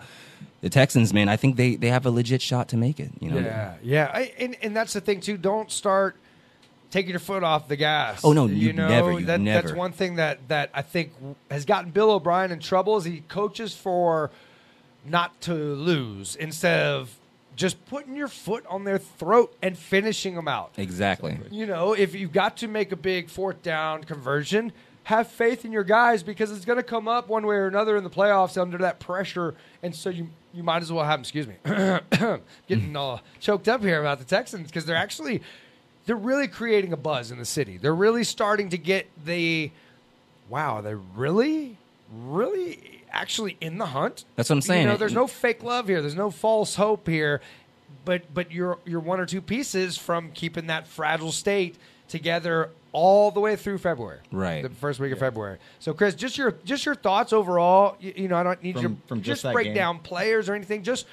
The 0.61 0.71
Texans, 0.71 1.13
man, 1.13 1.29
I 1.29 1.37
think 1.37 1.55
they, 1.55 1.75
they 1.75 1.89
have 1.89 2.07
a 2.07 2.09
legit 2.09 2.41
shot 2.41 2.69
to 2.69 2.77
make 2.77 2.99
it. 2.99 3.11
You 3.19 3.29
know, 3.29 3.37
Yeah, 3.37 3.75
yeah, 3.83 4.11
I, 4.11 4.33
and 4.39 4.57
and 4.63 4.75
that's 4.75 4.93
the 4.93 5.01
thing 5.01 5.21
too. 5.21 5.37
Don't 5.37 5.69
start 5.69 6.15
taking 6.91 7.11
your 7.11 7.19
foot 7.19 7.43
off 7.43 7.67
the 7.67 7.75
gas. 7.75 8.21
Oh, 8.23 8.33
no, 8.33 8.45
you 8.45 8.55
you 8.55 8.73
know 8.73 8.87
never, 8.87 9.19
you 9.19 9.25
that, 9.25 9.43
That's 9.43 9.73
one 9.73 9.91
thing 9.91 10.15
that 10.15 10.47
that 10.47 10.69
I 10.73 10.81
think 10.81 11.11
has 11.51 11.65
gotten 11.65 11.91
Bill 11.91 12.11
O'Brien 12.11 12.51
in 12.51 12.59
trouble. 12.59 12.97
Is 12.97 13.05
he 13.05 13.21
coaches 13.27 13.75
for 13.75 14.31
not 15.05 15.39
to 15.41 15.53
lose 15.53 16.35
instead 16.35 16.85
of 16.85 17.17
just 17.55 17.83
putting 17.87 18.15
your 18.15 18.27
foot 18.27 18.65
on 18.67 18.83
their 18.83 18.99
throat 18.99 19.55
and 19.61 19.77
finishing 19.77 20.35
them 20.35 20.47
out. 20.47 20.73
exactly. 20.77 21.37
You 21.49 21.65
know, 21.65 21.93
if 21.93 22.13
you've 22.13 22.31
got 22.31 22.57
to 22.57 22.67
make 22.67 22.91
a 22.91 22.95
big 22.95 23.29
fourth 23.29 23.63
down 23.63 24.03
conversion, 24.03 24.71
have 25.05 25.27
faith 25.27 25.65
in 25.65 25.71
your 25.71 25.83
guys 25.83 26.21
because 26.21 26.51
it's 26.51 26.65
going 26.65 26.77
to 26.77 26.83
come 26.83 27.07
up 27.07 27.27
one 27.27 27.47
way 27.47 27.55
or 27.55 27.67
another 27.67 27.97
in 27.97 28.03
the 28.03 28.09
playoffs 28.09 28.61
under 28.61 28.77
that 28.77 28.99
pressure, 28.99 29.55
and 29.81 29.95
so 29.95 30.09
you 30.09 30.29
you 30.53 30.63
might 30.63 30.81
as 30.81 30.91
well 30.91 31.05
have. 31.05 31.19
Excuse 31.19 31.47
me, 31.47 31.55
getting 32.67 32.95
all 32.95 33.21
choked 33.39 33.67
up 33.67 33.81
here 33.81 33.99
about 33.99 34.19
the 34.19 34.25
Texans 34.25 34.67
because 34.67 34.85
they're 34.85 34.95
actually 34.95 35.41
they're 36.07 36.15
really 36.15 36.47
creating 36.47 36.93
a 36.93 36.97
buzz 36.97 37.29
in 37.31 37.37
the 37.37 37.45
city. 37.45 37.77
They're 37.77 37.93
really 37.93 38.23
starting 38.23 38.69
to 38.69 38.77
get 38.77 39.07
the 39.25 39.69
wow. 40.49 40.81
They're 40.81 40.97
really, 40.97 41.77
really 42.11 43.03
actually 43.11 43.57
in 43.61 43.77
the 43.77 43.87
hunt. 43.87 44.23
That's 44.35 44.49
what 44.49 44.55
I'm 44.55 44.61
saying. 44.61 44.83
You 44.83 44.87
know, 44.87 44.97
there's 44.97 45.13
no 45.13 45.27
fake 45.27 45.61
love 45.63 45.87
here. 45.87 46.01
There's 46.01 46.15
no 46.15 46.31
false 46.31 46.75
hope 46.75 47.07
here. 47.07 47.41
But 48.05 48.33
but 48.33 48.51
you're 48.53 48.79
you're 48.85 49.01
one 49.01 49.19
or 49.19 49.25
two 49.25 49.41
pieces 49.41 49.97
from 49.97 50.31
keeping 50.31 50.67
that 50.67 50.87
fragile 50.87 51.33
state 51.33 51.75
together 52.07 52.69
all 52.93 53.31
the 53.31 53.41
way 53.41 53.57
through 53.57 53.77
February. 53.79 54.19
Right. 54.31 54.63
The 54.63 54.69
first 54.69 55.01
week 55.01 55.11
of 55.11 55.19
February. 55.19 55.57
So 55.79 55.93
Chris, 55.93 56.15
just 56.15 56.37
your 56.37 56.53
just 56.63 56.85
your 56.85 56.95
thoughts 56.95 57.33
overall. 57.33 57.97
You, 57.99 58.13
you 58.15 58.27
know, 58.29 58.37
I 58.37 58.43
don't 58.43 58.63
need 58.63 58.75
From- 58.75 58.81
your 58.81 58.91
from 59.07 59.21
just 59.21 59.43
that 59.43 59.51
break 59.53 59.67
game? 59.67 59.75
down 59.75 59.99
players 59.99 60.47
or 60.47 60.55
anything. 60.55 60.83
Just 60.83 61.05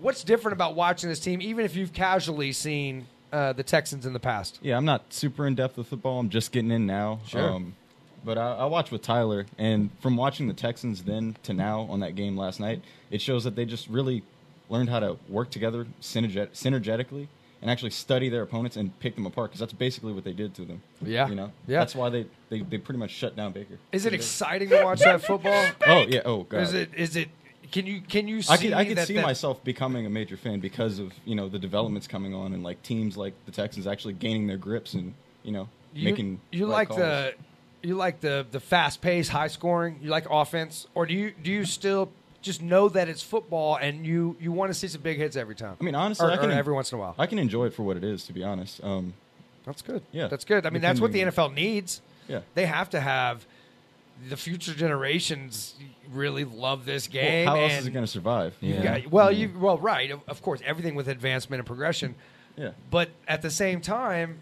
what's 0.00 0.22
different 0.24 0.52
about 0.52 0.74
watching 0.74 1.08
this 1.08 1.20
team, 1.20 1.40
even 1.40 1.64
if 1.64 1.74
you've 1.74 1.94
casually 1.94 2.52
seen 2.52 3.06
uh, 3.32 3.52
the 3.52 3.62
Texans 3.62 4.06
in 4.06 4.12
the 4.12 4.20
past. 4.20 4.58
Yeah, 4.62 4.76
I'm 4.76 4.84
not 4.84 5.12
super 5.12 5.46
in 5.46 5.54
depth 5.54 5.76
with 5.76 5.86
football. 5.88 6.18
I'm 6.18 6.28
just 6.30 6.52
getting 6.52 6.70
in 6.70 6.86
now. 6.86 7.20
Sure. 7.26 7.50
Um, 7.50 7.74
but 8.24 8.36
I, 8.38 8.54
I 8.56 8.64
watch 8.66 8.90
with 8.90 9.02
Tyler, 9.02 9.46
and 9.58 9.90
from 10.00 10.16
watching 10.16 10.48
the 10.48 10.54
Texans 10.54 11.04
then 11.04 11.36
to 11.44 11.52
now 11.52 11.82
on 11.90 12.00
that 12.00 12.14
game 12.14 12.36
last 12.36 12.58
night, 12.60 12.82
it 13.10 13.20
shows 13.20 13.44
that 13.44 13.54
they 13.56 13.64
just 13.64 13.88
really 13.88 14.22
learned 14.68 14.90
how 14.90 15.00
to 15.00 15.16
work 15.28 15.50
together 15.50 15.86
synerget- 16.02 16.50
synergetically 16.52 17.28
and 17.60 17.70
actually 17.70 17.90
study 17.90 18.28
their 18.28 18.42
opponents 18.42 18.76
and 18.76 18.96
pick 19.00 19.14
them 19.14 19.26
apart 19.26 19.50
because 19.50 19.60
that's 19.60 19.72
basically 19.72 20.12
what 20.12 20.22
they 20.24 20.32
did 20.32 20.54
to 20.54 20.64
them. 20.64 20.82
Yeah. 21.02 21.28
you 21.28 21.34
know, 21.34 21.50
Yeah. 21.66 21.80
That's 21.80 21.94
why 21.94 22.08
they, 22.08 22.26
they, 22.50 22.60
they 22.60 22.78
pretty 22.78 22.98
much 22.98 23.10
shut 23.10 23.34
down 23.34 23.52
Baker. 23.52 23.78
Is 23.92 24.06
it 24.06 24.12
exciting 24.14 24.68
to 24.68 24.84
watch 24.84 25.00
that 25.00 25.22
football? 25.22 25.66
Oh 25.86 26.06
yeah. 26.06 26.20
Oh 26.24 26.42
god. 26.44 26.60
Is 26.62 26.74
it 26.74 26.90
is 26.96 27.16
it 27.16 27.28
can 27.70 27.86
you 27.86 28.00
can 28.00 28.28
you 28.28 28.42
see 28.42 28.52
I 28.52 28.56
could 28.56 28.72
I 28.72 28.84
could 28.84 28.98
that, 28.98 29.06
see 29.06 29.14
that- 29.14 29.22
myself 29.22 29.62
becoming 29.64 30.06
a 30.06 30.10
major 30.10 30.36
fan 30.36 30.60
because 30.60 30.98
of 30.98 31.12
you 31.24 31.34
know 31.34 31.48
the 31.48 31.58
developments 31.58 32.06
coming 32.06 32.34
on 32.34 32.52
and 32.52 32.62
like 32.62 32.82
teams 32.82 33.16
like 33.16 33.34
the 33.46 33.52
Texans 33.52 33.86
actually 33.86 34.14
gaining 34.14 34.46
their 34.46 34.56
grips 34.56 34.94
and 34.94 35.14
you 35.42 35.52
know 35.52 35.68
you, 35.94 36.04
making 36.04 36.40
you 36.50 36.66
right 36.66 36.72
like 36.72 36.88
calls. 36.88 37.00
the 37.00 37.34
you 37.82 37.94
like 37.94 38.20
the 38.20 38.46
the 38.50 38.60
fast 38.60 39.00
pace, 39.00 39.28
high 39.28 39.48
scoring. 39.48 39.98
You 40.02 40.10
like 40.10 40.26
offense, 40.30 40.86
or 40.94 41.06
do 41.06 41.14
you 41.14 41.32
do 41.42 41.50
you 41.50 41.64
still 41.64 42.10
just 42.42 42.62
know 42.62 42.88
that 42.88 43.08
it's 43.08 43.22
football 43.22 43.76
and 43.76 44.06
you 44.06 44.36
you 44.40 44.52
want 44.52 44.70
to 44.70 44.74
see 44.74 44.88
some 44.88 45.00
big 45.00 45.18
hits 45.18 45.36
every 45.36 45.54
time? 45.54 45.76
I 45.80 45.84
mean, 45.84 45.94
honestly, 45.94 46.26
or, 46.26 46.32
I 46.32 46.36
can 46.36 46.50
every 46.50 46.74
once 46.74 46.92
in 46.92 46.98
a 46.98 47.00
while. 47.00 47.14
I 47.18 47.26
can 47.26 47.38
enjoy 47.38 47.66
it 47.66 47.74
for 47.74 47.82
what 47.82 47.96
it 47.96 48.04
is, 48.04 48.24
to 48.26 48.32
be 48.32 48.42
honest. 48.42 48.82
Um, 48.82 49.14
that's 49.64 49.82
good. 49.82 50.02
Yeah. 50.12 50.28
that's 50.28 50.44
good. 50.44 50.64
I 50.64 50.70
mean, 50.70 50.80
that's 50.80 51.00
what 51.00 51.12
the 51.12 51.20
NFL 51.20 51.52
needs. 51.54 52.00
yeah. 52.26 52.40
They 52.54 52.66
have 52.66 52.90
to 52.90 53.00
have 53.00 53.46
the 54.28 54.36
future 54.36 54.74
generations 54.74 55.74
really 56.12 56.44
love 56.44 56.84
this 56.86 57.08
Well, 57.08 57.22
game. 57.22 57.46
how 57.46 57.56
else 57.56 57.72
is 57.74 57.86
it 57.86 57.90
going 57.92 58.04
to 58.04 58.10
survive? 58.10 58.56
Yeah. 58.60 58.82
got- 59.00 59.10
well, 59.12 59.30
you 59.30 59.52
well, 59.58 59.78
right. 59.78 60.10
Of, 60.10 60.20
of 60.28 60.42
course, 60.42 60.60
everything 60.64 60.94
with 60.94 61.08
advancement 61.08 61.60
and 61.60 61.66
progression. 61.66 62.14
Yeah. 62.56 62.70
But 62.90 63.10
at 63.28 63.42
the 63.42 63.50
same 63.50 63.80
time, 63.80 64.38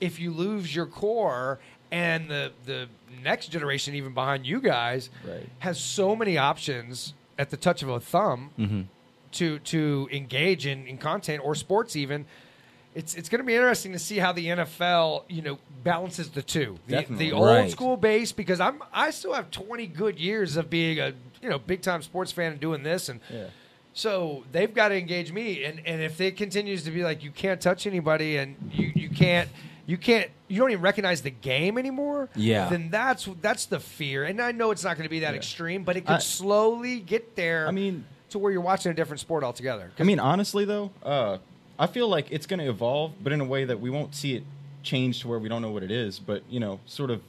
if 0.00 0.18
you 0.20 0.32
lose 0.32 0.74
your 0.74 0.86
core 0.86 1.58
and 1.90 2.28
the 2.28 2.52
the 2.66 2.88
next 3.22 3.48
generation, 3.48 3.94
even 3.94 4.12
behind 4.14 4.46
you 4.46 4.60
guys, 4.60 5.10
Right. 5.26 5.48
has 5.60 5.80
so 5.80 6.14
many 6.14 6.36
options 6.38 7.14
at 7.38 7.50
the 7.50 7.56
touch 7.56 7.82
of 7.82 7.88
a 7.88 8.00
thumb 8.00 8.50
Mm-hmm. 8.58 8.80
to 9.32 9.58
to 9.60 10.08
engage 10.12 10.66
in, 10.66 10.86
in 10.86 10.98
content 10.98 11.42
or 11.44 11.54
sports 11.54 11.96
even. 11.96 12.26
It's 12.94 13.14
it's 13.14 13.28
going 13.28 13.38
to 13.40 13.44
be 13.46 13.54
interesting 13.54 13.92
to 13.92 13.98
see 13.98 14.18
how 14.18 14.32
the 14.32 14.46
NFL 14.46 15.24
you 15.28 15.42
know 15.42 15.58
balances 15.84 16.28
the 16.30 16.42
two. 16.42 16.78
The, 16.88 17.06
the 17.08 17.32
old 17.32 17.46
Right. 17.46 17.70
school 17.70 17.96
base 17.96 18.32
because 18.32 18.58
I'm 18.60 18.82
I 18.92 19.10
still 19.10 19.32
have 19.32 19.50
20 19.50 19.86
good 19.86 20.18
years 20.18 20.56
of 20.56 20.68
being 20.70 20.98
a 20.98 21.12
you 21.40 21.48
know 21.48 21.58
big 21.58 21.82
time 21.82 22.02
sports 22.02 22.32
fan 22.32 22.52
and 22.52 22.60
doing 22.60 22.82
this 22.82 23.08
and 23.08 23.20
Yeah. 23.32 23.44
so 23.92 24.44
they've 24.52 24.72
got 24.74 24.88
to 24.88 24.96
engage 24.98 25.32
me, 25.32 25.64
and, 25.64 25.80
and 25.86 26.02
if 26.02 26.20
it 26.20 26.36
continues 26.36 26.82
to 26.84 26.90
be 26.90 27.02
like 27.04 27.22
you 27.22 27.30
can't 27.30 27.60
touch 27.60 27.86
anybody 27.86 28.36
and 28.38 28.56
you, 28.72 28.92
you 28.94 29.08
can't 29.08 29.48
you 29.86 29.96
can't 29.96 30.28
you 30.48 30.58
don't 30.60 30.70
even 30.72 30.82
recognize 30.82 31.22
the 31.22 31.30
game 31.30 31.78
anymore, 31.78 32.28
Yeah. 32.34 32.68
then 32.68 32.90
that's 32.90 33.28
that's 33.40 33.66
the 33.66 33.78
fear. 33.78 34.24
And 34.24 34.40
I 34.42 34.50
know 34.50 34.72
it's 34.72 34.82
not 34.84 34.96
going 34.96 35.04
to 35.06 35.10
be 35.10 35.20
that 35.20 35.34
Yeah. 35.34 35.38
extreme, 35.38 35.84
but 35.84 35.96
it 35.96 36.02
could 36.06 36.16
I- 36.16 36.18
slowly 36.18 36.98
get 36.98 37.36
there. 37.36 37.68
I 37.68 37.70
mean- 37.70 38.04
to 38.30 38.38
where 38.38 38.52
you're 38.52 38.60
watching 38.60 38.92
a 38.92 38.94
different 38.94 39.18
sport 39.18 39.42
altogether. 39.42 39.90
I 39.98 40.04
mean, 40.04 40.20
honestly, 40.20 40.64
though, 40.64 40.92
uh, 41.02 41.38
I 41.80 41.86
feel 41.86 42.08
like 42.08 42.30
it's 42.30 42.46
going 42.46 42.60
to 42.60 42.68
evolve, 42.68 43.14
but 43.24 43.32
in 43.32 43.40
a 43.40 43.44
way 43.44 43.64
that 43.64 43.80
we 43.80 43.88
won't 43.88 44.14
see 44.14 44.34
it 44.36 44.44
change 44.82 45.20
to 45.22 45.28
where 45.28 45.38
we 45.38 45.48
don't 45.48 45.62
know 45.62 45.70
what 45.70 45.82
it 45.82 45.90
is, 45.90 46.18
but, 46.18 46.42
you 46.50 46.60
know, 46.60 46.78
sort 46.84 47.10
of 47.10 47.22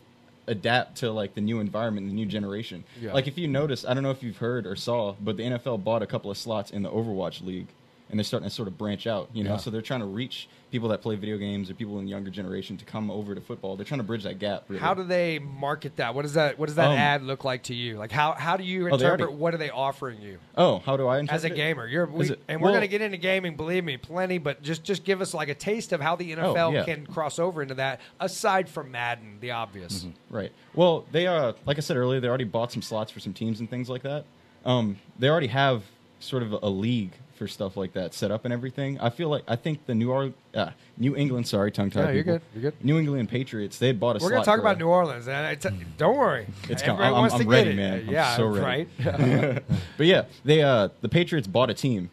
adapt 0.46 0.98
to 0.98 1.10
like 1.10 1.34
the 1.36 1.42
new 1.42 1.62
environment, 1.62 2.08
the 2.08 2.14
new 2.14 2.26
generation. 2.26 2.84
Yeah. 3.00 3.14
Like 3.14 3.28
if 3.28 3.38
you 3.38 3.48
notice, 3.48 3.86
I 3.86 3.94
don't 3.94 4.04
know 4.04 4.12
if 4.12 4.22
you've 4.22 4.38
heard 4.38 4.68
or 4.68 4.76
saw, 4.76 5.16
but 5.22 5.38
the 5.38 5.44
NFL 5.44 5.86
bought 5.86 6.02
a 6.02 6.06
couple 6.06 6.30
of 6.30 6.38
slots 6.38 6.70
in 6.70 6.84
the 6.84 6.90
Overwatch 6.90 7.42
League. 7.46 7.68
And 8.12 8.20
they're 8.20 8.26
starting 8.26 8.48
to 8.50 8.54
sort 8.54 8.68
of 8.68 8.78
branch 8.78 9.08
out, 9.08 9.30
you 9.34 9.44
know. 9.44 9.52
Yeah. 9.52 9.58
So 9.58 9.70
they're 9.72 9.82
trying 9.82 10.02
to 10.02 10.06
reach 10.06 10.50
people 10.70 10.90
that 10.90 11.02
play 11.02 11.16
video 11.16 11.38
games 11.38 11.70
or 11.70 11.74
people 11.74 11.98
in 12.00 12.06
the 12.06 12.12
younger 12.12 12.30
generation 12.30 12.78
to 12.78 12.86
come 12.86 13.10
over 13.10 13.34
to 13.34 13.42
football. 13.42 13.76
They're 13.78 13.86
trying 13.86 14.00
to 14.00 14.06
bridge 14.06 14.24
that 14.24 14.38
gap. 14.40 14.66
Really. 14.68 14.82
how 14.82 14.94
do 14.94 15.04
they 15.04 15.40
market 15.40 15.96
that? 15.98 16.14
What 16.14 16.22
does 16.24 16.34
that 16.34 16.60
what 16.60 16.66
does 16.68 16.76
that 16.76 16.92
Um, 16.92 16.98
ad 16.98 17.24
look 17.24 17.44
like 17.46 17.64
to 17.64 17.74
you? 17.74 17.98
Like 17.98 18.12
how 18.12 18.34
how 18.34 18.58
do 18.58 18.64
you 18.64 18.84
Oh, 18.90 18.94
interpret 18.94 19.22
already- 19.22 19.36
what 19.38 19.54
are 19.54 19.58
they 19.58 19.70
offering 19.70 20.22
you? 20.22 20.40
Oh, 20.58 20.80
how 20.80 20.98
do 20.98 21.08
I 21.08 21.20
interpret 21.20 21.46
as 21.46 21.52
a 21.52 21.56
gamer. 21.56 21.88
You're 21.88 22.06
we, 22.06 22.30
it- 22.30 22.40
and 22.50 22.60
we're 22.62 22.66
well- 22.66 22.74
going 22.74 22.82
to 22.82 22.88
get 22.90 23.02
into 23.02 23.18
gaming, 23.18 23.56
believe 23.56 23.84
me, 23.86 23.96
plenty. 23.98 24.38
But 24.38 24.62
just 24.62 24.84
just 24.84 25.04
give 25.06 25.22
us 25.22 25.34
like 25.34 25.48
a 25.50 25.56
taste 25.56 25.92
of 25.94 26.02
how 26.02 26.16
the 26.18 26.32
NFL 26.36 26.58
Oh, 26.58 26.72
yeah. 26.72 26.84
can 26.84 27.06
cross 27.06 27.40
over 27.40 27.62
into 27.62 27.76
that. 27.76 28.02
Aside 28.20 28.68
from 28.70 28.92
Madden, 28.92 29.38
the 29.40 29.52
obvious. 29.52 30.06
Right. 30.30 30.52
Well, 30.76 31.06
they 31.14 31.28
uh, 31.28 31.54
like 31.66 31.78
I 31.78 31.82
said 31.82 31.96
earlier, 31.98 32.20
they 32.20 32.28
already 32.28 32.44
bought 32.44 32.72
some 32.74 32.82
slots 32.82 33.10
for 33.12 33.20
some 33.22 33.34
teams 33.34 33.62
and 33.62 33.70
things 33.70 33.90
like 33.90 34.04
that. 34.04 34.26
Um, 34.66 34.98
they 35.18 35.30
already 35.30 35.48
have 35.48 35.84
sort 36.20 36.44
of 36.44 36.52
a 36.54 36.70
league 36.70 37.14
for 37.42 37.48
stuff 37.48 37.76
like 37.76 37.94
that 37.94 38.14
set 38.14 38.30
up 38.30 38.46
and 38.46 38.54
everything. 38.54 39.00
I 39.00 39.10
feel 39.10 39.28
like 39.28 39.42
I 39.48 39.56
think 39.56 39.84
the 39.88 39.96
New 39.96 40.12
Orleans, 40.12 40.36
uh, 40.54 40.70
New 40.96 41.16
England, 41.16 41.48
sorry, 41.48 41.72
tongue 41.72 41.90
tied. 41.90 42.06
No, 42.06 42.12
you're 42.12 42.22
good. 42.24 42.42
You're 42.54 42.62
good. 42.70 42.86
New 42.86 43.00
England 43.00 43.30
Patriots. 43.30 43.80
They 43.80 43.88
had 43.88 44.00
bought 44.00 44.16
a. 44.22 44.24
We're 44.24 44.30
going 44.30 44.44
to 44.44 44.46
talk 44.46 44.60
about 44.60 44.76
a- 44.76 44.80
New 44.80 44.88
Orleans. 44.88 45.28
And 45.28 45.60
t- 45.60 45.70
don't 45.98 46.16
worry, 46.18 46.46
It's 46.70 46.84
com- 46.84 47.02
I'm- 47.02 47.16
I'm 47.16 47.48
ready, 47.48 47.72
it. 47.72 47.76
man. 47.76 47.94
I'm 48.02 48.10
yeah, 48.12 48.36
so 48.38 48.46
ready. 48.46 48.88
right. 49.04 49.64
But 49.98 50.06
yeah, 50.06 50.26
they 50.46 50.62
uh, 50.62 50.90
the 51.02 51.10
Patriots 51.10 51.48
bought 51.48 51.72
a 51.72 51.74
team 51.74 52.12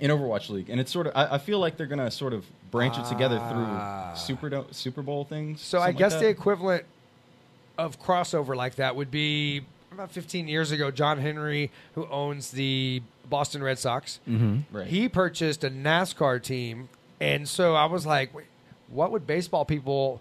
in 0.00 0.10
Overwatch 0.10 0.50
League, 0.50 0.68
and 0.68 0.78
it's 0.78 0.92
sort 0.92 1.06
of. 1.06 1.14
I, 1.16 1.36
I 1.36 1.38
feel 1.38 1.58
like 1.58 1.78
they're 1.78 1.86
gonna 1.86 2.10
sort 2.10 2.34
of 2.34 2.44
branch 2.70 2.98
it 2.98 3.06
together 3.06 3.38
Ah. 3.40 4.12
through 4.14 4.36
Super 4.36 4.64
Super 4.70 5.00
Bowl 5.00 5.24
things. 5.24 5.62
So 5.62 5.78
I 5.78 5.86
something 5.86 5.94
like 6.02 6.10
guess 6.12 6.20
the 6.20 6.28
equivalent 6.28 6.84
of 7.78 7.98
crossover 7.98 8.54
like 8.54 8.74
that 8.74 8.96
would 8.96 9.10
be 9.10 9.62
about 9.94 10.10
15 10.12 10.48
years 10.48 10.70
ago. 10.72 10.90
John 10.90 11.18
Henry, 11.18 11.70
who 11.94 12.06
owns 12.08 12.50
the 12.52 13.02
Boston 13.28 13.62
Red 13.62 13.78
Sox, 13.78 14.20
Mm-hmm. 14.28 14.76
Right. 14.76 14.86
he 14.86 15.08
purchased 15.08 15.64
a 15.64 15.70
NASCAR 15.70 16.42
team, 16.42 16.88
and 17.20 17.48
so 17.48 17.74
I 17.74 17.84
was 17.86 18.04
like, 18.06 18.30
what 18.88 19.10
would 19.12 19.26
baseball 19.26 19.64
people 19.64 20.20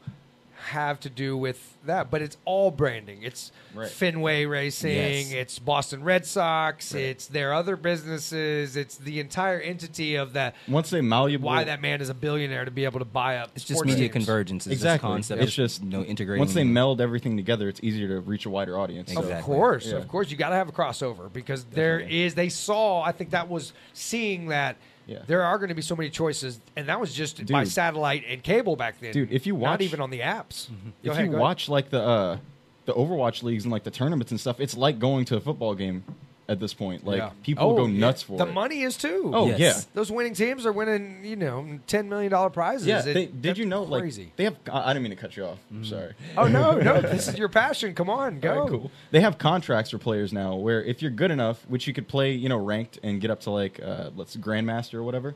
have 0.69 0.99
to 1.01 1.09
do 1.09 1.35
with 1.35 1.77
that, 1.85 2.09
but 2.11 2.21
it's 2.21 2.37
all 2.45 2.71
branding. 2.71 3.23
It's 3.23 3.51
Right. 3.73 3.89
Fenway 3.89 4.45
Racing, 4.45 4.91
Yes. 4.95 5.31
it's 5.31 5.59
Boston 5.59 6.03
Red 6.03 6.25
Sox, 6.25 6.93
Right. 6.93 7.03
it's 7.03 7.27
their 7.27 7.53
other 7.53 7.75
businesses, 7.77 8.75
it's 8.75 8.97
the 8.97 9.19
entire 9.19 9.59
entity 9.59 10.15
of 10.15 10.33
that. 10.33 10.55
Once 10.67 10.89
they 10.89 11.01
malleable, 11.01 11.47
Why 11.47 11.63
that 11.63 11.81
man 11.81 12.01
is 12.01 12.09
a 12.09 12.13
billionaire 12.13 12.65
to 12.65 12.71
be 12.71 12.83
able 12.85 12.99
to 12.99 13.05
buy 13.05 13.37
up. 13.37 13.51
It's 13.55 13.63
just 13.65 13.83
media 13.85 14.09
teams. 14.09 14.11
convergence. 14.25 14.67
It's 14.67 14.73
Exactly. 14.73 15.07
this 15.07 15.13
concept. 15.13 15.41
It's 15.43 15.53
just 15.55 15.83
you 15.83 15.89
know 15.89 16.03
integrating. 16.03 16.39
once 16.39 16.53
they 16.53 16.63
meld 16.63 16.99
everything 17.01 17.37
together, 17.37 17.69
it's 17.69 17.79
easier 17.81 18.07
to 18.09 18.19
reach 18.19 18.45
a 18.45 18.49
wider 18.49 18.77
audience. 18.77 19.13
So- 19.13 19.21
Of 19.21 19.41
course, 19.43 19.87
Yeah. 19.87 19.95
of 19.97 20.07
course, 20.07 20.29
you 20.29 20.37
got 20.37 20.49
to 20.49 20.55
have 20.55 20.67
a 20.69 20.73
crossover 20.73 21.31
because 21.31 21.63
there 21.65 21.99
Definitely. 21.99 22.23
is. 22.23 22.35
They 22.35 22.49
saw. 22.49 23.01
I 23.01 23.11
think 23.13 23.29
that 23.31 23.49
was 23.49 23.71
seeing 23.93 24.47
that 24.47 24.75
Yeah. 25.07 25.19
there 25.27 25.41
are 25.43 25.57
going 25.57 25.69
to 25.69 25.75
be 25.75 25.81
so 25.81 25.95
many 25.95 26.09
choices, 26.09 26.59
and 26.75 26.87
that 26.87 26.99
was 26.99 27.13
just 27.13 27.45
by 27.51 27.63
satellite 27.65 28.23
and 28.27 28.41
cable 28.43 28.75
back 28.75 28.99
then. 29.01 29.11
Dude, 29.13 29.31
if 29.31 29.45
you 29.47 29.53
not 29.53 29.59
watch- 29.61 29.81
even 29.81 29.99
on 29.99 30.09
the 30.09 30.19
apps. 30.19 30.67
Go 30.69 30.73
if 31.03 31.11
ahead, 31.13 31.25
you 31.25 31.31
go 31.31 31.37
ahead. 31.37 31.41
watch 31.41 31.69
like 31.69 31.89
the 31.89 32.01
uh, 32.01 32.37
the 32.85 32.93
Overwatch 32.93 33.43
leagues 33.43 33.63
and 33.65 33.71
like 33.71 33.83
the 33.83 33.91
tournaments 33.91 34.31
and 34.31 34.39
stuff, 34.39 34.59
it's 34.59 34.75
like 34.77 34.99
going 34.99 35.25
to 35.25 35.35
a 35.35 35.39
football 35.41 35.75
game 35.75 36.03
at 36.51 36.59
this 36.59 36.73
point. 36.73 37.05
Like 37.05 37.17
Yeah. 37.17 37.29
people 37.43 37.65
Oh, 37.71 37.75
go 37.77 37.85
yeah. 37.85 37.99
nuts 37.99 38.21
for 38.23 38.33
it. 38.33 38.37
the 38.39 38.45
it. 38.47 38.53
money 38.53 38.81
is 38.81 38.97
too. 38.97 39.31
Oh 39.33 39.47
Yes. 39.47 39.59
yeah, 39.59 39.73
those 39.93 40.11
winning 40.11 40.33
teams 40.33 40.65
are 40.65 40.71
winning. 40.71 41.21
You 41.23 41.35
know, 41.37 41.79
ten 41.87 42.09
million 42.09 42.31
dollar 42.31 42.49
prizes. 42.49 42.85
yeah. 42.87 42.99
It- 42.99 43.13
They, 43.13 43.25
did 43.27 43.41
that's 43.43 43.59
you 43.59 43.65
know 43.65 43.85
crazy? 43.85 44.23
like 44.25 44.35
they 44.35 44.43
have? 44.43 44.55
I 44.71 44.89
I 44.89 44.93
didn't 44.93 45.03
mean 45.03 45.11
to 45.11 45.15
cut 45.15 45.37
you 45.37 45.45
off. 45.45 45.57
I'm 45.71 45.85
sorry. 45.85 46.13
oh 46.37 46.47
no, 46.47 46.77
no, 46.79 47.01
this 47.01 47.27
is 47.27 47.37
your 47.37 47.49
passion. 47.49 47.95
Come 47.95 48.09
on, 48.09 48.39
go. 48.39 48.53
All 48.53 48.59
right, 48.61 48.69
cool. 48.69 48.91
They 49.11 49.21
have 49.21 49.37
contracts 49.37 49.91
for 49.91 49.97
players 49.97 50.33
now 50.33 50.55
where 50.55 50.83
if 50.83 51.01
you're 51.01 51.11
good 51.11 51.31
enough, 51.31 51.63
which 51.69 51.87
you 51.87 51.93
could 51.93 52.07
play, 52.07 52.33
you 52.33 52.49
know, 52.49 52.57
ranked 52.57 52.99
and 53.01 53.21
get 53.21 53.31
up 53.31 53.39
to 53.41 53.51
like 53.51 53.79
uh, 53.81 54.09
let's 54.15 54.35
grandmaster 54.35 54.95
or 54.95 55.03
whatever. 55.03 55.35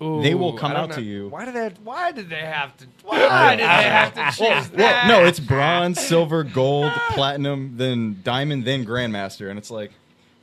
They 0.00 0.34
will 0.36 0.54
Ooh, 0.54 0.56
come 0.56 0.70
I 0.70 0.74
don't 0.74 0.82
out 0.84 0.92
to 0.92 1.00
know. 1.00 1.06
you. 1.06 1.28
Why 1.28 1.44
did 1.44 1.54
they? 1.54 1.70
Why 1.82 2.12
did 2.12 2.30
they 2.30 2.36
have 2.40 2.76
to? 2.76 2.86
Why 3.02 3.56
did 3.56 3.64
they 3.64 3.64
have 3.66 4.14
to 4.14 4.24
choose 4.30 4.38
Well, 4.40 4.62
that? 4.76 5.08
no, 5.08 5.24
it's 5.24 5.40
bronze, 5.40 5.98
silver, 5.98 6.44
gold, 6.44 6.92
platinum, 7.10 7.72
then 7.78 8.20
diamond, 8.22 8.64
then 8.64 8.86
grandmaster, 8.86 9.50
and 9.50 9.58
it's 9.58 9.72
like 9.72 9.90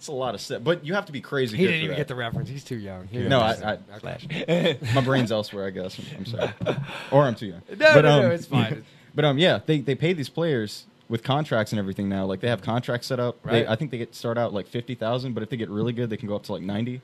it's 0.05 0.09
a 0.09 0.11
lot 0.11 0.35
of 0.35 0.41
stuff. 0.41 0.63
But 0.63 0.85
you 0.85 0.93
have 0.93 1.05
to 1.05 1.11
be 1.11 1.19
crazy. 1.21 1.57
He 1.57 1.63
good 1.63 1.71
didn't 1.71 1.83
even 1.85 1.95
that. 1.95 2.01
get 2.01 2.07
the 2.07 2.15
reference. 2.15 2.47
He's 2.47 2.63
too 2.63 2.77
young. 2.77 3.07
He 3.07 3.19
No, 3.19 3.39
I. 3.39 3.79
I 3.91 4.77
my 4.93 5.01
brain's 5.01 5.31
elsewhere. 5.31 5.65
I 5.65 5.71
guess. 5.71 5.99
I'm 6.15 6.25
sorry, 6.25 6.53
or 7.11 7.23
I'm 7.23 7.33
too 7.33 7.47
young. 7.47 7.61
No, 7.69 7.75
but, 7.75 8.01
no, 8.01 8.11
um, 8.11 8.21
no, 8.23 8.31
it's 8.31 8.45
fine. 8.45 8.85
But 9.15 9.23
um, 9.23 9.37
yeah, 9.37 9.61
they 9.65 9.79
they 9.79 9.95
pay 9.95 10.11
these 10.11 10.27
players 10.27 10.87
with 11.07 11.23
contracts 11.23 11.71
and 11.71 11.79
everything 11.79 12.09
now. 12.09 12.25
Like 12.25 12.41
they 12.41 12.49
have 12.49 12.61
contracts 12.61 13.07
set 13.07 13.17
up. 13.17 13.41
They, 13.43 13.65
I 13.65 13.77
think 13.77 13.91
they 13.91 13.97
get 13.97 14.13
start 14.13 14.37
out 14.37 14.53
like 14.53 14.67
fifty 14.67 14.93
thousand, 14.93 15.33
but 15.33 15.41
if 15.41 15.49
they 15.49 15.55
get 15.55 15.69
really 15.69 15.93
good, 15.93 16.09
they 16.09 16.17
can 16.17 16.27
go 16.27 16.35
up 16.35 16.43
to 16.43 16.51
like 16.51 16.61
ninety. 16.61 17.01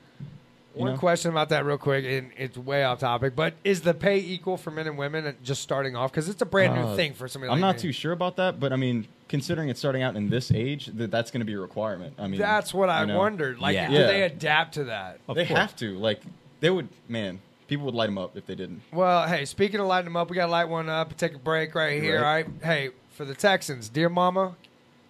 One 0.74 0.92
know? 0.92 0.98
question 0.98 1.30
about 1.30 1.48
that, 1.48 1.64
real 1.64 1.78
quick, 1.78 2.04
and 2.04 2.30
it's 2.36 2.58
way 2.58 2.84
off 2.84 3.00
topic, 3.00 3.34
but 3.34 3.54
is 3.64 3.80
the 3.80 3.94
pay 3.94 4.18
equal 4.18 4.58
for 4.58 4.70
men 4.70 4.86
and 4.86 4.98
women 4.98 5.34
just 5.42 5.62
starting 5.62 5.96
off? 5.96 6.10
Because 6.10 6.28
it's 6.28 6.42
a 6.42 6.46
brand 6.46 6.74
new 6.74 6.82
Uh, 6.82 6.96
thing 6.96 7.14
for 7.14 7.28
somebody. 7.28 7.50
I'm 7.50 7.60
like 7.60 7.74
not 7.74 7.76
me. 7.76 7.82
too 7.82 7.92
sure 7.92 8.12
about 8.12 8.36
that, 8.36 8.60
but 8.60 8.74
I 8.74 8.76
mean, 8.76 9.06
considering 9.32 9.70
it's 9.70 9.80
starting 9.80 10.02
out 10.02 10.14
in 10.14 10.28
this 10.28 10.52
age, 10.52 10.86
that 10.94 11.10
that's 11.10 11.30
going 11.30 11.40
to 11.40 11.46
be 11.46 11.54
a 11.54 11.58
requirement. 11.58 12.12
I 12.18 12.26
mean, 12.28 12.38
That's 12.38 12.74
what 12.74 12.90
I 12.90 13.00
you 13.00 13.06
know, 13.06 13.18
wondered. 13.18 13.58
Like, 13.58 13.74
Yeah. 13.74 13.88
do 13.88 13.94
Yeah. 13.94 14.06
they 14.08 14.22
adapt 14.24 14.74
to 14.74 14.84
that? 14.84 15.20
Of 15.26 15.36
They 15.36 15.46
course. 15.46 15.58
have 15.58 15.74
to. 15.76 15.96
Like, 15.98 16.20
they 16.60 16.68
would. 16.68 16.88
Man, 17.08 17.40
people 17.66 17.86
would 17.86 17.94
light 17.94 18.06
them 18.08 18.18
up 18.18 18.36
if 18.36 18.44
they 18.46 18.54
didn't. 18.54 18.82
Well, 18.92 19.26
hey, 19.26 19.46
speaking 19.46 19.80
of 19.80 19.86
lighting 19.86 20.04
them 20.04 20.16
up, 20.18 20.28
we 20.28 20.36
got 20.36 20.46
to 20.46 20.52
light 20.52 20.68
one 20.68 20.90
up 20.90 21.08
and 21.08 21.18
take 21.18 21.34
a 21.34 21.38
break 21.38 21.74
right 21.74 22.00
here. 22.00 22.20
Right. 22.20 22.44
All 22.44 22.52
right. 22.60 22.62
Hey, 22.62 22.90
for 23.10 23.24
the 23.24 23.34
Texans, 23.34 23.88
dear 23.88 24.10
mama, 24.10 24.54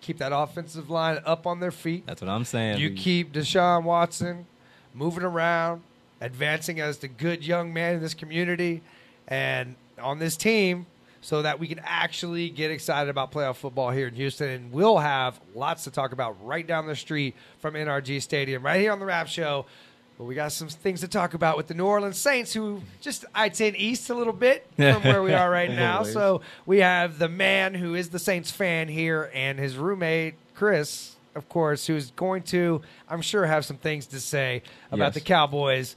keep 0.01 0.19
that 0.19 0.31
offensive 0.33 0.89
line 0.89 1.19
up 1.27 1.45
on 1.45 1.59
their 1.59 1.73
feet. 1.73 2.07
That's 2.07 2.21
what 2.23 2.31
I'm 2.31 2.45
saying. 2.45 2.79
You 2.79 2.91
keep 2.93 3.33
Deshaun 3.33 3.83
Watson 3.83 4.47
moving 4.95 5.25
around, 5.25 5.83
advancing 6.21 6.79
as 6.79 6.99
the 6.99 7.09
good 7.09 7.45
young 7.45 7.73
man 7.73 7.97
in 7.97 8.01
this 8.01 8.15
community 8.15 8.83
and 9.27 9.75
on 10.01 10.21
this 10.21 10.37
team 10.37 10.87
so 11.23 11.41
that 11.43 11.59
we 11.59 11.69
can 11.69 11.81
actually 11.85 12.51
get 12.51 12.71
excited 12.71 13.09
about 13.09 13.33
playoff 13.33 13.57
football 13.57 13.91
here 13.91 14.09
in 14.09 14.15
Houston. 14.17 14.49
And 14.49 14.73
we'll 14.73 14.99
have 14.99 15.41
lots 15.55 15.85
to 15.85 15.91
talk 15.91 16.13
about 16.13 16.37
right 16.45 16.67
down 16.67 16.87
the 16.87 16.97
street 16.97 17.35
from 17.61 17.75
NRG 17.75 18.21
Stadium, 18.21 18.63
right 18.65 18.81
here 18.81 18.93
on 18.93 18.99
the 18.99 19.07
Rapp 19.07 19.29
Show. 19.29 19.65
But 20.19 20.25
we 20.25 20.35
got 20.35 20.53
some 20.53 20.69
things 20.69 21.01
to 21.01 21.09
talk 21.09 21.33
about 21.35 21.57
with 21.57 21.69
the 21.69 21.75
New 21.75 21.87
Orleans 21.87 22.19
Saints, 22.19 22.53
who 22.53 22.83
just 23.01 23.25
I 23.35 23.49
10 23.49 23.77
East 23.77 24.11
a 24.11 24.15
little 24.15 24.33
bit 24.35 24.67
from 24.77 25.03
where 25.03 25.23
we 25.23 25.33
are 25.33 25.51
right 25.51 25.71
now. 25.71 26.03
So 26.03 26.43
we 26.67 26.79
have 26.81 27.19
the 27.19 27.29
man 27.31 27.75
who 27.75 27.95
is 27.95 28.11
the 28.11 28.19
Saints 28.19 28.51
fan 28.51 28.89
here 28.89 29.31
and 29.33 29.59
his 29.59 29.77
roommate, 29.77 30.35
Chris, 30.55 31.17
of 31.35 31.49
course, 31.49 31.87
who's 31.87 32.11
going 32.11 32.43
to, 32.43 32.83
I'm 33.09 33.23
sure, 33.23 33.47
have 33.47 33.65
some 33.65 33.79
things 33.79 34.07
to 34.07 34.21
say 34.21 34.63
about 34.91 35.07
Yes. 35.07 35.15
the 35.15 35.21
Cowboys 35.21 35.97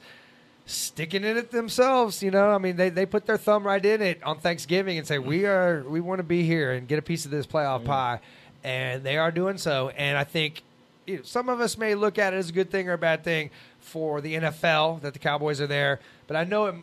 sticking 0.66 1.24
in 1.24 1.36
it 1.36 1.50
themselves. 1.50 2.22
You 2.22 2.30
know, 2.30 2.50
I 2.50 2.58
mean, 2.58 2.76
they, 2.76 2.90
they 2.90 3.06
put 3.06 3.26
their 3.26 3.38
thumb 3.38 3.64
right 3.64 3.84
in 3.84 4.02
it 4.02 4.22
on 4.22 4.38
Thanksgiving 4.38 4.98
and 4.98 5.06
say, 5.06 5.18
we 5.18 5.40
mm-hmm. 5.40 5.46
are, 5.46 5.88
we 5.88 6.00
want 6.00 6.18
to 6.18 6.24
be 6.24 6.42
here 6.42 6.72
and 6.72 6.86
get 6.86 6.98
a 6.98 7.02
piece 7.02 7.24
of 7.24 7.30
this 7.30 7.46
playoff 7.46 7.78
mm-hmm. 7.78 7.86
pie. 7.86 8.20
And 8.64 9.04
they 9.04 9.16
are 9.16 9.30
doing 9.30 9.58
so. 9.58 9.90
And 9.90 10.18
I 10.18 10.24
think 10.24 10.62
you 11.06 11.16
know, 11.16 11.22
some 11.22 11.48
of 11.48 11.60
us 11.60 11.78
may 11.78 11.94
look 11.94 12.18
at 12.18 12.34
it 12.34 12.36
as 12.36 12.50
a 12.50 12.52
good 12.52 12.70
thing 12.70 12.88
or 12.88 12.94
a 12.94 12.98
bad 12.98 13.22
thing 13.22 13.50
for 13.78 14.20
the 14.20 14.34
NFL 14.34 15.02
that 15.02 15.12
the 15.12 15.20
Cowboys 15.20 15.60
are 15.60 15.68
there. 15.68 16.00
But 16.26 16.36
I 16.36 16.44
know 16.44 16.66
it, 16.66 16.74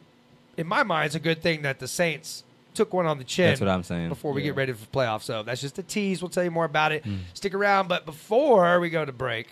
in 0.56 0.66
my 0.66 0.84
mind, 0.84 1.08
it's 1.08 1.16
a 1.16 1.20
good 1.20 1.42
thing 1.42 1.64
that 1.64 1.80
the 1.80 1.88
Saints 1.88 2.44
took 2.74 2.94
one 2.94 3.06
on 3.06 3.18
the 3.18 3.24
chin 3.24 3.50
That's 3.50 3.62
what 3.62 3.70
I'm 3.70 3.84
saying. 3.84 4.10
before 4.10 4.34
we 4.34 4.42
Yeah. 4.42 4.48
get 4.48 4.56
ready 4.56 4.74
for 4.74 4.86
playoffs. 4.88 5.24
So 5.24 5.44
that's 5.44 5.62
just 5.62 5.78
a 5.78 5.84
tease. 5.84 6.22
We'll 6.22 6.30
tell 6.30 6.44
you 6.44 6.52
more 6.52 6.66
about 6.66 6.92
it. 6.92 7.04
Mm. 7.04 7.20
Stick 7.34 7.54
around. 7.54 7.88
But 7.88 8.06
before 8.06 8.80
we 8.80 8.90
go 8.90 9.06
to 9.06 9.12
break, 9.12 9.50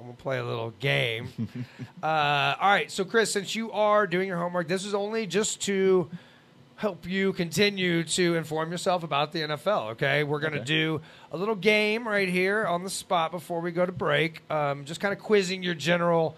I'm 0.00 0.06
gonna 0.06 0.16
play 0.16 0.38
a 0.38 0.44
little 0.44 0.70
game. 0.80 1.28
uh, 2.02 2.06
all 2.60 2.70
right. 2.70 2.90
So 2.90 3.04
Chris, 3.04 3.32
since 3.32 3.54
you 3.54 3.70
are 3.72 4.06
doing 4.06 4.26
your 4.28 4.38
homework, 4.38 4.66
this 4.68 4.84
is 4.84 4.94
only 4.94 5.26
just 5.26 5.60
to 5.62 6.10
help 6.76 7.06
you 7.06 7.32
continue 7.34 8.02
to 8.02 8.34
inform 8.36 8.70
yourself 8.72 9.02
about 9.02 9.32
the 9.32 9.40
NFL. 9.40 9.90
Okay, 9.90 10.24
we're 10.24 10.40
gonna 10.40 10.56
Okay. 10.56 10.64
do 10.64 11.00
a 11.30 11.36
little 11.36 11.54
game 11.54 12.08
right 12.08 12.28
here 12.28 12.66
on 12.66 12.82
the 12.84 12.90
spot 12.90 13.30
before 13.30 13.60
we 13.60 13.70
go 13.70 13.84
to 13.84 13.92
break. 13.92 14.42
Um, 14.50 14.86
just 14.86 15.00
kind 15.00 15.12
of 15.12 15.18
quizzing 15.20 15.62
your 15.62 15.74
general 15.74 16.36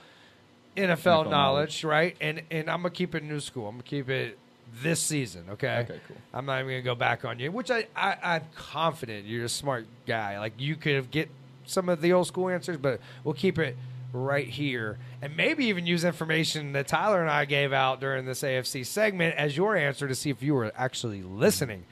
NFL, 0.77 0.97
NFL 0.97 1.05
knowledge, 1.31 1.31
knowledge. 1.31 1.85
right? 1.85 2.17
And 2.21 2.43
and 2.51 2.69
I'm 2.69 2.79
gonna 2.83 2.91
keep 2.91 3.15
it 3.15 3.23
new 3.23 3.39
school. 3.41 3.69
I'm 3.69 3.75
gonna 3.77 3.83
keep 3.85 4.09
it 4.11 4.37
this 4.83 5.01
season. 5.01 5.45
Okay. 5.51 5.79
Okay, 5.85 6.01
cool. 6.09 6.17
I'm 6.35 6.47
not 6.47 6.59
even 6.61 6.71
gonna 6.73 6.83
go 6.83 6.95
back 6.95 7.25
on 7.25 7.39
you, 7.39 7.53
which 7.53 7.71
I, 7.71 7.87
I 7.95 8.17
I'm 8.23 8.43
confident 8.57 9.27
you're 9.27 9.45
a 9.45 9.49
smart 9.49 9.87
guy. 10.07 10.41
Like 10.41 10.55
you 10.59 10.75
could 10.77 10.95
have 10.97 11.11
get 11.11 11.29
some 11.65 11.89
of 11.89 12.01
the 12.01 12.13
old 12.13 12.27
school 12.27 12.49
answers, 12.49 12.77
but 12.77 13.01
we'll 13.25 13.35
keep 13.35 13.59
it 13.59 13.77
right 14.13 14.47
here, 14.47 14.99
and 15.23 15.37
maybe 15.37 15.65
even 15.67 15.87
use 15.87 16.05
information 16.05 16.73
that 16.73 16.87
Tyler 16.87 17.21
and 17.23 17.31
I 17.31 17.45
gave 17.47 17.73
out 17.73 18.01
during 18.01 18.27
this 18.27 18.43
AFC 18.43 18.85
segment 18.85 19.37
as 19.37 19.57
your 19.57 19.75
answer 19.75 20.07
to 20.07 20.15
see 20.15 20.31
if 20.31 20.43
you 20.43 20.55
were 20.55 20.71
actually 20.77 21.23
listening. 21.23 21.85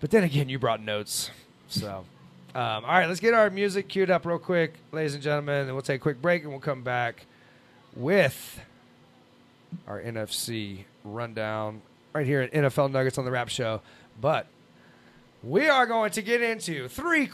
But 0.00 0.10
then 0.10 0.24
again, 0.24 0.48
you 0.48 0.58
brought 0.58 0.82
notes, 0.82 1.30
so. 1.68 2.04
Um, 2.54 2.84
all 2.84 2.92
right, 2.92 3.06
let's 3.06 3.20
get 3.20 3.32
our 3.32 3.48
music 3.48 3.88
queued 3.88 4.10
up 4.10 4.26
real 4.26 4.38
quick, 4.38 4.74
ladies 4.92 5.14
and 5.14 5.22
gentlemen, 5.22 5.66
and 5.66 5.72
we'll 5.72 5.80
take 5.80 6.00
a 6.00 6.02
quick 6.02 6.20
break 6.20 6.42
and 6.42 6.50
we'll 6.50 6.60
come 6.60 6.82
back 6.82 7.24
with 7.96 8.60
our 9.86 10.00
NFC 10.00 10.84
rundown 11.02 11.80
right 12.12 12.26
here 12.26 12.42
at 12.42 12.52
NFL 12.52 12.90
Nuggets 12.90 13.16
on 13.16 13.24
the 13.24 13.30
Rapp 13.30 13.48
Show. 13.48 13.80
But 14.20 14.46
we 15.42 15.68
are 15.68 15.86
going 15.86 16.10
to 16.12 16.22
get 16.22 16.40
into 16.40 16.88
three 16.88 17.26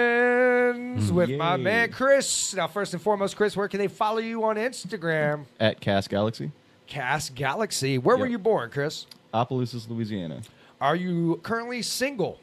questions 0.00 1.10
with 1.12 1.30
my 1.30 1.56
man 1.56 1.90
Chris. 1.90 2.54
Now, 2.54 2.66
first 2.66 2.92
and 2.92 3.02
foremost, 3.02 3.36
Chris, 3.36 3.56
where 3.56 3.68
can 3.68 3.78
they 3.78 3.88
follow 3.88 4.18
you 4.18 4.44
on 4.44 4.56
Instagram? 4.56 5.44
At 5.58 5.80
Cast 5.80 6.10
Galaxy, 6.10 6.52
Cast 6.86 7.34
Galaxy. 7.34 7.98
Where 7.98 8.16
were 8.16 8.26
you 8.26 8.38
born, 8.38 8.70
Chris? 8.70 9.06
Opelousas, 9.32 9.88
Louisiana. 9.88 10.42
Are 10.80 10.96
you 10.96 11.38
currently 11.42 11.82
single? 11.82 12.38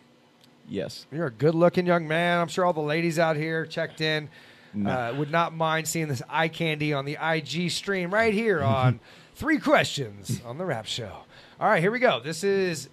Yes. 0.70 1.06
You're 1.12 1.28
a 1.28 1.32
good 1.32 1.56
looking 1.56 1.86
young 1.86 2.08
man. 2.08 2.40
I'm 2.40 2.48
sure 2.48 2.66
all 2.66 2.74
the 2.74 2.82
ladies 2.82 3.20
out 3.20 3.36
here 3.36 3.66
checked 3.66 4.02
in 4.02 4.30
No. 4.74 4.90
uh, 4.90 5.14
would 5.18 5.32
not 5.32 5.54
mind 5.56 5.88
seeing 5.88 6.08
this 6.08 6.22
eye 6.30 6.48
candy 6.50 6.94
on 6.94 7.06
the 7.06 7.18
IG 7.22 7.72
stream 7.72 8.14
right 8.14 8.34
here 8.34 8.62
on 8.64 9.00
Three 9.36 9.60
Questions 9.60 10.42
on 10.46 10.58
the 10.58 10.66
Rapp 10.66 10.86
Show. 10.86 11.12
All 11.60 11.68
right, 11.70 11.82
here 11.82 11.92
we 11.92 12.00
go. 12.00 12.20
This 12.20 12.44
is 12.44 12.90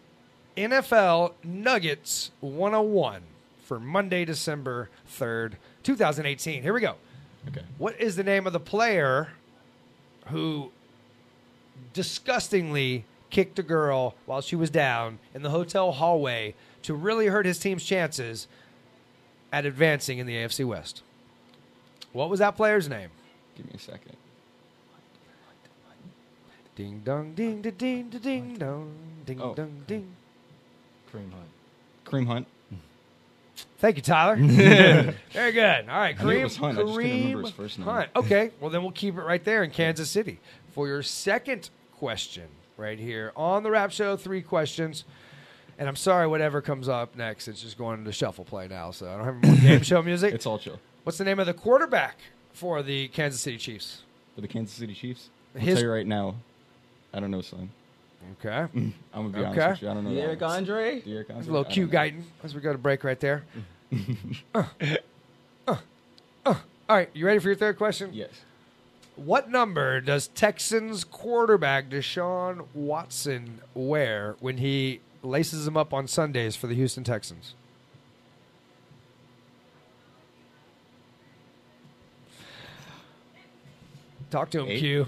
NFL 0.57 1.33
Nuggets 1.43 2.31
101 2.41 3.23
for 3.63 3.81
Monday, 3.81 4.25
December 4.25 4.89
3rd, 5.09 5.55
2018. 5.83 6.63
Here 6.63 6.73
we 6.73 6.81
go. 6.81 6.95
Okay. 7.49 7.63
What 7.79 8.01
is 8.01 8.17
the 8.17 8.25
name 8.25 8.47
of 8.47 8.53
the 8.53 8.61
player 8.61 9.31
who 10.27 10.71
disgustingly 11.93 13.05
kicked 13.31 13.59
a 13.59 13.63
girl 13.63 14.15
while 14.27 14.41
she 14.41 14.57
was 14.57 14.71
down 14.71 15.19
in 15.35 15.43
the 15.43 15.51
hotel 15.51 15.93
hallway 15.93 16.55
to 16.83 16.95
really 16.95 17.27
hurt 17.27 17.47
his 17.47 17.59
team's 17.59 17.85
chances 17.85 18.47
at 19.53 19.67
advancing 19.67 20.19
in 20.19 20.27
the 20.27 20.35
AFC 20.37 20.65
West? 20.65 21.03
What 22.13 22.31
was 22.31 22.39
that 22.39 22.57
player's 22.57 22.89
name? 22.89 23.11
Give 23.57 23.67
me 23.67 23.73
a 23.75 23.79
second. 23.79 24.17
Ding 26.77 27.03
dong, 27.05 27.35
ding 27.35 27.63
da 27.63 27.71
ding 27.71 28.09
da 28.11 28.19
ding 28.19 28.57
dong, 28.57 28.93
ding 29.25 29.41
Oh, 29.41 29.55
dong 29.55 29.85
ding. 29.87 30.09
Kareem 31.15 31.31
Hunt. 31.33 31.49
Kareem 32.05 32.27
Hunt. 32.27 32.47
Thank 33.79 33.97
you, 33.97 34.03
Tyler. 34.03 34.37
Very 35.33 35.53
good. 35.53 35.89
All 35.89 35.97
right, 35.99 36.19
I 36.19 36.23
knew 36.25 36.31
it 36.31 36.35
Kareem, 36.39 36.43
was 36.45 36.57
Hunt, 36.57 36.79
I 36.79 36.83
just 36.83 36.95
couldn't 36.95 37.11
remember 37.13 37.41
his 37.43 37.51
Kareem 37.51 37.55
first 37.55 37.79
name. 37.79 37.89
Hunt. 37.89 38.11
Okay, 38.17 38.51
well 38.61 38.71
then 38.71 38.83
we'll 38.83 38.93
keep 38.93 39.17
it 39.17 39.23
right 39.23 39.45
there 39.45 39.63
in 39.63 39.71
Kansas 39.71 40.11
City 40.11 40.41
for 40.73 40.89
your 40.89 41.03
second 41.03 41.71
question. 41.97 42.45
Right 42.77 42.99
here 42.99 43.31
on 43.37 43.63
the 43.63 43.71
Rapp 43.71 43.93
Show, 43.93 44.17
three 44.17 44.43
questions. 44.43 45.05
And 45.79 45.89
I'm 45.89 45.95
sorry, 45.97 46.27
whatever 46.27 46.61
comes 46.61 46.89
up 46.89 47.15
next, 47.15 47.47
it's 47.47 47.63
just 47.63 47.79
going 47.79 48.05
to 48.05 48.11
shuffle 48.13 48.45
play 48.45 48.67
now. 48.67 48.91
So 48.91 49.09
I 49.09 49.17
don't 49.17 49.25
have 49.25 49.43
more 49.45 49.57
game 49.57 49.83
show 49.83 50.03
music. 50.03 50.35
It's 50.35 50.45
all 50.47 50.59
chill. 50.59 50.81
What's 51.05 51.19
the 51.19 51.25
name 51.25 51.39
of 51.39 51.47
the 51.47 51.55
quarterback 51.55 52.17
for 52.53 52.83
the 52.83 53.07
Kansas 53.09 53.41
City 53.41 53.59
Chiefs? 53.59 54.03
For 54.35 54.41
the 54.41 54.49
Kansas 54.49 54.75
City 54.77 54.93
Chiefs, 54.95 55.29
I'll 55.55 55.61
His- 55.61 55.75
tell 55.77 55.85
you 55.85 55.93
right 55.93 56.07
now, 56.07 56.35
I 57.13 57.21
don't 57.21 57.31
know, 57.31 57.43
son. 57.43 57.71
Okay. 58.33 58.67
I'm 58.75 58.93
gonna 59.13 59.29
be 59.29 59.45
honest 59.45 59.59
Okay. 59.59 59.71
with 59.71 59.83
you. 59.83 59.89
I 59.91 59.95
don't 59.95 60.05
know. 60.05 60.15
that 60.15 60.21
Eric 60.21 60.41
one. 60.41 60.51
Andre. 60.51 61.01
Derek 61.01 61.31
Andre? 61.31 61.35
There's 61.35 61.49
a 61.49 61.53
little 61.53 61.67
I 61.67 61.73
cue 61.73 61.85
don't 61.85 61.93
guiding 61.93 62.25
as 62.43 62.55
we 62.55 62.61
go 62.61 62.73
to 62.73 62.79
break 62.79 63.05
right 63.05 63.21
there. 63.21 63.45
Uh, 64.55 64.65
uh, 65.69 65.77
uh. 66.47 66.55
All 66.89 66.97
right, 66.97 67.09
you 67.15 67.25
ready 67.27 67.39
for 67.39 67.49
your 67.49 67.57
third 67.57 67.77
question? 67.79 68.11
Yes. 68.13 68.31
What 69.17 69.49
number 69.49 70.01
does 70.01 70.27
Texans 70.29 71.05
quarterback 71.05 71.89
Deshaun 71.89 72.67
Watson 72.75 73.61
wear 73.73 74.35
when 74.41 74.59
he 74.59 75.01
laces 75.23 75.67
him 75.67 75.77
up 75.77 75.95
on 75.95 76.09
Sundays 76.09 76.57
for 76.57 76.67
the 76.67 76.75
Houston 76.75 77.05
Texans? 77.05 77.55
Talk 84.31 84.51
to 84.51 84.61
him, 84.61 84.69
Eight? 84.69 84.81
Q. 84.81 85.07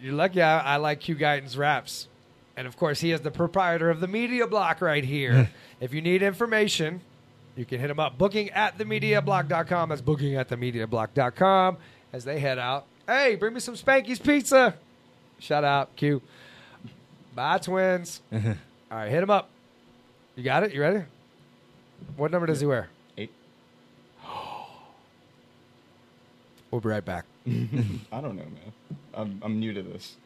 You're 0.00 0.14
lucky 0.14 0.42
I, 0.42 0.74
I 0.74 0.76
like 0.76 1.00
Q 1.00 1.14
Guidance 1.14 1.56
Raps. 1.56 2.08
And 2.56 2.66
of 2.66 2.76
course, 2.76 3.00
he 3.00 3.12
is 3.12 3.22
the 3.22 3.30
proprietor 3.30 3.90
of 3.90 4.00
the 4.00 4.08
Media 4.08 4.46
Block 4.46 4.80
right 4.80 5.04
here. 5.04 5.50
if 5.80 5.94
you 5.94 6.02
need 6.02 6.22
information, 6.22 7.00
you 7.56 7.64
can 7.64 7.80
hit 7.80 7.90
him 7.90 8.00
up. 8.00 8.18
Booking 8.18 8.50
at 8.50 8.78
the 8.78 8.84
media 8.84 9.20
themediablock.com. 9.22 9.88
That's 9.88 10.00
booking 10.00 10.36
at 10.36 10.48
the 10.48 10.56
media 10.56 10.86
themediablock.com 10.86 11.76
as 12.12 12.24
they 12.24 12.40
head 12.40 12.58
out. 12.58 12.86
Hey, 13.06 13.34
bring 13.36 13.54
me 13.54 13.60
some 13.60 13.74
Spanky's 13.74 14.18
Pizza. 14.18 14.74
Shout 15.38 15.64
out, 15.64 15.96
Q. 15.96 16.22
Bye, 17.34 17.58
twins. 17.58 18.20
All 18.32 18.40
right, 18.90 19.10
hit 19.10 19.22
him 19.22 19.30
up. 19.30 19.48
You 20.36 20.44
got 20.44 20.62
it? 20.62 20.72
You 20.72 20.80
ready? 20.80 21.04
What 22.16 22.30
number 22.30 22.46
does 22.46 22.60
he 22.60 22.66
wear? 22.66 22.88
Eight. 23.18 23.32
We'll 26.70 26.80
be 26.80 26.88
right 26.88 27.04
back. 27.04 27.24
I 27.46 28.20
don't 28.20 28.36
know, 28.36 28.44
man. 28.44 28.72
I'm 29.14 29.40
I'm 29.42 29.60
new 29.60 29.74
to 29.74 29.82
this. 29.82 30.16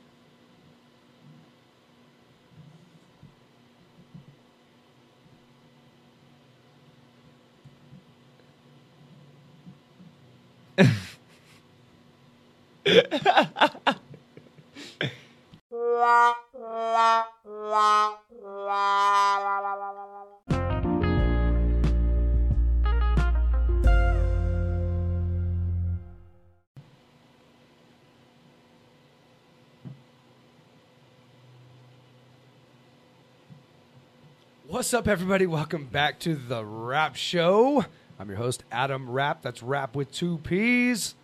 What's 34.68 34.94
up, 34.94 35.08
everybody? 35.08 35.48
Welcome 35.48 35.86
back 35.86 36.20
to 36.20 36.36
the 36.36 36.64
Rapp 36.64 37.16
Show. 37.16 37.84
I'm 38.20 38.28
your 38.28 38.38
host, 38.38 38.62
Adam 38.70 39.10
Rapp. 39.10 39.42
That's 39.42 39.60
Rapp 39.60 39.96
with 39.96 40.12
two 40.12 40.38
P's. 40.38 41.16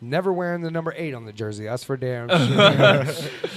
Never 0.00 0.30
wearing 0.32 0.60
the 0.62 0.70
number 0.70 0.92
eight 0.96 1.14
on 1.14 1.24
the 1.24 1.32
jersey. 1.32 1.64
That's 1.64 1.82
for 1.82 1.96
damn 1.96 2.28
sure. 2.28 3.04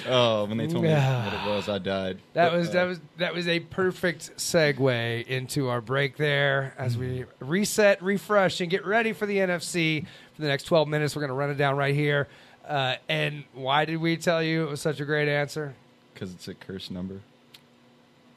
Oh, 0.08 0.46
when 0.46 0.58
they 0.58 0.68
told 0.68 0.84
me 0.84 0.90
what 0.90 1.34
it 1.34 1.46
was, 1.50 1.68
I 1.68 1.78
died. 1.80 2.20
That 2.34 2.52
But, 2.52 2.58
was 2.60 2.70
uh, 2.70 2.72
that 2.74 2.84
was 2.86 3.00
that 3.18 3.34
was 3.34 3.48
a 3.48 3.60
perfect 3.60 4.32
segue 4.38 5.28
into 5.28 5.68
our 5.68 5.82
break 5.82 6.16
there 6.18 6.74
as 6.78 6.98
we 6.98 7.26
reset, 7.40 8.02
refresh, 8.02 8.62
and 8.62 8.70
get 8.72 8.86
ready 8.86 9.12
for 9.12 9.26
the 9.26 9.38
NFC 9.38 10.06
for 10.36 10.42
the 10.42 10.48
next 10.48 10.64
12 10.64 10.88
minutes. 10.88 11.14
We're 11.16 11.22
going 11.22 11.28
to 11.30 11.34
run 11.36 11.50
it 11.50 11.56
down 11.56 11.76
right 11.76 11.94
here. 11.94 12.28
Uh, 12.66 12.96
and 13.10 13.44
why 13.54 13.84
did 13.86 13.98
we 13.98 14.16
tell 14.16 14.42
you 14.42 14.64
it 14.64 14.70
was 14.70 14.82
such 14.82 15.00
a 15.00 15.06
great 15.06 15.28
answer? 15.28 15.74
because 16.14 16.34
it's 16.34 16.48
a 16.50 16.54
cursed 16.54 16.92
number. 16.92 17.22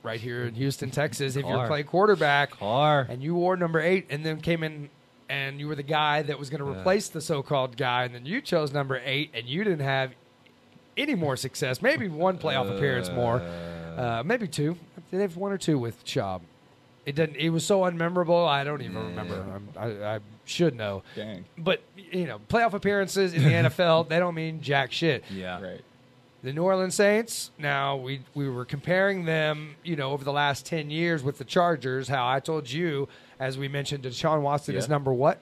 Right 0.05 0.21
here 0.21 0.45
in 0.45 0.55
Houston, 0.55 0.91
Texas, 0.91 1.37
if 1.37 1.45
you're 1.45 1.55
Car. 1.57 1.67
playing 1.69 1.87
quarterback 1.87 2.51
Car. 2.53 3.07
and 3.09 3.23
you 3.23 3.35
wore 3.37 3.57
number 3.57 3.81
eight, 3.81 4.07
and 4.11 4.25
then 4.25 4.41
came 4.41 4.63
in 4.65 4.89
and 5.33 5.59
you 5.59 5.67
were 5.67 5.75
the 5.75 5.83
guy 5.83 6.21
that 6.23 6.39
was 6.39 6.51
going 6.51 6.63
to 6.63 6.71
Yeah. 6.71 6.81
replace 6.81 7.09
the 7.09 7.21
so-called 7.23 7.77
guy, 7.79 8.05
and 8.05 8.15
then 8.15 8.27
you 8.27 8.41
chose 8.43 8.73
number 8.73 9.01
eight, 9.05 9.31
and 9.33 9.47
you 9.47 9.65
didn't 9.65 9.81
have 9.97 10.13
any 10.97 11.15
more 11.15 11.37
success. 11.37 11.81
Maybe 11.81 12.07
one 12.09 12.37
playoff 12.39 12.69
appearance 12.77 13.11
more, 13.11 13.41
uh, 13.97 14.23
maybe 14.25 14.47
two. 14.47 14.77
They 15.11 15.23
have 15.23 15.37
one 15.37 15.51
or 15.53 15.59
two 15.59 15.79
with 15.79 16.05
Schaub. 16.05 16.43
It 17.07 17.15
didn't. 17.17 17.37
It 17.37 17.49
was 17.51 17.65
so 17.67 17.81
unmemorable. 17.81 18.47
I 18.47 18.63
don't 18.63 18.83
even 18.83 18.97
remember. 18.97 19.35
I'm, 19.55 19.69
I, 19.77 20.15
I 20.17 20.19
should 20.45 20.75
know, 20.77 21.03
Dang. 21.17 21.45
but 21.59 21.81
you 21.97 22.27
know, 22.27 22.39
playoff 22.49 22.75
appearances 22.75 23.33
in 23.35 23.43
the 23.43 23.51
NFL 23.71 24.09
they 24.09 24.19
don't 24.19 24.35
mean 24.35 24.61
jack 24.61 24.93
shit. 24.93 25.25
Yeah. 25.31 25.61
Right. 25.61 25.81
The 26.43 26.53
New 26.53 26.65
Orleans 26.65 26.95
Saints. 26.95 27.51
Now 27.59 27.97
we 27.97 28.21
we 28.35 28.49
were 28.49 28.65
comparing 28.65 29.25
them, 29.25 29.77
you 29.85 29.95
know, 29.97 30.11
over 30.11 30.25
the 30.25 30.33
last 30.33 30.67
ten 30.67 30.91
years 30.91 31.23
with 31.23 31.39
the 31.39 31.45
Chargers. 31.45 32.09
How 32.09 32.27
I 32.29 32.41
told 32.41 32.71
you, 32.71 33.09
as 33.39 33.57
we 33.57 33.69
mentioned, 33.69 34.05
Deshaun 34.05 34.43
Watson 34.43 34.75
is 34.75 34.89
number 34.89 35.13
what? 35.13 35.39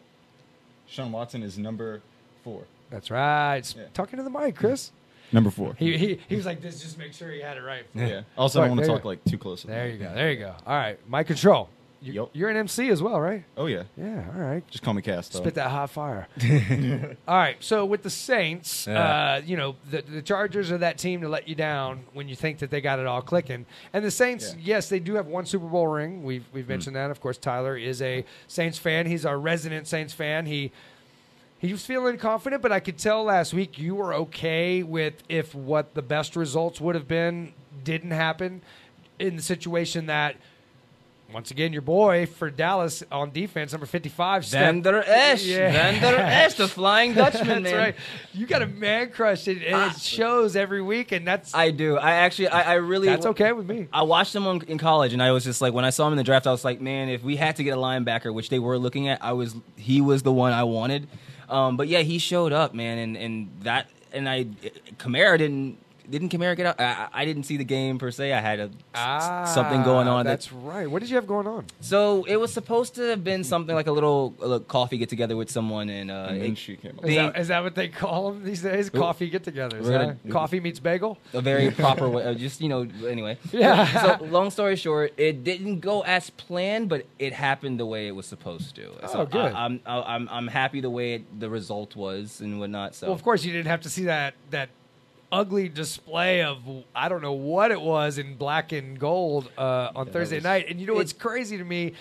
Sean 0.86 1.12
Watson 1.12 1.42
is 1.42 1.57
number 1.59 2.03
four. 2.44 2.62
That's 2.90 3.11
right. 3.11 3.62
Yeah. 3.76 3.84
Talking 3.94 4.16
to 4.18 4.24
the 4.24 4.30
mic, 4.30 4.57
Chris. 4.57 4.90
Number 5.32 5.51
four. 5.51 5.74
He, 5.78 5.96
he 5.96 6.20
he 6.28 6.36
was 6.36 6.44
like 6.44 6.61
this. 6.61 6.82
Just 6.82 6.98
make 6.98 7.12
sure 7.12 7.30
he 7.30 7.40
had 7.40 7.57
it 7.57 7.62
right. 7.62 7.84
yeah. 7.94 8.22
Also, 8.36 8.61
I 8.61 8.66
don't 8.66 8.76
want 8.76 8.86
to 8.86 8.92
talk 8.92 9.05
like 9.05 9.24
too 9.24 9.38
close. 9.38 9.62
There 9.62 9.88
you 9.88 9.96
go. 9.96 10.12
There 10.12 10.32
you 10.32 10.38
go. 10.38 10.55
All 10.66 10.74
right, 10.76 10.98
mic 11.09 11.28
control. 11.28 11.68
You, 12.03 12.12
Yup. 12.14 12.30
You're 12.32 12.48
an 12.48 12.57
MC 12.57 12.88
as 12.88 13.03
well, 13.03 13.20
right? 13.20 13.44
Oh 13.59 13.66
yeah. 13.66 13.82
Yeah. 13.96 14.24
All 14.34 14.40
right. 14.40 14.66
Just 14.70 14.82
call 14.82 14.94
me 14.94 15.03
Cast. 15.03 15.34
though. 15.34 15.40
Spit 15.40 15.55
that 15.55 15.70
hot 15.70 15.90
fire. 15.90 16.28
All 17.28 17.36
right. 17.36 17.57
So 17.61 17.84
with 17.84 18.03
the 18.03 18.09
Saints, 18.09 18.86
Yeah. 18.86 19.34
uh, 19.34 19.42
you 19.44 19.57
know, 19.57 19.76
the, 19.90 20.01
the 20.03 20.22
Chargers 20.22 20.72
are 20.72 20.78
that 20.78 20.96
team 20.96 21.20
to 21.20 21.28
let 21.28 21.46
you 21.46 21.55
down 21.55 22.05
when 22.14 22.26
you 22.26 22.34
think 22.36 22.59
that 22.61 22.70
they 22.70 22.80
got 22.80 22.98
it 23.01 23.07
all 23.07 23.20
clicking. 23.20 23.66
And 23.92 24.03
the 24.03 24.11
Saints, 24.11 24.55
Yeah. 24.55 24.76
yes, 24.76 24.88
they 24.88 24.98
do 24.98 25.14
have 25.16 25.26
one 25.26 25.44
Super 25.44 25.66
Bowl 25.66 25.88
ring. 25.88 26.22
We've 26.22 26.44
we've 26.55 26.68
mentioned 26.68 26.96
that. 26.96 27.11
Of 27.11 27.20
course, 27.20 27.36
Tyler 27.36 27.76
is 27.76 28.01
a 28.01 28.24
Saints 28.48 28.78
fan. 28.78 29.05
He's 29.07 29.26
our 29.26 29.38
resident 29.38 29.86
Saints 29.86 30.14
fan. 30.14 30.46
He 30.46 30.72
he 31.59 31.70
was 31.72 31.84
feeling 31.84 32.16
confident, 32.16 32.62
but 32.62 32.72
I 32.72 32.80
could 32.80 32.96
tell 32.96 33.24
last 33.24 33.53
week 33.53 33.78
you 33.78 33.94
were 33.94 34.14
okay 34.14 34.82
with 34.82 35.22
if 35.28 35.55
what 35.55 35.92
the 35.92 36.01
best 36.01 36.34
results 36.34 36.80
would 36.80 36.94
have 36.94 37.07
been 37.07 37.53
didn't 37.84 38.12
happen 38.12 38.62
in 39.18 39.36
the 39.36 39.42
situation 39.42 40.07
that. 40.07 40.36
Once 41.33 41.51
again, 41.51 41.72
your 41.72 41.83
boy 41.83 42.26
for 42.26 42.51
Dallas 42.51 43.03
on 43.12 43.31
defense, 43.31 43.72
number 43.72 43.87
fifty-five, 43.87 44.45
stepped- 44.45 44.64
Vander 44.64 45.03
Esch. 45.07 45.45
Yeah. 45.45 45.70
Vander 45.70 46.16
Esch, 46.20 46.55
the 46.55 46.66
Flying 46.66 47.14
Dutchman, 47.14 47.62
that's 47.62 47.72
man. 47.72 47.76
right. 47.76 47.95
You 48.33 48.47
got 48.47 48.62
a 48.62 48.66
man 48.66 49.11
crush, 49.11 49.47
and, 49.47 49.62
and 49.62 49.93
it 49.93 50.01
shows 50.01 50.57
every 50.57 50.83
week, 50.83 51.12
and 51.12 51.26
that's 51.26 51.55
I 51.55 51.70
do. 51.70 51.97
I 51.97 52.12
actually, 52.12 52.49
I, 52.49 52.72
I 52.72 52.74
really. 52.74 53.07
that's 53.09 53.26
okay 53.26 53.53
with 53.53 53.68
me. 53.68 53.87
I 53.93 54.03
watched 54.03 54.35
him 54.35 54.47
on, 54.47 54.62
in 54.62 54.78
college, 54.78 55.12
and 55.12 55.22
I 55.22 55.31
was 55.31 55.45
just 55.45 55.61
like, 55.61 55.72
when 55.72 55.85
I 55.85 55.91
saw 55.91 56.07
him 56.07 56.12
in 56.12 56.16
the 56.16 56.24
draft, 56.24 56.47
I 56.47 56.51
was 56.51 56.64
like, 56.64 56.81
man, 56.81 57.09
if 57.09 57.22
we 57.22 57.37
had 57.37 57.57
to 57.57 57.64
get 57.64 57.76
a 57.76 57.81
linebacker, 57.81 58.35
which 58.35 58.49
they 58.49 58.59
were 58.59 58.78
looking 58.78 59.09
at, 59.09 59.22
I 59.24 59.33
was, 59.33 59.55
he 59.76 60.01
was 60.01 60.22
the 60.22 60.33
one 60.33 60.53
I 60.53 60.64
wanted. 60.64 61.07
Um, 61.49 61.76
but 61.76 61.89
yeah, 61.89 62.01
he 62.01 62.18
showed 62.18 62.53
up, 62.53 62.74
man, 62.74 62.99
and 62.99 63.16
and 63.16 63.51
that, 63.62 63.89
and 64.12 64.28
I, 64.28 64.45
Kamara 64.99 65.39
didn't. 65.39 65.78
Didn't 66.11 66.31
Kamara 66.31 66.57
get 66.57 66.67
out? 66.67 66.81
I, 66.81 66.85
I 66.85 67.09
I 67.23 67.25
didn't 67.25 67.45
see 67.45 67.57
the 67.57 67.65
game 67.65 67.99
per 67.99 68.11
se. 68.11 68.33
I 68.33 68.41
had 68.41 68.59
a, 68.61 68.71
something 69.47 69.83
going 69.83 70.09
on. 70.09 70.25
that- 70.27 70.31
Ah, 70.31 70.33
That's 70.33 70.53
right. 70.53 70.91
What 70.91 71.01
did 71.01 71.11
you 71.11 71.17
have 71.17 71.27
going 71.27 71.47
on? 71.47 71.65
So 71.81 72.25
it 72.25 72.37
was 72.37 72.53
supposed 72.53 72.95
to 72.97 73.03
have 73.03 73.23
been 73.25 73.45
something 73.45 73.75
like 73.75 73.87
a 73.87 73.93
little, 73.93 74.35
a 74.41 74.43
little 74.43 74.61
coffee 74.61 74.99
get 74.99 75.09
together 75.09 75.37
with 75.37 75.51
someone, 75.51 75.89
and, 75.89 76.11
uh, 76.11 76.27
And 76.31 76.41
then 76.43 76.53
it- 76.53 76.59
she 76.59 76.77
came 76.77 76.99
up. 76.99 77.05
Is 77.07 77.15
that, 77.15 77.39
is 77.39 77.49
that 77.49 77.63
what 77.63 77.75
they 77.75 77.89
call 77.89 78.33
them 78.33 78.45
these 78.45 78.63
days? 78.63 78.91
Coffee 78.91 79.29
get-togethers. 79.31 79.83
We're 79.83 79.91
gonna- 79.93 80.17
huh? 80.27 80.33
Coffee 80.33 80.61
meets 80.61 80.81
bagel. 80.81 81.19
a 81.33 81.41
very 81.41 81.71
proper 81.83 82.09
way. 82.09 82.25
uh, 82.25 82.35
Just 82.35 82.61
you 82.61 82.69
know, 82.69 82.87
anyway. 83.07 83.39
Yeah. 83.53 84.19
So 84.19 84.25
long 84.25 84.51
story 84.51 84.77
short, 84.77 85.13
it 85.17 85.45
didn't 85.45 85.81
go 85.81 86.03
as 86.03 86.31
planned, 86.31 86.89
but 86.89 87.07
it 87.19 87.33
happened 87.33 87.79
the 87.79 87.87
way 87.87 88.07
it 88.09 88.13
was 88.15 88.27
supposed 88.27 88.75
to. 88.77 88.83
So 89.09 89.21
Oh, 89.21 89.27
good. 89.27 89.53
I, 89.53 89.65
I'm 89.65 89.81
I- 89.87 90.03
I'm 90.15 90.29
I'm 90.31 90.49
happy 90.49 90.81
the 90.81 90.91
way 90.91 91.15
it, 91.15 91.41
the 91.41 91.49
result 91.51 91.95
was 91.97 92.41
and 92.41 92.59
whatnot. 92.59 92.95
So 92.95 93.07
Well, 93.09 93.15
of 93.15 93.23
course, 93.23 93.45
you 93.45 93.53
didn't 93.53 93.69
have 93.69 93.83
to 93.83 93.91
see 93.91 94.05
that 94.05 94.35
that 94.51 94.69
ugly 95.33 95.68
display 95.68 96.43
of 96.43 96.59
I 96.95 97.09
don't 97.09 97.22
know 97.22 97.33
what 97.33 97.70
it 97.70 97.81
was 97.81 98.18
in 98.18 98.37
black 98.37 98.72
and 98.72 98.99
gold 98.99 99.51
uh, 99.57 99.91
on 99.95 100.07
that 100.07 100.12
Thursday 100.12 100.37
was- 100.37 100.45
night. 100.45 100.66
And 100.68 100.81
you 100.81 100.87
know 100.87 100.95
what's 100.95 101.12
crazy 101.12 101.57
to 101.59 101.64
me 101.64 101.93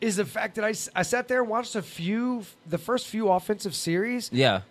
is 0.00 0.16
the 0.16 0.24
fact 0.24 0.56
that 0.56 0.64
I, 0.64 0.74
I 0.98 1.02
sat 1.02 1.28
there 1.28 1.40
and 1.42 1.48
watched 1.48 1.76
a 1.76 1.82
few 1.82 2.44
the 2.66 2.78
first 2.78 3.06
few 3.06 3.28
offensive 3.30 3.74
series. 3.74 4.30
yeah. 4.32 4.62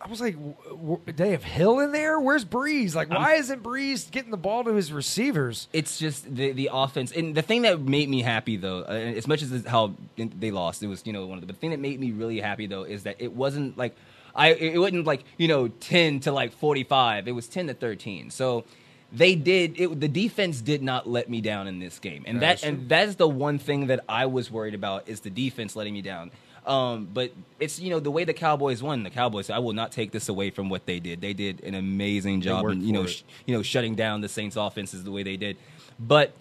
I 0.00 0.08
was 0.10 0.20
like, 0.20 0.34
w- 0.34 0.54
w- 0.68 1.00
they 1.06 1.30
have 1.30 1.44
Hill 1.44 1.80
in 1.80 1.90
there. 1.92 2.20
Where's 2.20 2.44
Brees? 2.44 2.94
Like, 2.94 3.08
why 3.08 3.36
isn't 3.36 3.62
Brees 3.62 4.10
getting 4.10 4.30
the 4.30 4.36
ball 4.36 4.62
to 4.64 4.74
his 4.74 4.92
receivers? 4.92 5.66
It's 5.72 5.96
just 5.98 6.24
the 6.36 6.52
the 6.52 6.68
offense, 6.70 7.10
and 7.10 7.34
the 7.34 7.40
thing 7.40 7.62
that 7.62 7.80
made 7.80 8.10
me 8.10 8.20
happy 8.20 8.58
though, 8.58 8.80
uh, 8.80 8.92
as 8.92 9.26
much 9.26 9.40
as 9.40 9.64
how 9.64 9.94
they 10.18 10.50
lost, 10.50 10.82
it 10.82 10.88
was 10.88 11.06
you 11.06 11.14
know 11.14 11.24
one 11.24 11.38
of 11.38 11.40
the. 11.40 11.46
But 11.46 11.56
the 11.56 11.60
thing 11.60 11.70
that 11.70 11.80
made 11.80 11.98
me 12.00 12.10
really 12.10 12.38
happy 12.38 12.66
though 12.66 12.82
is 12.82 13.04
that 13.04 13.16
it 13.18 13.32
wasn't 13.32 13.78
like 13.78 13.96
I 14.34 14.52
it 14.52 14.78
wasn't 14.78 15.06
like 15.06 15.24
you 15.38 15.48
know 15.48 15.68
ten 15.68 16.20
to 16.20 16.32
like 16.32 16.52
forty 16.52 16.84
five. 16.84 17.28
It 17.28 17.32
was 17.32 17.46
ten 17.46 17.66
to 17.68 17.74
thirteen. 17.74 18.30
So 18.30 18.64
they 19.12 19.36
did 19.36 19.80
it, 19.80 20.00
the 20.00 20.08
defense 20.08 20.60
did 20.60 20.82
not 20.82 21.08
let 21.08 21.30
me 21.30 21.40
down 21.40 21.68
in 21.68 21.78
this 21.78 21.98
game. 21.98 22.24
And 22.26 22.40
That's 22.40 22.62
that 22.62 22.68
and 22.68 22.88
that's 22.88 23.14
the 23.14 23.28
one 23.28 23.58
thing 23.58 23.86
that 23.86 24.00
i 24.08 24.26
was 24.26 24.50
worried 24.50 24.74
about 24.74 25.08
is 25.08 25.20
the 25.20 25.30
defense 25.30 25.76
letting 25.76 25.94
me 25.94 26.02
down. 26.02 26.30
Um, 26.66 27.08
but 27.12 27.32
it's 27.60 27.78
you 27.78 27.90
know 27.90 28.00
the 28.00 28.10
way 28.10 28.24
the 28.24 28.32
cowboys 28.32 28.82
won 28.82 29.02
the 29.02 29.10
cowboys 29.10 29.50
i 29.50 29.58
will 29.58 29.74
not 29.74 29.92
take 29.92 30.12
this 30.12 30.30
away 30.30 30.50
from 30.50 30.68
what 30.68 30.86
they 30.86 30.98
did. 30.98 31.20
They 31.20 31.34
did 31.34 31.62
an 31.62 31.74
amazing 31.74 32.40
job 32.40 32.64
and 32.66 32.82
you 32.82 32.92
know 32.92 33.06
sh- 33.06 33.22
you 33.46 33.54
know 33.54 33.62
shutting 33.62 33.94
down 33.94 34.20
the 34.20 34.28
saints 34.28 34.56
offenses 34.56 35.04
the 35.04 35.12
way 35.12 35.22
they 35.22 35.36
did. 35.36 35.58
But 36.00 36.32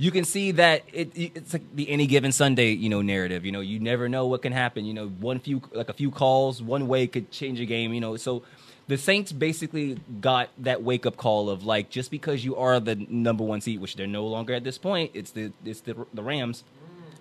you 0.00 0.10
can 0.10 0.24
see 0.24 0.52
that 0.52 0.82
it, 0.94 1.12
it's 1.14 1.52
like 1.52 1.76
the 1.76 1.90
any 1.90 2.06
given 2.06 2.32
Sunday, 2.32 2.70
you 2.70 2.88
know, 2.88 3.02
narrative. 3.02 3.44
You 3.44 3.52
know, 3.52 3.60
you 3.60 3.78
never 3.78 4.08
know 4.08 4.26
what 4.26 4.40
can 4.40 4.50
happen. 4.50 4.86
You 4.86 4.94
know, 4.94 5.08
one 5.08 5.38
few 5.38 5.60
like 5.72 5.90
a 5.90 5.92
few 5.92 6.10
calls, 6.10 6.62
one 6.62 6.88
way 6.88 7.06
could 7.06 7.30
change 7.30 7.60
a 7.60 7.66
game. 7.66 7.92
You 7.92 8.00
know, 8.00 8.16
so 8.16 8.42
the 8.88 8.96
Saints 8.96 9.30
basically 9.30 10.00
got 10.22 10.48
that 10.56 10.82
wake 10.82 11.04
up 11.04 11.18
call 11.18 11.50
of 11.50 11.64
like 11.64 11.90
just 11.90 12.10
because 12.10 12.42
you 12.46 12.56
are 12.56 12.80
the 12.80 12.94
number 13.10 13.44
one 13.44 13.60
seed, 13.60 13.78
which 13.78 13.96
they're 13.96 14.06
no 14.06 14.26
longer 14.26 14.54
at 14.54 14.64
this 14.64 14.78
point, 14.78 15.10
it's 15.12 15.32
the 15.32 15.52
it's 15.66 15.82
the 15.82 16.06
the 16.14 16.22
Rams, 16.22 16.64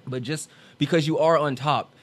but 0.08 0.24
just 0.24 0.50
because 0.78 1.06
you 1.06 1.20
are 1.20 1.38
on 1.38 1.58
top. 1.58 1.94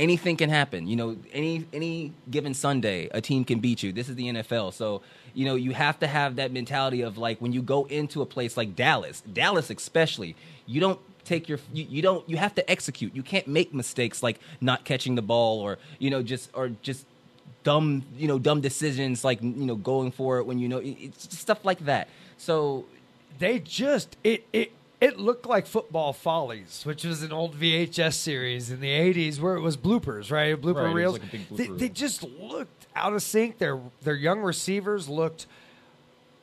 Anything 0.00 0.38
can 0.38 0.48
happen, 0.48 0.86
you 0.86 0.96
know. 0.96 1.16
Any 1.30 1.66
any 1.74 2.14
given 2.30 2.54
Sunday, 2.54 3.10
a 3.12 3.20
team 3.20 3.44
can 3.44 3.60
beat 3.60 3.82
you. 3.82 3.92
This 3.92 4.08
is 4.08 4.16
the 4.16 4.28
NFL, 4.28 4.72
so 4.72 5.02
you 5.34 5.44
know 5.44 5.56
you 5.56 5.72
have 5.72 5.98
to 5.98 6.06
have 6.06 6.36
that 6.36 6.52
mentality 6.52 7.02
of 7.02 7.18
like 7.18 7.38
when 7.38 7.52
you 7.52 7.60
go 7.60 7.84
into 7.84 8.22
a 8.22 8.26
place 8.26 8.56
like 8.56 8.74
Dallas, 8.74 9.20
Dallas 9.20 9.68
especially, 9.68 10.36
you 10.64 10.80
don't 10.80 10.98
take 11.26 11.50
your 11.50 11.58
you, 11.74 11.84
you 11.88 12.00
don't 12.00 12.26
you 12.26 12.38
have 12.38 12.54
to 12.54 12.70
execute. 12.70 13.14
You 13.14 13.22
can't 13.22 13.46
make 13.46 13.74
mistakes 13.74 14.22
like 14.22 14.40
not 14.60 14.86
catching 14.86 15.16
the 15.16 15.22
ball 15.22 15.60
or 15.60 15.76
you 15.98 16.08
know 16.08 16.22
just 16.22 16.48
or 16.54 16.70
just 16.80 17.04
dumb 17.62 18.02
you 18.16 18.26
know 18.26 18.38
dumb 18.38 18.62
decisions 18.62 19.22
like 19.22 19.42
you 19.42 19.66
know 19.66 19.76
going 19.76 20.10
for 20.12 20.38
it 20.38 20.44
when 20.46 20.58
you 20.58 20.68
know 20.68 20.80
it's 20.82 21.38
stuff 21.38 21.62
like 21.62 21.80
that. 21.80 22.08
So 22.38 22.86
they 23.38 23.58
just 23.58 24.16
it 24.24 24.46
it 24.54 24.72
it 25.00 25.18
looked 25.18 25.46
like 25.46 25.66
football 25.66 26.12
follies 26.12 26.82
which 26.84 27.04
was 27.04 27.22
an 27.22 27.32
old 27.32 27.54
vhs 27.56 28.14
series 28.14 28.70
in 28.70 28.80
the 28.80 28.88
80s 28.90 29.40
where 29.40 29.54
it 29.54 29.60
was 29.60 29.76
bloopers 29.76 30.30
right 30.30 30.60
blooper 30.60 30.84
Right, 30.84 30.94
reels 30.94 31.18
like 31.18 31.30
big 31.30 31.48
they, 31.48 31.66
blooper 31.66 31.78
they 31.78 31.88
just 31.88 32.22
looked 32.22 32.86
out 32.94 33.12
of 33.12 33.22
sync 33.22 33.58
their 33.58 33.80
their 34.02 34.14
young 34.14 34.40
receivers 34.40 35.08
looked 35.08 35.46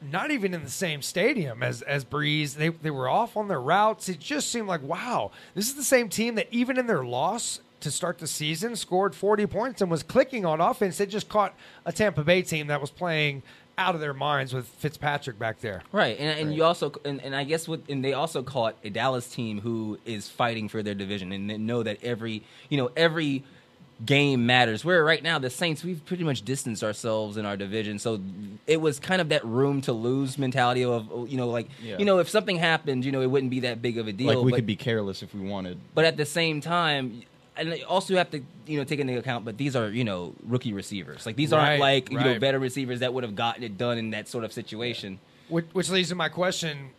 not 0.01 0.32
even 0.32 0.53
in 0.53 0.64
the 0.64 0.70
same 0.70 1.01
stadium 1.01 1.64
as 1.64 1.82
as 1.82 2.05
Brees. 2.05 2.53
They 2.53 2.70
they 2.70 2.91
were 2.91 3.10
off 3.10 3.36
on 3.36 3.47
their 3.47 3.60
routes. 3.60 4.08
It 4.10 4.20
just 4.20 4.51
seemed 4.51 4.68
like 4.68 4.84
wow, 4.84 5.32
this 5.55 5.68
is 5.68 5.76
the 5.76 5.84
same 5.84 6.10
team 6.10 6.36
that 6.36 6.47
even 6.51 6.78
in 6.78 6.88
their 6.88 7.03
loss 7.03 7.62
to 7.80 7.91
start 7.91 8.18
the 8.18 8.28
season 8.28 8.76
scored 8.76 9.14
40 9.14 9.45
points 9.47 9.82
and 9.82 9.91
was 9.91 10.03
clicking 10.03 10.45
on 10.45 10.62
offense. 10.62 10.97
They 10.97 11.05
just 11.05 11.30
caught 11.30 11.55
a 11.86 11.91
Tampa 11.91 12.24
Bay 12.24 12.41
team 12.41 12.68
that 12.68 12.82
was 12.82 12.89
playing 12.91 13.43
out 13.78 13.94
of 13.96 14.02
their 14.02 14.14
minds 14.14 14.54
with 14.54 14.68
Fitzpatrick 14.68 15.38
back 15.38 15.62
there. 15.62 15.84
Right, 15.92 16.18
and, 16.20 16.40
and 16.40 16.56
you 16.56 16.64
also 16.64 16.92
and, 17.06 17.22
and 17.22 17.36
I 17.36 17.44
guess 17.44 17.68
what 17.68 17.82
and 17.90 18.04
they 18.04 18.14
also 18.14 18.42
caught 18.44 18.76
a 18.84 18.90
Dallas 18.90 19.28
team 19.30 19.62
who 19.62 20.00
is 20.06 20.28
fighting 20.28 20.68
for 20.68 20.82
their 20.82 20.96
division 20.96 21.32
and 21.32 21.50
they 21.50 21.58
know 21.58 21.84
that 21.84 22.04
every 22.04 22.44
you 22.70 22.78
know 22.78 22.92
every 22.96 23.44
game 24.06 24.46
matters. 24.46 24.84
Where 24.86 25.04
right 25.04 25.22
now 25.22 25.40
the 25.40 25.50
Saints 25.50 25.84
we've 25.84 26.04
pretty 26.06 26.24
much 26.24 26.44
distanced 26.44 26.84
ourselves 26.84 27.38
in 27.38 27.46
our 27.46 27.58
division, 27.58 28.00
so 28.00 28.20
it 28.66 28.82
was 28.82 29.00
kind 29.00 29.22
of 29.22 29.30
that 29.30 29.46
room 29.46 29.82
to 29.82 29.94
lose 29.94 30.38
mentality 30.38 30.84
of 30.84 31.30
you 31.30 31.38
know 31.38 31.48
like 31.50 31.68
Yeah. 31.82 31.98
you 32.00 32.06
know 32.06 32.18
if 32.20 32.30
something 32.30 32.58
happened 32.58 33.06
you 33.06 33.12
know 33.12 33.22
it 33.22 33.30
wouldn't 33.30 33.52
be 33.52 33.62
that 33.62 33.82
big 33.82 33.98
of 33.98 34.08
a 34.08 34.14
deal. 34.14 34.28
like 34.28 34.38
we 34.46 34.52
but, 34.52 34.58
could 34.58 34.66
be 34.66 34.76
careless 34.76 35.22
if 35.22 35.34
we 35.34 35.42
wanted. 35.42 35.80
but 35.94 36.06
at 36.06 36.18
the 36.18 36.26
same 36.26 36.62
time. 36.62 37.24
And 37.58 37.84
also 37.84 38.14
you 38.14 38.18
have 38.18 38.32
to, 38.32 38.41
you 38.66 38.78
know, 38.78 38.84
take 38.84 38.99
into 38.99 39.18
account. 39.18 39.45
But 39.45 39.58
these 39.58 39.76
are, 39.76 39.89
you 39.89 40.03
know, 40.03 40.34
rookie 40.45 40.74
receivers. 40.74 41.26
Like 41.26 41.36
these 41.36 41.51
Right, 41.51 41.70
aren't 41.70 41.80
like 41.82 42.12
you 42.12 42.20
know 42.20 42.32
right. 42.32 42.39
veteran 42.39 42.62
receivers 42.62 42.99
that 43.01 43.14
would 43.14 43.24
have 43.24 43.36
gotten 43.36 43.64
it 43.64 43.78
done 43.78 43.97
in 43.97 44.12
that 44.12 44.28
sort 44.28 44.43
of 44.43 44.53
situation. 44.53 45.20
Which, 45.49 45.66
which 45.74 45.89
leads 45.89 46.10
to 46.10 46.16
my 46.16 46.30
question: 46.30 46.89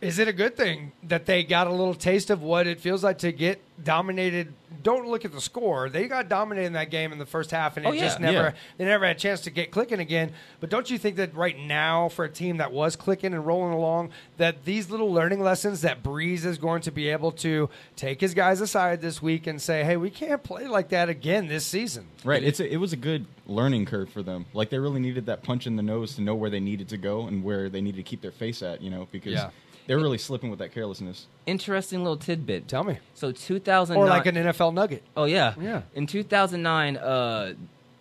Is 0.00 0.20
it 0.20 0.28
a 0.28 0.32
good 0.32 0.56
thing 0.56 0.92
that 1.02 1.26
they 1.26 1.42
got 1.42 1.66
a 1.66 1.70
little 1.72 1.92
taste 1.94 2.30
of 2.30 2.40
what 2.40 2.68
it 2.68 2.78
feels 2.78 3.02
like 3.02 3.18
to 3.18 3.32
get 3.32 3.60
dominated? 3.82 4.52
Don't 4.80 5.08
look 5.08 5.24
at 5.24 5.32
the 5.32 5.40
score; 5.40 5.88
they 5.90 6.06
got 6.06 6.28
dominated 6.28 6.66
in 6.68 6.72
that 6.74 6.88
game 6.90 7.10
in 7.10 7.18
the 7.18 7.26
first 7.26 7.50
half, 7.50 7.76
and 7.76 7.84
it 7.84 7.88
Oh, 7.88 7.92
yeah. 7.92 8.00
just 8.02 8.20
never 8.20 8.38
Yeah. 8.48 8.52
they 8.76 8.84
never 8.84 9.04
had 9.06 9.16
a 9.16 9.18
chance 9.18 9.40
to 9.40 9.50
get 9.50 9.72
clicking 9.72 9.98
again. 9.98 10.30
But 10.60 10.70
don't 10.70 10.88
you 10.88 10.98
think 10.98 11.16
that 11.16 11.34
right 11.34 11.58
now, 11.58 12.08
for 12.10 12.24
a 12.24 12.28
team 12.28 12.58
that 12.58 12.70
was 12.70 12.94
clicking 12.94 13.34
and 13.34 13.44
rolling 13.44 13.72
along, 13.72 14.10
that 14.36 14.64
these 14.64 14.88
little 14.88 15.12
learning 15.12 15.40
lessons 15.42 15.80
that 15.80 16.04
Brees 16.04 16.44
is 16.44 16.58
going 16.58 16.82
to 16.82 16.92
be 16.92 17.08
able 17.08 17.32
to 17.32 17.68
take 17.96 18.20
his 18.20 18.34
guys 18.34 18.60
aside 18.60 19.00
this 19.00 19.20
week 19.20 19.48
and 19.48 19.60
say, 19.60 19.82
"Hey, 19.82 19.96
we 19.96 20.10
can't 20.10 20.44
play 20.44 20.68
like 20.68 20.90
that 20.90 21.08
again 21.08 21.48
this 21.48 21.66
season." 21.66 22.06
Right. 22.24 22.44
It's 22.44 22.60
a, 22.60 22.72
it 22.72 22.76
was 22.76 22.92
a 22.92 22.96
good 22.96 23.26
learning 23.48 23.86
curve 23.86 24.10
for 24.10 24.22
them. 24.22 24.46
Like 24.52 24.70
they 24.70 24.78
really 24.78 25.00
needed 25.00 25.26
that 25.26 25.42
punch 25.42 25.66
in 25.66 25.74
the 25.74 25.82
nose 25.82 26.14
to 26.14 26.20
know 26.20 26.36
where 26.36 26.50
they 26.50 26.60
needed 26.60 26.88
to 26.90 26.96
go 26.98 27.26
and 27.26 27.42
where 27.42 27.68
they 27.68 27.80
needed 27.80 27.96
to 27.96 28.04
keep 28.08 28.20
their 28.22 28.30
face 28.30 28.62
at. 28.62 28.80
You 28.80 28.90
know, 28.90 29.08
because 29.10 29.32
Yeah. 29.32 29.50
They're 29.88 29.98
really 29.98 30.18
slipping 30.18 30.50
with 30.50 30.60
that 30.60 30.72
carelessness. 30.72 31.26
Interesting 31.46 32.04
little 32.04 32.16
tidbit. 32.16 32.68
Tell 32.68 32.84
me, 32.84 32.98
So 33.14 33.32
2009. 33.32 33.96
or 34.00 34.08
like 34.08 34.26
an 34.26 34.36
NFL 34.36 34.72
nugget. 34.74 35.02
Oh 35.16 35.24
yeah, 35.24 35.54
Yeah. 35.60 35.82
In 35.96 36.06
2009, 36.06 36.96
uh, 36.96 37.54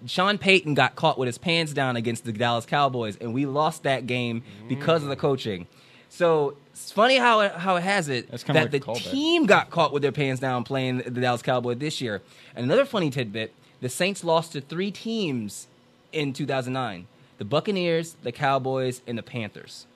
Sean 0.05 0.37
Payton 0.37 0.75
got 0.75 0.95
caught 0.95 1.17
with 1.17 1.25
his 1.25 1.39
pants 1.39 1.73
down 1.73 1.95
against 1.95 2.23
the 2.23 2.31
Dallas 2.31 2.67
Cowboys, 2.67 3.17
and 3.19 3.33
we 3.33 3.47
lost 3.47 3.81
that 3.83 4.05
game 4.05 4.43
because 4.69 5.01
of 5.01 5.09
the 5.09 5.15
coaching. 5.15 5.65
So 6.09 6.55
it's 6.71 6.91
funny 6.91 7.17
how 7.17 7.39
it, 7.41 7.51
how 7.53 7.75
it 7.77 7.81
has 7.83 8.07
it 8.07 8.29
That's 8.29 8.43
kinda 8.43 8.59
that 8.61 8.71
like 8.73 8.83
the 8.83 8.91
a 8.91 8.93
callback. 8.95 9.11
team 9.11 9.45
got 9.47 9.69
caught 9.71 9.91
with 9.91 10.03
their 10.03 10.11
pants 10.11 10.39
down 10.39 10.63
playing 10.63 10.99
the 10.99 11.09
Dallas 11.21 11.41
Cowboys 11.41 11.79
this 11.79 11.99
year. 11.99 12.21
And 12.55 12.63
another 12.65 12.85
funny 12.85 13.09
tidbit: 13.09 13.53
the 13.81 13.89
Saints 13.89 14.23
lost 14.23 14.51
to 14.53 14.61
three 14.61 14.91
teams 14.91 15.67
in 16.13 16.31
2009: 16.31 17.07
the 17.39 17.45
Buccaneers, 17.45 18.15
the 18.23 18.31
Cowboys, 18.31 19.01
and 19.07 19.17
the 19.17 19.23
Panthers. 19.23 19.87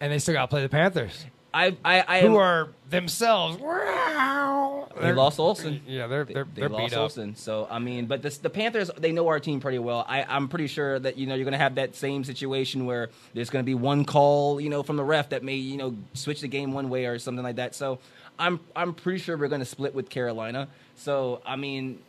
And 0.00 0.10
they 0.10 0.18
still 0.18 0.34
got 0.34 0.42
to 0.42 0.48
play 0.48 0.62
the 0.62 0.68
Panthers, 0.70 1.26
I 1.52 1.76
I, 1.84 2.04
I 2.06 2.20
who 2.20 2.28
am- 2.28 2.36
are 2.36 2.68
themselves. 2.90 3.56
they 3.58 3.64
They're- 5.06 5.14
lost 5.14 5.38
Olsen. 5.38 5.80
Yeah, 5.86 6.06
they're 6.06 6.24
They- 6.24 6.34
they're 6.34 6.44
they 6.44 6.60
they're 6.62 6.68
lost 6.68 6.84
beat 6.90 6.92
up. 6.94 7.00
Olsen. 7.02 7.34
So 7.36 7.66
I 7.70 7.78
mean, 7.78 8.06
but 8.06 8.22
this, 8.22 8.38
the 8.38 8.50
Panthers 8.50 8.90
they 8.98 9.12
know 9.12 9.28
our 9.28 9.40
team 9.40 9.60
pretty 9.60 9.78
well. 9.78 10.04
I, 10.08 10.24
I'm 10.24 10.48
pretty 10.48 10.66
sure 10.66 10.98
that 10.98 11.16
you 11.16 11.26
know 11.26 11.34
you're 11.34 11.44
going 11.44 11.52
to 11.52 11.58
have 11.58 11.76
that 11.76 11.94
same 11.96 12.24
situation 12.24 12.86
where 12.86 13.10
there's 13.34 13.50
going 13.50 13.64
to 13.64 13.66
be 13.66 13.74
one 13.74 14.04
call 14.04 14.60
you 14.60 14.68
know 14.70 14.82
from 14.82 14.96
the 14.96 15.04
ref 15.04 15.30
that 15.30 15.42
may 15.42 15.54
you 15.56 15.76
know 15.76 15.94
switch 16.14 16.40
the 16.40 16.48
game 16.48 16.72
one 16.72 16.90
way 16.90 17.06
or 17.06 17.18
something 17.18 17.44
like 17.44 17.56
that. 17.56 17.74
So 17.74 17.98
I'm 18.38 18.60
I'm 18.76 18.94
pretty 18.94 19.18
sure 19.18 19.36
we're 19.36 19.48
going 19.48 19.60
to 19.60 19.66
split 19.66 19.94
with 19.94 20.08
Carolina. 20.10 20.68
So 20.96 21.40
I 21.46 21.56
mean, 21.56 22.00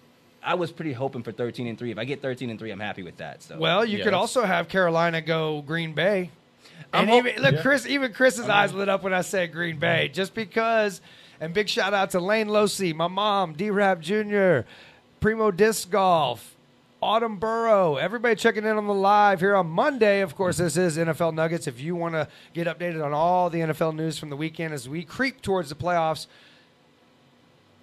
I 0.44 0.56
was 0.56 0.72
pretty 0.72 0.94
hoping 0.94 1.24
for 1.24 1.32
13 1.32 1.68
and 1.68 1.78
three. 1.78 1.92
If 1.92 1.98
I 1.98 2.04
get 2.06 2.22
13 2.22 2.50
and 2.50 2.60
three, 2.60 2.72
I'm 2.72 2.80
happy 2.80 3.04
with 3.04 3.18
that. 3.18 3.44
So 3.44 3.58
Well, 3.58 3.86
you 3.86 4.00
Yeah, 4.00 4.04
could 4.06 4.14
also 4.14 4.44
have 4.44 4.68
Carolina 4.68 5.22
go 5.22 5.62
Green 5.62 5.94
Bay. 5.94 6.32
I'm 6.94 7.10
And 7.10 7.28
even, 7.28 7.42
look, 7.42 7.56
Yeah. 7.56 7.62
Chris, 7.62 7.86
even 7.86 8.14
Chris's 8.14 8.50
eyes 8.50 8.74
lit 8.74 8.90
up 8.90 9.04
when 9.04 9.14
I 9.14 9.22
said 9.22 9.52
Green 9.52 9.78
Bay, 9.80 10.10
just 10.14 10.34
because. 10.34 11.02
And 11.40 11.54
big 11.54 11.68
shout 11.70 11.94
out 11.94 12.12
to 12.12 12.20
Lane 12.20 12.48
Losi, 12.48 12.94
my 12.94 13.08
mom, 13.08 13.54
D 13.54 13.72
Rap 13.72 14.00
Jr., 14.00 14.60
Primo 15.20 15.50
Disc 15.50 15.90
Golf, 15.90 16.56
Autumn 17.02 17.38
Burrow, 17.38 17.96
everybody 17.96 18.36
checking 18.36 18.64
in 18.64 18.78
on 18.78 18.86
the 18.86 18.94
live 18.94 19.40
here 19.40 19.56
on 19.56 19.68
Monday. 19.68 20.22
Of 20.22 20.36
course, 20.36 20.58
this 20.58 20.78
is 20.78 20.98
NFL 21.00 21.34
Nuggets. 21.34 21.66
If 21.66 21.82
you 21.82 21.96
want 21.96 22.14
to 22.14 22.28
get 22.54 22.68
updated 22.68 23.04
on 23.04 23.12
all 23.12 23.50
the 23.50 23.60
NFL 23.60 23.96
news 23.96 24.20
from 24.20 24.30
the 24.30 24.36
weekend 24.36 24.72
as 24.72 24.88
we 24.88 25.04
creep 25.04 25.42
towards 25.42 25.70
the 25.70 25.76
playoffs, 25.76 26.28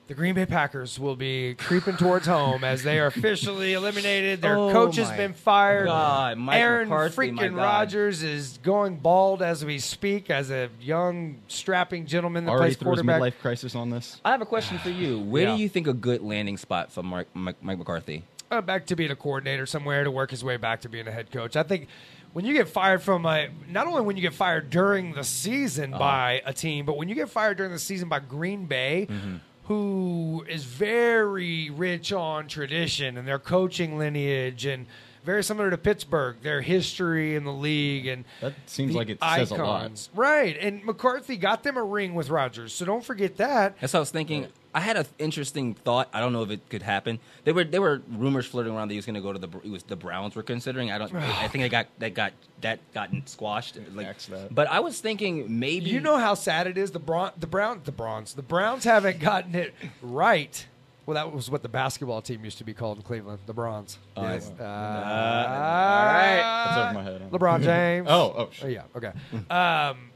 the 0.09 0.15
Green 0.15 0.35
Bay 0.35 0.47
Packers 0.47 0.99
will 0.99 1.17
be 1.17 1.55
creeping 1.55 1.97
towards 1.99 2.27
home 2.27 2.65
as 2.65 2.83
they 2.83 2.99
are 2.99 3.07
officially 3.07 3.75
eliminated. 3.75 4.41
Their 4.43 4.57
Oh 4.57 4.73
coach 4.73 4.97
has 4.97 5.11
been 5.13 5.35
fired. 5.35 5.85
God, 5.87 6.39
Aaron 6.51 6.89
McCarthy, 6.89 7.31
freaking 7.33 7.55
Rodgers 7.57 8.23
is 8.23 8.59
going 8.63 8.97
bald 8.97 9.43
as 9.43 9.65
we 9.65 9.79
speak 9.79 10.31
as 10.31 10.51
a 10.51 10.71
young, 10.81 11.37
strapping 11.49 12.07
gentleman 12.07 12.47
that 12.47 12.53
Already 12.53 12.71
plays 12.71 12.77
threw 12.79 12.91
his 12.93 13.03
quarterback. 13.03 13.35
midlife 13.35 13.39
crisis 13.41 13.75
on 13.75 13.91
this. 13.91 14.19
I 14.25 14.31
have 14.31 14.41
a 14.41 14.47
question 14.47 14.79
for 14.79 14.91
you. 14.91 15.21
Where 15.21 15.45
Yeah. 15.49 15.57
do 15.57 15.63
you 15.63 15.69
think 15.69 15.87
a 15.87 15.93
good 15.93 16.23
landing 16.23 16.57
spot 16.57 16.91
for 16.91 17.03
Mark, 17.03 17.29
Mike, 17.35 17.57
Mike 17.63 17.79
McCarthy? 17.79 18.25
uh, 18.51 18.63
back 18.63 18.87
to 18.87 18.97
being 18.97 19.11
a 19.11 19.17
coordinator 19.17 19.67
somewhere 19.67 20.05
to 20.05 20.11
work 20.11 20.31
his 20.31 20.43
way 20.43 20.57
back 20.57 20.81
to 20.81 20.89
being 20.89 21.07
a 21.07 21.13
head 21.13 21.31
coach. 21.31 21.55
I 21.55 21.63
think 21.63 21.87
when 22.33 22.47
you 22.47 22.55
get 22.55 22.67
fired 22.67 23.03
from 23.03 23.27
a 23.27 23.49
not 23.71 23.87
only 23.87 24.01
when 24.01 24.17
you 24.17 24.23
get 24.23 24.33
fired 24.33 24.71
during 24.71 25.13
the 25.13 25.23
season 25.23 25.93
Uh-huh. 25.93 25.99
by 26.03 26.43
a 26.47 26.55
team, 26.55 26.87
but 26.87 26.97
when 26.97 27.11
you 27.11 27.15
get 27.15 27.29
fired 27.29 27.59
during 27.59 27.73
the 27.73 27.79
season 27.79 28.09
by 28.09 28.21
Green 28.21 28.65
Bay, 28.65 29.07
Mm-hmm. 29.11 29.37
Who 29.69 30.47
is 30.49 30.65
very 30.65 31.69
rich 31.69 32.11
on 32.11 32.49
tradition 32.49 33.19
and 33.19 33.29
their 33.29 33.39
coaching 33.39 33.99
lineage 33.99 34.65
and 34.65 34.87
very 35.25 35.45
similar 35.45 35.71
to 35.71 35.77
Pittsburgh, 35.77 36.37
their 36.43 36.63
history 36.63 37.37
in 37.37 37.45
the 37.45 37.53
league 37.53 38.07
and 38.07 38.25
That 38.41 38.55
seems 38.65 38.95
like 38.95 39.11
it 39.11 39.19
says 39.23 39.51
a 39.51 39.57
lot. 39.57 40.09
Right. 40.15 40.57
And 40.59 40.83
McCarthy 40.85 41.37
got 41.37 41.65
them 41.65 41.77
a 41.77 41.85
ring 41.85 42.15
with 42.15 42.31
Rodgers. 42.31 42.73
So 42.73 42.87
don't 42.87 43.05
forget 43.05 43.37
that. 43.37 43.79
That's 43.79 43.93
what 43.93 43.99
I 43.99 44.01
was 44.01 44.11
thinking. 44.11 44.47
I 44.75 44.81
had 44.81 44.97
an 44.97 45.07
interesting 45.19 45.75
thought. 45.75 46.09
I 46.13 46.21
don't 46.21 46.33
know 46.33 46.43
if 46.43 46.51
it 46.51 46.61
could 46.69 46.83
happen. 46.83 47.19
There 47.45 47.55
were 47.55 47.65
there 47.65 47.81
were 47.81 48.03
rumors 48.11 48.47
floating 48.47 48.75
around 48.75 48.89
that 48.89 48.95
he 48.95 48.99
was 48.99 49.07
going 49.07 49.15
to 49.15 49.21
go 49.21 49.33
to 49.33 49.39
the 49.39 49.49
it 49.65 49.71
was 49.71 49.83
the 49.83 49.97
Browns 49.97 50.35
were 50.37 50.43
considering. 50.43 50.91
I 50.93 50.99
don't. 50.99 51.15
I 51.15 51.49
think 51.49 51.63
they 51.65 51.69
got 51.69 51.87
that 51.99 52.15
got 52.15 52.33
that 52.61 52.79
gotten 52.93 53.27
squashed. 53.27 53.79
Like, 53.95 54.17
but 54.51 54.69
I 54.69 54.81
was 54.81 55.01
thinking 55.01 55.59
maybe 55.59 55.91
You 55.91 56.01
know 56.01 56.19
how 56.19 56.35
sad 56.35 56.67
it 56.67 56.77
is. 56.77 56.91
The 56.91 56.99
Bron- 56.99 57.33
the 57.39 57.47
Brown, 57.47 57.81
the 57.85 57.93
Browns, 57.93 58.35
the 58.35 58.43
Browns 58.43 58.85
haven't 58.85 59.21
gotten 59.21 59.55
it 59.55 59.75
right. 60.03 60.67
Well, 61.07 61.15
that 61.15 61.33
was 61.33 61.51
what 61.51 61.63
the 61.63 61.71
basketball 61.71 62.21
team 62.21 62.45
used 62.45 62.59
to 62.59 62.65
be 62.65 62.75
called 62.75 62.99
in 62.99 63.03
Cleveland, 63.03 63.39
the 63.47 63.55
Bronze. 63.55 63.99
Oh, 64.15 64.21
I 64.23 64.39
see. 64.41 64.53
Uh, 64.61 64.63
all 64.65 66.05
right. 66.05 66.65
That's 66.67 66.77
over 66.79 66.93
my 66.95 67.03
head. 67.03 67.23
huh? 67.23 67.39
LeBron 67.39 67.63
James. 67.63 68.07
Oh, 68.11 68.35
oh, 68.37 68.49
sh- 68.53 68.61
Oh, 68.65 68.67
yeah. 68.69 68.83
Okay. 68.95 69.13
um, 69.51 70.11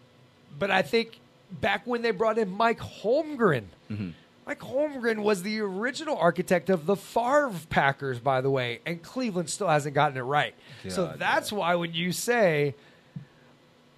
but 0.58 0.70
I 0.70 0.82
think 0.82 1.18
back 1.50 1.86
when 1.86 2.02
they 2.02 2.10
brought 2.10 2.36
in 2.36 2.50
Mike 2.50 2.80
Holmgren, 2.80 3.64
Mm-hmm. 3.90 4.10
Mike 4.46 4.60
Holmgren 4.60 5.22
was 5.22 5.42
the 5.42 5.60
original 5.60 6.16
architect 6.16 6.68
of 6.68 6.86
the 6.86 6.96
Favre 6.96 7.52
Packers, 7.70 8.18
by 8.18 8.40
the 8.40 8.50
way, 8.50 8.80
and 8.84 9.02
Cleveland 9.02 9.48
still 9.48 9.68
hasn't 9.68 9.94
gotten 9.94 10.16
it 10.16 10.22
right. 10.22 10.54
so 10.88 11.06
God, 11.06 11.18
that's 11.18 11.52
why 11.52 11.74
when 11.76 11.94
you 11.94 12.12
say 12.12 12.74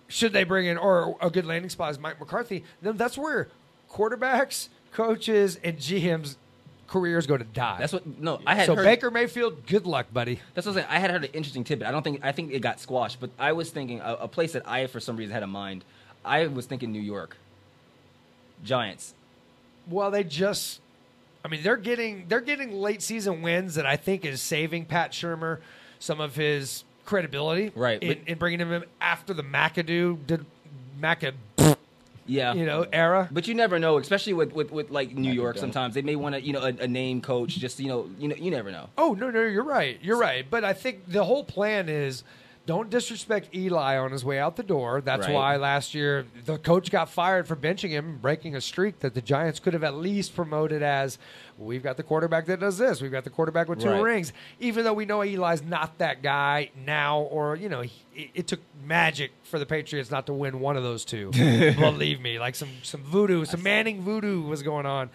should 0.08 0.32
they 0.32 0.44
bring 0.44 0.66
in 0.66 0.76
or 0.76 1.16
a 1.20 1.30
good 1.30 1.46
landing 1.46 1.70
spot 1.70 1.90
is 1.90 1.98
Mike 1.98 2.20
McCarthy, 2.20 2.62
then 2.82 2.96
that's 2.96 3.16
where 3.16 3.48
quarterbacks, 3.90 4.68
coaches, 4.92 5.58
and 5.64 5.78
GMs 5.78 6.36
careers 6.86 7.26
go 7.26 7.36
to 7.36 7.44
die. 7.44 7.78
That's 7.78 7.92
what. 7.92 8.06
No, 8.20 8.40
I 8.46 8.54
had 8.54 8.66
so 8.66 8.76
heard. 8.76 8.84
Baker 8.84 9.10
Mayfield, 9.10 9.66
good 9.66 9.86
luck, 9.86 10.06
buddy. 10.12 10.40
That's 10.54 10.66
what 10.66 10.72
I'm 10.72 10.82
saying. 10.82 10.88
I 10.90 10.98
had 10.98 11.10
heard 11.10 11.24
an 11.24 11.30
interesting 11.32 11.64
tidbit. 11.64 11.88
I 11.88 11.90
don't 11.90 12.02
think 12.02 12.20
I 12.22 12.32
think 12.32 12.52
it 12.52 12.60
got 12.60 12.80
squashed, 12.80 13.18
but 13.20 13.30
I 13.38 13.52
was 13.52 13.70
thinking 13.70 14.00
a, 14.00 14.14
a 14.20 14.28
place 14.28 14.52
that 14.52 14.68
I, 14.68 14.86
for 14.86 15.00
some 15.00 15.16
reason, 15.16 15.32
had 15.32 15.42
in 15.42 15.50
mind. 15.50 15.84
I 16.24 16.46
was 16.46 16.66
thinking 16.66 16.92
New 16.92 17.00
York 17.00 17.36
Giants. 18.62 19.14
Well, 19.88 20.10
they 20.10 20.24
just 20.24 20.80
I 21.44 21.48
mean, 21.48 21.62
they're 21.62 21.76
getting 21.76 22.26
they're 22.28 22.40
getting 22.40 22.72
late 22.72 23.02
season 23.02 23.42
wins 23.42 23.74
that 23.74 23.86
I 23.86 23.96
think 23.96 24.24
is 24.24 24.40
saving 24.40 24.86
Pat 24.86 25.12
Shurmur 25.12 25.58
some 25.98 26.20
of 26.20 26.36
his 26.36 26.84
credibility 27.04 27.70
Right, 27.74 28.02
in, 28.02 28.08
but- 28.08 28.28
in 28.28 28.38
bringing 28.38 28.60
him 28.60 28.72
in 28.72 28.84
after 29.00 29.34
the 29.34 29.42
McAdoo 29.42 30.26
did 30.26 30.46
Maca 31.00 31.34
Yeah, 32.26 32.54
you 32.54 32.64
know 32.64 32.86
era. 32.90 33.28
But 33.30 33.46
you 33.46 33.54
never 33.54 33.78
know, 33.78 33.98
especially 33.98 34.32
with, 34.32 34.54
with, 34.54 34.72
with 34.72 34.90
like 34.90 35.14
New 35.14 35.32
York. 35.32 35.58
Sometimes 35.58 35.94
they 35.94 36.00
may 36.00 36.16
want 36.16 36.34
to, 36.34 36.40
you 36.40 36.54
know, 36.54 36.62
a, 36.62 36.68
a 36.68 36.88
name 36.88 37.20
coach. 37.20 37.58
Just 37.58 37.78
you 37.78 37.88
know, 37.88 38.08
you 38.18 38.28
know, 38.28 38.36
you 38.36 38.50
never 38.50 38.70
know. 38.70 38.88
Oh 38.96 39.12
no, 39.12 39.30
no, 39.30 39.42
you're 39.42 39.62
right. 39.62 39.98
You're 40.02 40.18
right. 40.18 40.46
But 40.48 40.64
I 40.64 40.72
think 40.72 41.06
the 41.06 41.24
whole 41.24 41.44
plan 41.44 41.90
is 41.90 42.24
don't 42.66 42.88
disrespect 42.88 43.54
Eli 43.54 43.98
on 43.98 44.10
his 44.10 44.24
way 44.24 44.38
out 44.38 44.56
the 44.56 44.62
door. 44.62 45.02
That's 45.02 45.26
Right. 45.26 45.34
why 45.34 45.56
last 45.56 45.94
year 45.94 46.26
the 46.46 46.56
coach 46.56 46.90
got 46.90 47.10
fired 47.10 47.46
for 47.46 47.54
benching 47.56 47.90
him, 47.90 48.18
breaking 48.22 48.56
a 48.56 48.60
streak 48.60 49.00
that 49.00 49.12
the 49.14 49.20
Giants 49.20 49.60
could 49.60 49.74
have 49.74 49.84
at 49.84 49.94
least 49.94 50.34
promoted 50.34 50.82
as 50.82 51.18
we've 51.58 51.82
got 51.82 51.98
the 51.98 52.02
quarterback 52.02 52.46
that 52.46 52.60
does 52.60 52.78
this. 52.78 53.02
We've 53.02 53.12
got 53.12 53.24
the 53.24 53.30
quarterback 53.30 53.68
with 53.68 53.80
two 53.80 53.90
Right. 53.90 54.00
rings. 54.02 54.32
Even 54.60 54.84
though 54.84 54.94
we 54.94 55.04
know 55.04 55.20
Eli's 55.20 55.62
not 55.62 55.98
that 55.98 56.22
guy 56.22 56.70
now, 56.86 57.20
or 57.20 57.54
you 57.56 57.68
know, 57.68 57.82
he, 57.82 58.30
it, 58.34 58.46
took 58.46 58.60
magic 58.82 59.32
for 59.42 59.58
the 59.58 59.66
Patriots 59.66 60.10
not 60.10 60.24
to 60.26 60.32
win 60.32 60.58
one 60.60 60.76
of 60.78 60.82
those 60.82 61.04
two. 61.04 61.30
Believe 61.32 62.20
me, 62.20 62.38
like 62.38 62.54
some 62.54 62.70
some 62.82 63.02
voodoo, 63.02 63.44
some 63.44 63.62
Manning 63.62 64.00
voodoo 64.00 64.40
was 64.40 64.62
going 64.62 64.86
on. 64.86 65.10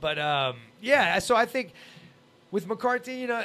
But 0.00 0.18
um, 0.18 0.56
yeah, 0.82 1.20
so 1.20 1.36
I 1.36 1.46
think 1.46 1.72
with 2.52 2.66
McCarthy, 2.66 3.14
you 3.14 3.26
know, 3.26 3.42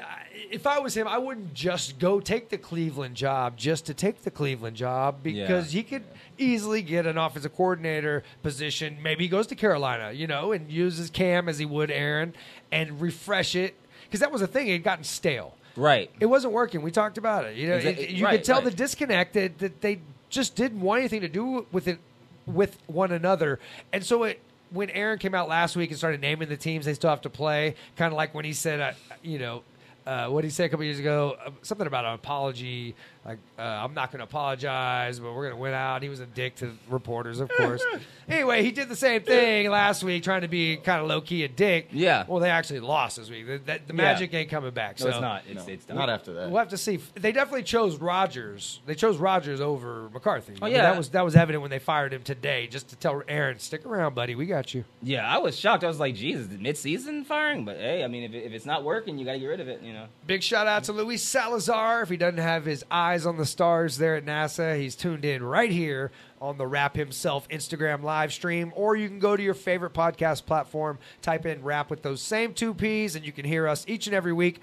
if 0.52 0.68
I 0.68 0.80
was 0.80 0.96
him, 0.96 1.08
I 1.08 1.18
wouldn't 1.18 1.54
just 1.54 1.98
go 1.98 2.20
take 2.20 2.50
the 2.50 2.58
Cleveland 2.58 3.16
job 3.16 3.56
just 3.58 3.86
to 3.86 3.94
take 3.94 4.24
the 4.24 4.30
Cleveland 4.30 4.76
job 4.76 5.24
because 5.24 5.72
he 5.72 5.82
could 5.82 6.04
easily 6.38 6.82
get 6.82 7.08
an 7.08 7.18
offensive 7.18 7.56
coordinator 7.56 8.24
position. 8.44 8.98
Maybe 9.02 9.24
he 9.24 9.30
goes 9.30 9.48
to 9.48 9.56
Carolina, 9.56 10.12
you 10.12 10.28
know, 10.28 10.52
and 10.52 10.70
uses 10.70 11.10
Cam 11.10 11.48
as 11.48 11.58
he 11.58 11.66
would 11.66 11.90
Aaron 11.90 12.36
and 12.70 13.00
refresh 13.00 13.56
it 13.56 13.76
because 14.04 14.20
that 14.20 14.32
was 14.32 14.42
a 14.42 14.48
thing; 14.48 14.68
it 14.68 14.74
had 14.74 14.84
gotten 14.84 15.06
stale. 15.06 15.56
Right. 15.78 16.12
It 16.20 16.26
wasn't 16.26 16.54
working. 16.54 16.82
We 16.82 16.92
talked 16.92 17.18
about 17.18 17.46
it. 17.46 17.56
You 17.56 17.70
know, 17.70 17.78
Exa- 17.78 17.98
it- 17.98 18.10
you 18.10 18.26
right, 18.26 18.38
could 18.38 18.44
tell 18.44 18.62
the 18.62 18.72
disconnect 18.72 19.34
that, 19.36 19.60
that 19.60 19.80
they 19.82 20.00
just 20.30 20.56
didn't 20.56 20.82
want 20.82 21.00
anything 21.00 21.22
to 21.22 21.30
do 21.30 21.66
with 21.72 21.88
it 21.88 22.00
with 22.46 22.78
one 22.88 23.14
another, 23.14 23.60
and 23.94 24.04
so 24.04 24.24
it. 24.24 24.42
When 24.70 24.90
Aaron 24.90 25.20
came 25.20 25.34
out 25.34 25.48
last 25.48 25.76
week 25.76 25.90
and 25.92 25.98
started 25.98 26.22
naming 26.22 26.50
the 26.50 26.58
teams 26.58 26.86
they 26.86 26.94
still 26.94 27.10
have 27.10 27.22
to 27.22 27.30
play, 27.30 27.76
kind 27.96 28.12
of 28.12 28.18
like 28.18 28.34
when 28.34 28.46
he 28.46 28.54
said, 28.54 28.82
uh, 28.82 28.92
you 29.24 29.40
know, 29.40 29.64
uh, 30.06 30.28
what 30.28 30.42
did 30.42 30.48
he 30.48 30.52
say 30.52 30.66
a 30.66 30.70
couple 30.70 30.86
years 30.86 31.00
ago? 31.00 31.38
Uh, 31.46 31.52
something 31.62 31.86
about 31.86 32.06
an 32.06 32.14
apology. 32.14 32.96
Like, 33.28 33.40
uh, 33.60 33.62
I'm 33.62 33.94
not 33.94 34.10
going 34.12 34.20
to 34.20 34.24
apologize, 34.24 35.20
but 35.20 35.34
we're 35.34 35.44
going 35.44 35.56
to 35.56 35.62
win 35.62 35.74
out. 35.74 36.02
He 36.02 36.08
was 36.08 36.22
a 36.22 36.26
dick 36.26 36.56
to 36.58 36.72
reporters, 36.88 37.42
of 37.42 37.50
course. 37.50 37.84
anyway, 38.30 38.64
he 38.64 38.72
did 38.72 38.88
the 38.88 38.96
same 38.96 39.22
thing 39.22 39.70
last 39.70 40.02
week, 40.02 40.24
trying 40.24 40.42
to 40.42 40.48
be 40.48 40.78
kind 40.78 41.02
of 41.02 41.08
low 41.10 41.20
key 41.20 41.44
a 41.44 41.50
dick. 41.50 41.90
Yeah. 41.92 42.24
Well, 42.26 42.40
they 42.40 42.50
actually 42.50 42.80
lost 42.80 43.18
this 43.18 43.30
week. 43.30 43.46
The, 43.46 43.58
the, 43.58 43.64
the 43.66 43.82
Yeah. 43.90 43.94
magic 43.94 44.34
ain't 44.34 44.50
coming 44.50 44.72
back. 44.72 44.98
No, 45.02 45.04
so 45.04 45.10
it's 45.10 45.20
not. 45.20 45.44
It's 45.46 45.68
No, 45.68 45.74
it's 45.74 45.86
done. 45.86 45.98
not 45.98 46.10
after 46.10 46.32
that. 46.36 46.50
We'll 46.50 46.60
have 46.60 46.70
to 46.70 46.78
see. 46.78 47.00
They 47.16 47.34
definitely 47.34 47.64
chose 47.64 47.98
Rodgers. 47.98 48.80
They 48.86 48.96
chose 48.96 49.18
Rodgers 49.18 49.60
over 49.60 50.10
McCarthy. 50.14 50.54
Oh, 50.62 50.66
I 50.66 50.70
mean, 50.70 50.76
yeah. 50.78 50.84
that 50.84 50.98
was 50.98 51.10
that 51.10 51.26
was 51.26 51.36
evident 51.36 51.62
when 51.62 51.70
they 51.72 51.80
fired 51.80 52.14
him 52.14 52.24
today, 52.24 52.68
just 52.68 52.88
to 52.90 52.96
tell 52.96 53.22
Aaron, 53.28 53.60
"Stick 53.60 53.86
around, 53.86 54.16
buddy. 54.16 54.36
We 54.36 54.46
got 54.46 54.74
you." 54.74 54.86
Yeah, 55.04 55.28
I 55.28 55.40
was 55.40 55.58
shocked. 55.60 55.84
I 55.84 55.88
was 55.88 56.00
like, 56.00 56.16
Jesus, 56.16 56.48
mid-season 56.50 57.26
firing. 57.26 57.66
But 57.66 57.76
hey, 57.78 58.06
I 58.06 58.08
mean, 58.08 58.24
if, 58.24 58.34
if 58.34 58.54
it's 58.54 58.66
not 58.66 58.86
working, 58.86 59.18
you 59.18 59.26
got 59.26 59.34
to 59.34 59.40
get 59.40 59.48
rid 59.48 59.60
of 59.60 59.68
it. 59.68 59.82
You 59.82 59.92
know. 59.92 60.06
Big 60.26 60.44
shout 60.44 60.66
out 60.68 60.86
to 60.86 60.94
Luis 60.94 61.22
Salazar. 61.24 62.04
If 62.04 62.10
he 62.10 62.16
doesn't 62.16 62.38
have 62.40 62.64
his 62.64 62.86
eyes 62.90 63.17
on 63.26 63.38
the 63.38 63.46
stars 63.46 63.98
there 63.98 64.16
at 64.16 64.26
NASA, 64.26 64.78
he's 64.80 64.96
tuned 64.96 65.26
in 65.26 65.44
right 65.44 65.72
here 65.72 66.12
on 66.42 66.58
the 66.58 66.68
Rapp 66.68 66.96
Himself 66.96 67.48
Instagram 67.50 68.04
live 68.04 68.32
stream. 68.32 68.72
Or 68.76 68.96
you 68.96 69.08
can 69.08 69.20
go 69.20 69.36
to 69.36 69.42
your 69.44 69.54
favorite 69.54 69.94
podcast 69.94 70.46
platform, 70.46 71.00
type 71.22 71.46
in 71.46 71.64
Rapp 71.64 71.90
with 71.90 72.04
those 72.04 72.22
same 72.22 72.54
two 72.54 72.74
P's, 72.74 73.16
and 73.16 73.26
you 73.26 73.32
can 73.32 73.46
hear 73.46 73.68
us 73.68 73.84
each 73.88 74.08
and 74.08 74.16
every 74.16 74.34
week. 74.34 74.60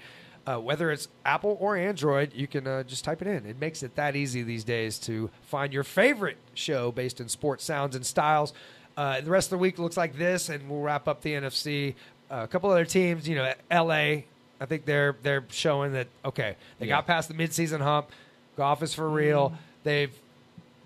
Uh, 0.47 0.57
whether 0.59 0.91
it's 0.91 1.07
Apple 1.25 1.57
or 1.59 1.75
Android, 1.75 2.31
you 2.35 2.45
can 2.45 2.67
uh, 2.67 2.83
just 2.83 3.03
type 3.03 3.19
it 3.21 3.27
in. 3.27 3.47
It 3.47 3.59
makes 3.59 3.81
it 3.81 3.95
that 3.95 4.15
easy 4.15 4.43
these 4.43 4.63
days 4.63 4.99
to 4.99 5.31
find 5.41 5.73
your 5.73 5.83
favorite 5.83 6.37
show 6.53 6.91
based 6.91 7.19
in 7.19 7.27
sports 7.29 7.63
sounds 7.63 7.95
and 7.95 8.05
styles. 8.05 8.53
Uh, 8.95 9.21
the 9.21 9.31
rest 9.31 9.47
of 9.47 9.51
the 9.51 9.57
week 9.57 9.79
looks 9.79 9.97
like 9.97 10.15
this, 10.17 10.49
and 10.49 10.69
we'll 10.69 10.81
wrap 10.81 11.07
up 11.07 11.21
the 11.21 11.33
NFC. 11.33 11.95
Uh, 12.29 12.41
a 12.43 12.47
couple 12.47 12.69
other 12.69 12.85
teams, 12.85 13.27
you 13.27 13.35
know, 13.35 13.51
LA. 13.71 14.23
I 14.57 14.65
think 14.67 14.85
they're 14.85 15.15
they're 15.21 15.43
showing 15.49 15.93
that 15.93 16.07
okay, 16.23 16.55
they 16.79 16.85
Yeah. 16.85 16.97
got 16.97 17.07
past 17.07 17.27
the 17.27 17.33
midseason 17.33 17.81
hump. 17.81 18.09
Goff 18.55 18.81
is 18.83 18.93
for 18.93 19.09
real. 19.09 19.49
Mm-hmm. 19.49 19.55
They've 19.83 20.13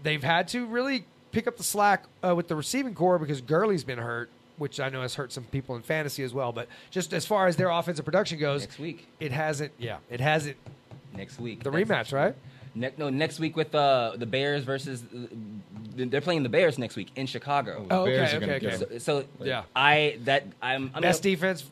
they've 0.03 0.23
had 0.23 0.47
to 0.49 0.65
really 0.65 1.05
pick 1.31 1.47
up 1.47 1.57
the 1.57 1.63
slack 1.63 2.05
uh, 2.25 2.33
with 2.35 2.47
the 2.47 2.55
receiving 2.55 2.95
corps 2.95 3.19
because 3.19 3.41
Gurley's 3.41 3.83
been 3.83 3.99
hurt, 3.99 4.29
which 4.57 4.79
I 4.79 4.89
know 4.89 5.01
has 5.01 5.15
hurt 5.15 5.31
some 5.31 5.43
people 5.45 5.75
in 5.75 5.81
fantasy 5.81 6.23
as 6.23 6.33
well. 6.33 6.51
But 6.51 6.67
just 6.91 7.13
as 7.13 7.25
far 7.25 7.47
as 7.47 7.55
their 7.55 7.69
offensive 7.69 8.05
production 8.05 8.39
goes, 8.39 8.61
Next 8.61 8.79
week. 8.79 9.07
it 9.19 9.31
hasn't. 9.31 9.71
Yeah, 9.77 9.97
it 10.09 10.19
hasn't. 10.19 10.57
Next 11.15 11.39
week. 11.39 11.63
The 11.63 11.71
Next- 11.71 11.89
rematch, 11.89 12.13
right? 12.13 12.35
Ne- 12.75 12.91
no, 12.97 13.09
next 13.09 13.39
week 13.39 13.55
with 13.57 13.73
uh, 13.73 14.13
the 14.15 14.25
Bears 14.27 14.63
versus. 14.63 15.03
Uh, 15.03 15.25
they're 15.95 16.21
playing 16.21 16.43
the 16.43 16.49
Bears 16.49 16.77
next 16.77 16.95
week 16.95 17.09
in 17.15 17.25
Chicago. 17.25 17.85
Oh, 17.89 18.01
okay, 18.03 18.11
Bears 18.15 18.33
okay, 18.35 18.55
okay. 18.67 18.97
So, 18.99 18.99
so 18.99 19.25
Yeah. 19.45 19.63
I 19.75 20.17
that 20.25 20.45
I'm, 20.61 20.91
I'm 20.93 21.01
Best 21.01 21.23
defense 21.23 21.65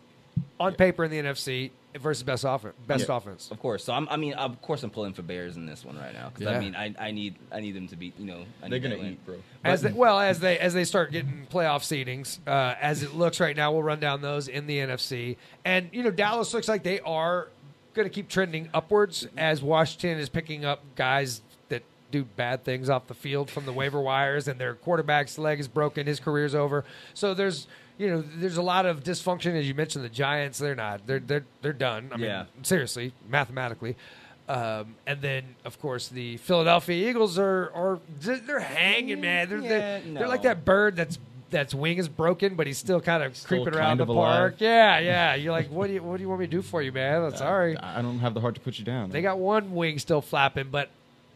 on 0.60 0.74
paper 0.74 1.06
in 1.06 1.12
the 1.12 1.18
NFC 1.20 1.70
versus 2.00 2.24
best 2.24 2.44
offense. 2.48 2.76
Best 2.86 3.08
Yeah. 3.08 3.18
offense. 3.18 3.50
Of 3.52 3.60
course. 3.60 3.84
So 3.84 3.94
I'm, 3.94 4.08
I 4.10 4.18
mean, 4.18 4.34
of 4.34 4.62
course, 4.62 4.84
I'm 4.84 4.90
pulling 4.90 5.14
for 5.14 5.22
Bears 5.24 5.56
in 5.58 5.66
this 5.66 5.84
one 5.86 5.98
right 5.98 6.14
now 6.14 6.30
because 6.30 6.52
Yeah. 6.52 6.58
I 6.58 6.60
mean, 6.60 6.76
I, 6.76 6.94
I 7.00 7.12
need 7.12 7.36
I 7.52 7.60
need 7.60 7.74
them 7.76 7.88
to 7.88 7.96
beat. 7.96 8.14
You 8.20 8.26
know, 8.26 8.46
I 8.62 8.70
They're 8.70 8.80
gonna 8.80 8.96
that 8.96 9.02
win. 9.04 9.14
eat, 9.14 9.26
bro. 9.26 9.36
As 9.64 9.82
they, 9.82 9.92
well 9.92 10.20
as 10.20 10.40
they 10.40 10.60
as 10.60 10.74
they 10.74 10.84
start 10.84 11.12
getting 11.12 11.48
playoff 11.52 11.82
seedings, 11.82 12.40
uh, 12.48 12.76
as 12.82 13.04
it 13.04 13.16
looks 13.16 13.40
right 13.40 13.56
now, 13.56 13.72
we'll 13.72 13.84
run 13.84 14.00
down 14.00 14.22
those 14.22 14.48
in 14.48 14.68
the 14.68 14.78
NFC. 14.80 15.38
And 15.66 15.90
you 15.92 16.04
know, 16.04 16.12
Dallas 16.12 16.54
looks 16.54 16.68
like 16.68 16.84
they 16.84 17.00
are 17.00 17.48
going 17.94 18.08
to 18.08 18.14
keep 18.14 18.30
trending 18.30 18.70
upwards 18.76 19.28
as 19.38 19.64
Washington 19.64 20.20
is 20.20 20.30
picking 20.30 20.64
up 20.66 20.84
guys 20.96 21.42
that 21.70 21.82
do 22.12 22.24
bad 22.24 22.64
things 22.64 22.92
off 22.92 23.08
the 23.08 23.16
field 23.16 23.50
from 23.50 23.66
the 23.66 23.74
waiver 23.74 24.00
wires, 24.00 24.48
and 24.48 24.60
their 24.60 24.76
quarterback's 24.76 25.40
leg 25.40 25.60
is 25.60 25.68
broken, 25.68 26.06
his 26.06 26.20
career's 26.20 26.54
over. 26.54 26.86
So 27.16 27.34
there's 27.34 27.68
you 27.98 28.08
know 28.10 28.24
there's 28.38 28.58
a 28.58 28.62
lot 28.62 28.86
of 28.86 29.04
dysfunction 29.04 29.54
as 29.60 29.68
you 29.68 29.74
mentioned. 29.74 30.04
The 30.06 30.10
Giants, 30.10 30.60
they're 30.60 30.76
not 30.76 31.06
they're 31.08 31.20
they're 31.20 31.46
they're 31.62 31.74
done. 31.74 32.10
I 32.14 32.18
mean, 32.18 32.26
Yeah. 32.26 32.46
seriously, 32.64 33.14
mathematically. 33.30 33.96
Um, 34.50 34.96
and 35.06 35.22
then, 35.22 35.44
of 35.66 35.80
course, 35.82 36.08
the 36.08 36.38
Philadelphia 36.38 37.10
Eagles 37.10 37.38
are 37.38 37.72
are 37.76 38.00
they're 38.22 38.60
hanging, 38.62 39.20
man. 39.20 39.50
They're, 39.50 39.62
they're, 39.62 40.02
Yeah, 40.06 40.20
they're 40.20 40.28
like 40.28 40.44
that 40.44 40.64
bird 40.64 40.96
that's 40.96 41.20
that's 41.50 41.74
wing 41.74 41.98
is 41.98 42.08
broken, 42.10 42.56
but 42.56 42.68
he's 42.68 42.78
still 42.78 43.00
kind 43.02 43.24
of 43.24 43.36
Still 43.36 43.64
creeping 43.64 43.78
around 43.80 43.98
kind 43.98 44.00
the 44.02 44.04
of 44.04 44.16
park. 44.16 44.52
alive. 44.54 44.62
Yeah, 44.62 45.00
yeah. 45.00 45.36
You're 45.36 45.52
like, 45.52 45.70
what 45.70 45.88
do 45.88 45.94
you 45.94 46.04
what 46.04 46.18
do 46.18 46.24
you 46.24 46.30
want 46.30 46.40
me 46.42 46.48
to 46.48 46.52
do 46.52 46.62
for 46.62 46.82
you, 46.82 46.92
man? 46.94 47.24
I'm 47.24 47.36
sorry. 47.36 47.76
I 47.78 48.00
I 48.00 48.02
don't 48.02 48.20
have 48.20 48.34
the 48.34 48.42
heart 48.42 48.56
to 48.56 48.62
put 48.62 48.80
you 48.80 48.86
down. 48.86 49.10
They 49.10 49.22
got 49.22 49.38
one 49.38 49.74
wing 49.76 50.00
still 50.00 50.22
flapping, 50.22 50.70
but 50.72 50.90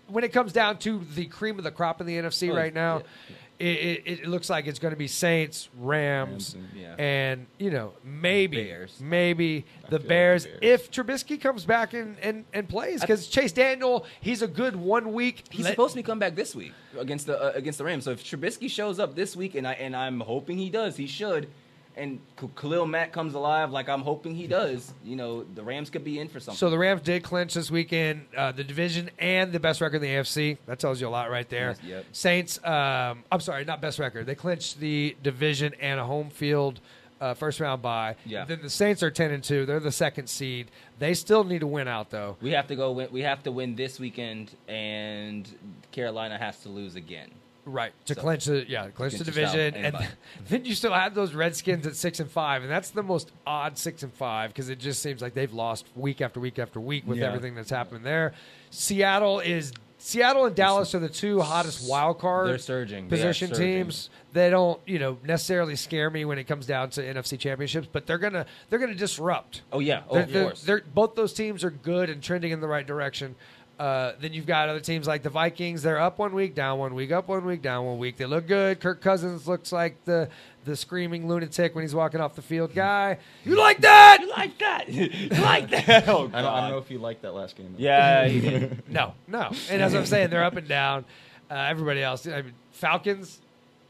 when 0.07 0.23
it 0.23 0.31
comes 0.33 0.51
down 0.53 0.77
to 0.79 0.99
the 1.15 1.25
cream 1.25 1.57
of 1.57 1.63
the 1.65 1.71
crop 1.71 1.99
in 2.01 2.07
the 2.07 2.15
NFC 2.17 2.49
Oh, 2.51 2.55
right 2.55 2.73
now, 2.73 2.97
yeah. 3.29 3.35
It, 3.61 4.01
it, 4.05 4.19
it 4.21 4.27
looks 4.27 4.49
like 4.49 4.67
it's 4.67 4.79
going 4.79 4.91
to 4.93 4.97
be 4.97 5.07
Saints, 5.07 5.69
Rams, 5.79 6.55
Rams 6.55 6.55
and- 6.55 6.69
Yeah. 6.81 6.95
and 6.97 7.47
you 7.57 7.71
know 7.71 7.93
maybe 8.03 8.63
Bears. 8.63 8.97
maybe 8.99 9.59
the 9.59 9.63
feel 9.63 9.81
like 9.81 9.89
the 9.89 9.99
Bears, 10.07 10.45
Bears. 10.45 10.59
if 10.61 10.91
Trubisky 10.91 11.39
comes 11.39 11.65
back 11.65 11.93
and 11.93 12.17
and, 12.21 12.45
and 12.53 12.67
plays 12.67 13.01
because 13.01 13.27
Chase 13.27 13.51
Daniel 13.51 14.05
he's 14.21 14.41
a 14.41 14.47
good 14.47 14.75
one 14.75 15.13
week. 15.13 15.43
He's 15.49 15.65
let- 15.65 15.71
supposed 15.71 15.93
to 15.93 15.99
be 15.99 16.03
come 16.03 16.19
back 16.19 16.35
this 16.35 16.55
week 16.55 16.73
against 16.97 17.27
the 17.27 17.41
uh, 17.41 17.51
against 17.55 17.77
the 17.77 17.85
Rams. 17.85 18.03
So 18.05 18.11
if 18.11 18.23
Trubisky 18.23 18.69
shows 18.69 18.99
up 18.99 19.15
this 19.15 19.35
week, 19.35 19.55
and 19.55 19.67
I 19.67 19.73
and 19.73 19.95
I'm 19.95 20.19
hoping 20.19 20.57
he 20.57 20.69
does, 20.69 20.97
he 20.97 21.07
should. 21.07 21.47
And 21.95 22.19
Khalil 22.55 22.85
Mack 22.85 23.11
comes 23.11 23.33
alive, 23.33 23.71
like 23.71 23.89
I'm 23.89 24.01
hoping 24.01 24.33
he 24.35 24.47
does. 24.47 24.93
You 25.03 25.15
know, 25.15 25.43
the 25.43 25.63
Rams 25.63 25.89
could 25.89 26.03
be 26.03 26.19
in 26.19 26.27
for 26.29 26.39
something. 26.39 26.57
So 26.57 26.69
the 26.69 26.77
Rams 26.77 27.01
did 27.01 27.23
clinch 27.23 27.53
this 27.53 27.69
weekend 27.69 28.25
uh, 28.35 28.51
the 28.51 28.63
division 28.63 29.09
and 29.19 29.51
the 29.51 29.59
best 29.59 29.81
record 29.81 29.97
in 29.97 30.01
the 30.03 30.07
AFC. 30.09 30.57
That 30.65 30.79
tells 30.79 31.01
you 31.01 31.07
a 31.07 31.09
lot 31.09 31.29
right 31.29 31.49
there. 31.49 31.75
Yes, 31.81 31.83
yep. 31.83 32.05
Saints, 32.11 32.63
um, 32.63 33.23
I'm 33.31 33.39
sorry, 33.41 33.65
not 33.65 33.81
best 33.81 33.99
record. 33.99 34.25
They 34.25 34.35
clinched 34.35 34.79
the 34.79 35.15
division 35.21 35.73
and 35.79 35.99
a 35.99 36.05
home 36.05 36.29
field 36.29 36.79
uh, 37.21 37.35
first 37.35 37.59
round 37.59 37.81
bye. 37.81 38.15
Yeah. 38.25 38.45
Then 38.45 38.61
the 38.61 38.69
Saints 38.69 39.03
are 39.03 39.11
10 39.11 39.31
and 39.31 39.43
2. 39.43 39.65
They're 39.65 39.79
the 39.79 39.91
second 39.91 40.27
seed. 40.27 40.71
They 40.99 41.13
still 41.13 41.43
need 41.43 41.59
to 41.59 41.67
win 41.67 41.87
out 41.87 42.09
though. 42.09 42.35
we 42.41 42.51
have 42.51 42.67
to 42.67 42.75
go. 42.75 42.91
Win, 42.91 43.09
we 43.11 43.21
have 43.21 43.43
to 43.43 43.51
win 43.51 43.75
this 43.75 43.99
weekend, 43.99 44.55
and 44.67 45.47
Carolina 45.91 46.37
has 46.37 46.59
to 46.63 46.69
lose 46.69 46.95
again. 46.95 47.29
Right 47.63 47.93
to 48.05 48.15
So- 48.15 48.21
clinch 48.21 48.45
the 48.45 48.65
yeah 48.67 48.87
clinch 48.89 49.13
the 49.13 49.23
division, 49.23 49.59
and 49.75 49.95
and 49.95 50.07
then 50.49 50.65
you 50.65 50.73
still 50.73 50.93
have 50.93 51.13
those 51.13 51.33
Redskins 51.35 51.85
at 51.85 51.95
six 51.95 52.19
and 52.19 52.29
five, 52.29 52.63
and 52.63 52.71
that's 52.71 52.89
the 52.89 53.03
most 53.03 53.31
odd 53.45 53.77
six 53.77 54.01
and 54.01 54.11
five 54.13 54.49
because 54.49 54.69
it 54.69 54.79
just 54.79 55.01
seems 55.01 55.21
like 55.21 55.35
they've 55.35 55.53
lost 55.53 55.85
week 55.95 56.21
after 56.21 56.39
week 56.39 56.57
after 56.57 56.79
week 56.79 57.05
with 57.05 57.19
Yeah. 57.19 57.27
everything 57.27 57.53
that's 57.53 57.69
happening 57.69 58.01
there. 58.03 58.33
Seattle 58.71 59.39
is 59.41 59.73
Seattle 59.99 60.45
and 60.47 60.55
Dallas 60.55 60.95
are 60.95 60.99
the 60.99 61.07
two 61.09 61.39
hottest 61.41 61.87
wild 61.87 62.17
card 62.17 62.47
They're 62.49 62.57
surging. 62.57 63.07
They 63.07 63.17
position 63.17 63.49
surging. 63.49 63.83
teams. 63.83 64.09
They 64.33 64.49
don't 64.49 64.79
you 64.87 64.97
know 64.97 65.19
necessarily 65.23 65.75
scare 65.75 66.09
me 66.09 66.25
when 66.25 66.39
it 66.39 66.45
comes 66.45 66.65
down 66.65 66.89
to 66.91 67.03
NFC 67.03 67.37
championships, 67.37 67.87
but 67.91 68.07
they're 68.07 68.17
gonna 68.17 68.47
they're 68.69 68.79
gonna 68.79 68.95
disrupt. 68.95 69.61
Oh 69.71 69.77
yeah, 69.79 70.01
oh, 70.09 70.15
They're, 70.15 70.23
of 70.23 70.31
they're- 70.31 70.43
course. 70.45 70.63
they're- 70.63 70.83
both 70.95 71.13
those 71.13 71.33
teams 71.33 71.63
are 71.63 71.69
good 71.69 72.09
and 72.09 72.23
trending 72.23 72.51
in 72.51 72.59
the 72.61 72.67
right 72.67 72.87
direction. 72.87 73.35
Uh, 73.79 74.13
then 74.19 74.31
you've 74.31 74.45
got 74.45 74.69
other 74.69 74.79
teams 74.79 75.07
like 75.07 75.23
the 75.23 75.29
Vikings. 75.29 75.81
They're 75.81 75.99
up 75.99 76.19
one 76.19 76.33
week, 76.33 76.53
down 76.53 76.77
one 76.77 76.93
week, 76.93 77.11
up 77.11 77.27
one 77.27 77.43
week, 77.45 77.63
down 77.63 77.83
one 77.85 77.97
week. 77.97 78.17
They 78.17 78.25
look 78.25 78.45
good. 78.45 78.79
Kirk 78.79 79.01
Cousins 79.01 79.47
looks 79.47 79.71
like 79.71 80.05
the 80.05 80.29
the 80.65 80.75
screaming 80.75 81.27
lunatic 81.27 81.73
when 81.73 81.83
he's 81.83 81.95
walking 81.95 82.21
off 82.21 82.35
the 82.35 82.41
field 82.41 82.75
guy. 82.75 83.17
You 83.43 83.57
like 83.57 83.81
that? 83.81 84.19
You 84.21 84.29
like 84.29 84.57
that? 84.59 84.89
you 84.89 85.29
like 85.29 85.69
that? 85.71 86.07
Oh 86.07 86.29
I 86.33 86.41
don't, 86.41 86.45
I 86.45 86.61
don't 86.61 86.69
know 86.71 86.77
if 86.77 86.91
you 86.91 86.99
liked 86.99 87.23
that 87.23 87.33
last 87.33 87.55
game. 87.55 87.73
Though. 87.77 87.83
Yeah, 87.83 88.27
he. 88.27 88.69
No, 88.87 89.13
no. 89.27 89.51
And 89.69 89.81
as 89.81 89.95
I'm 89.95 90.05
saying, 90.05 90.29
they're 90.29 90.43
up 90.43 90.57
and 90.57 90.67
down. 90.67 91.05
Uh, 91.49 91.55
everybody 91.55 92.01
else, 92.03 92.27
I 92.27 92.43
mean, 92.43 92.53
Falcons. 92.71 93.39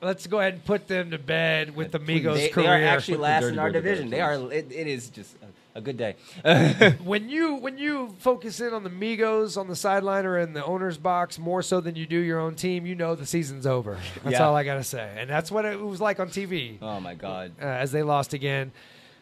Let's 0.01 0.25
go 0.25 0.39
ahead 0.39 0.53
and 0.53 0.65
put 0.65 0.87
them 0.87 1.11
to 1.11 1.19
bed 1.19 1.75
with 1.75 1.91
the 1.91 1.99
Migos 1.99 2.35
they, 2.35 2.49
career. 2.49 2.67
they 2.67 2.85
are 2.85 2.87
actually 2.87 3.15
Put 3.15 3.17
the 3.17 3.23
last 3.23 3.43
in 3.43 3.59
our 3.59 3.65
word 3.65 3.73
division. 3.73 4.09
They 4.09 4.19
are. 4.19 4.33
It, 4.51 4.71
it 4.71 4.87
is 4.87 5.09
just 5.09 5.35
a, 5.43 5.45
a 5.75 5.81
good 5.81 5.97
day. 5.97 6.15
when 7.03 7.29
you 7.29 7.55
when 7.55 7.77
you 7.77 8.15
focus 8.19 8.59
in 8.59 8.73
on 8.73 8.83
the 8.83 8.89
Migos 8.89 9.57
on 9.57 9.67
the 9.67 9.75
sideline 9.75 10.25
or 10.25 10.37
in 10.37 10.53
the 10.53 10.63
owner's 10.65 10.97
box 10.97 11.39
more 11.39 11.61
so 11.61 11.79
than 11.81 11.95
you 11.95 12.05
do 12.05 12.17
your 12.19 12.39
own 12.39 12.55
team, 12.55 12.85
you 12.85 12.95
know 12.95 13.15
the 13.15 13.25
season's 13.25 13.65
over. 13.65 13.97
That's 14.23 14.33
Yeah. 14.33 14.47
all 14.47 14.55
I 14.55 14.63
gotta 14.63 14.83
say, 14.83 15.15
and 15.17 15.29
that's 15.29 15.51
what 15.51 15.65
it 15.65 15.79
was 15.79 16.01
like 16.01 16.19
on 16.19 16.29
TV 16.29 16.77
oh 16.81 16.99
my 16.99 17.13
god. 17.15 17.53
uh, 17.61 17.65
as 17.65 17.91
they 17.91 18.03
lost 18.03 18.33
again. 18.33 18.71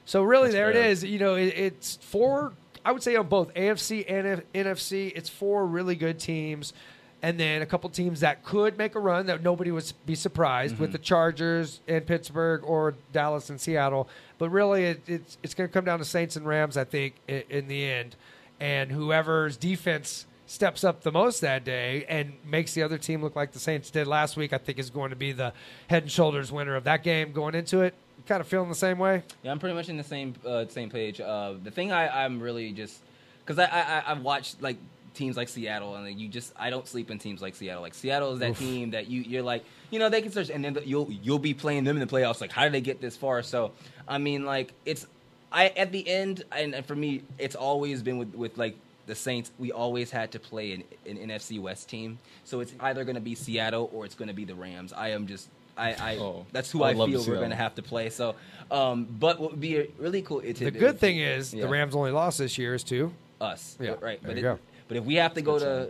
So 0.06 0.24
really, 0.24 0.46
That's 0.46 0.56
there 0.56 0.72
fair. 0.74 0.82
it 0.82 0.88
is. 0.92 1.04
You 1.04 1.20
know, 1.20 1.36
it, 1.36 1.54
it's 1.56 1.98
four. 2.02 2.54
I 2.84 2.92
would 2.94 3.04
say 3.04 3.16
on 3.16 3.28
both 3.28 3.54
AFC 3.54 4.06
and 4.10 4.26
F- 4.28 4.42
NFC, 4.56 5.12
it's 5.16 5.30
four 5.30 5.68
really 5.68 5.96
good 5.96 6.18
teams, 6.18 6.74
and 7.22 7.40
then 7.40 7.62
a 7.62 7.66
couple 7.66 7.90
teams 7.90 8.22
that 8.22 8.44
could 8.44 8.78
make 8.78 8.96
a 8.96 9.00
run 9.00 9.26
that 9.26 9.44
nobody 9.44 9.72
would 9.72 9.92
be 10.06 10.16
surprised 10.16 10.76
Mm-hmm. 10.76 10.82
with 10.84 10.92
the 10.94 10.98
Chargers 10.98 11.82
and 11.88 12.06
Pittsburgh 12.06 12.64
or 12.64 12.96
Dallas 13.12 13.50
and 13.50 13.60
Seattle. 13.60 14.08
But 14.38 14.50
really, 14.52 14.86
it, 14.86 15.02
it's 15.08 15.38
it's 15.44 15.54
going 15.54 15.70
to 15.70 15.74
come 15.74 15.86
down 15.86 16.00
to 16.00 16.06
Saints 16.06 16.36
and 16.36 16.46
Rams, 16.48 16.78
I 16.78 16.84
think, 16.86 17.16
in, 17.28 17.44
in 17.50 17.68
the 17.68 17.84
end, 17.86 18.16
and 18.60 18.92
whoever's 18.92 19.58
defense 19.58 20.26
steps 20.46 20.84
up 20.84 21.02
the 21.04 21.12
most 21.12 21.42
that 21.42 21.64
day 21.64 22.06
and 22.10 22.34
makes 22.44 22.74
the 22.74 22.82
other 22.82 22.98
team 22.98 23.22
look 23.22 23.36
like 23.36 23.52
the 23.52 23.60
Saints 23.60 23.92
did 23.92 24.08
last 24.08 24.36
week, 24.36 24.52
I 24.52 24.58
think 24.58 24.80
is 24.80 24.90
going 24.90 25.12
to 25.12 25.16
be 25.16 25.32
the 25.32 25.54
head 25.88 26.02
and 26.04 26.12
shoulders 26.12 26.52
winner 26.52 26.76
of 26.76 26.86
that 26.86 27.04
game 27.04 27.32
going 27.34 27.54
into 27.54 27.82
it. 27.82 27.94
Kind 28.26 28.42
of 28.42 28.48
feeling 28.48 28.68
the 28.68 28.76
same 28.76 28.98
way. 28.98 29.22
Yeah, 29.44 29.52
I'm 29.52 29.60
pretty 29.60 29.76
much 29.76 29.90
in 29.90 29.98
the 29.98 30.04
same 30.04 30.34
uh, 30.46 30.66
same 30.68 30.90
page. 30.90 31.22
Uh, 31.22 31.54
the 31.64 31.72
thing 31.72 31.92
I, 31.92 32.24
I'm 32.26 32.40
really 32.40 32.72
just 32.72 33.00
because 33.46 33.60
I, 33.60 33.66
I 33.66 33.82
I- 34.00 34.04
I've 34.12 34.22
watched 34.22 34.62
like 34.62 34.78
teams 35.14 35.38
like 35.38 35.50
Seattle 35.50 35.96
and 35.96 36.20
you 36.20 36.28
just 36.28 36.54
I 36.58 36.70
don't 36.70 36.88
sleep 36.88 37.12
in 37.12 37.20
teams 37.20 37.42
like 37.42 37.56
Seattle. 37.56 37.82
Like 37.82 37.94
Seattle 37.94 38.34
is 38.34 38.40
that 38.40 38.56
team 38.56 38.92
that 38.92 39.10
you 39.10 39.22
you're 39.22 39.44
like 39.44 39.64
you 39.92 40.00
know 40.00 40.10
they 40.10 40.22
can 40.22 40.32
search 40.32 40.50
and 40.50 40.64
then 40.64 40.78
you'll 40.86 41.12
you'll 41.12 41.40
be 41.40 41.54
playing 41.54 41.84
them 41.84 41.96
in 41.98 42.06
the 42.08 42.14
playoffs. 42.14 42.42
Like 42.42 42.52
how 42.52 42.64
did 42.64 42.74
they 42.74 42.82
get 42.82 43.02
this 43.02 43.16
far? 43.18 43.42
So 43.44 43.72
I 44.08 44.18
mean 44.18 44.46
like 44.46 44.74
it's 44.86 45.06
I 45.52 45.68
at 45.70 45.92
the 45.92 46.08
end 46.08 46.44
and, 46.52 46.74
and 46.76 46.86
for 46.86 46.96
me 46.96 47.24
it's 47.38 47.56
always 47.56 48.02
been 48.04 48.18
with 48.18 48.34
with 48.36 48.58
like 48.58 48.76
the 49.06 49.16
Saints, 49.16 49.52
we 49.58 49.72
always 49.72 50.12
had 50.12 50.32
to 50.34 50.40
play 50.40 50.72
an, 50.74 50.84
an 51.08 51.18
NFC 51.18 51.60
West 51.60 51.90
team. 51.90 52.20
So 52.46 52.60
it's 52.60 52.74
either 52.80 53.04
going 53.04 53.16
to 53.16 53.22
be 53.22 53.34
Seattle 53.34 53.90
or 53.92 54.06
it's 54.06 54.14
going 54.14 54.28
to 54.28 54.36
be 54.36 54.46
the 54.46 54.54
Rams. 54.54 54.94
I 54.94 55.10
am 55.10 55.26
just, 55.26 55.50
I, 55.76 55.94
I 55.94 56.18
Oh, 56.18 56.46
that's 56.52 56.70
who 56.70 56.84
I 56.84 56.90
I, 56.90 56.90
would 56.90 56.98
love 57.00 57.10
to 57.14 57.18
feel 57.24 57.34
we're 57.34 57.40
going 57.40 57.50
to 57.50 57.56
have 57.56 57.74
to 57.76 57.82
play. 57.82 58.12
So, 58.12 58.36
um, 58.70 59.08
but 59.20 59.40
what 59.40 59.50
would 59.50 59.60
be 59.60 59.78
a 59.80 59.88
really 59.98 60.22
cool? 60.22 60.42
It, 60.42 60.58
The 60.58 60.70
good 60.70 61.00
thing 61.00 61.18
is 61.18 61.56
Yeah. 61.56 61.64
the 61.64 61.70
Rams 61.70 61.96
only 61.96 62.12
lost 62.12 62.38
this 62.38 62.60
year 62.60 62.76
is 62.76 62.84
two. 62.84 63.12
us, 63.42 63.78
Yeah, 63.80 63.96
right. 64.00 64.22
there 64.22 64.32
But 64.32 64.32
you 64.34 64.38
it, 64.38 64.42
go. 64.44 64.60
But 64.90 64.98
if 64.98 65.06
we 65.06 65.16
have 65.16 65.34
to 65.36 65.42
go 65.42 65.58
to 65.58 65.90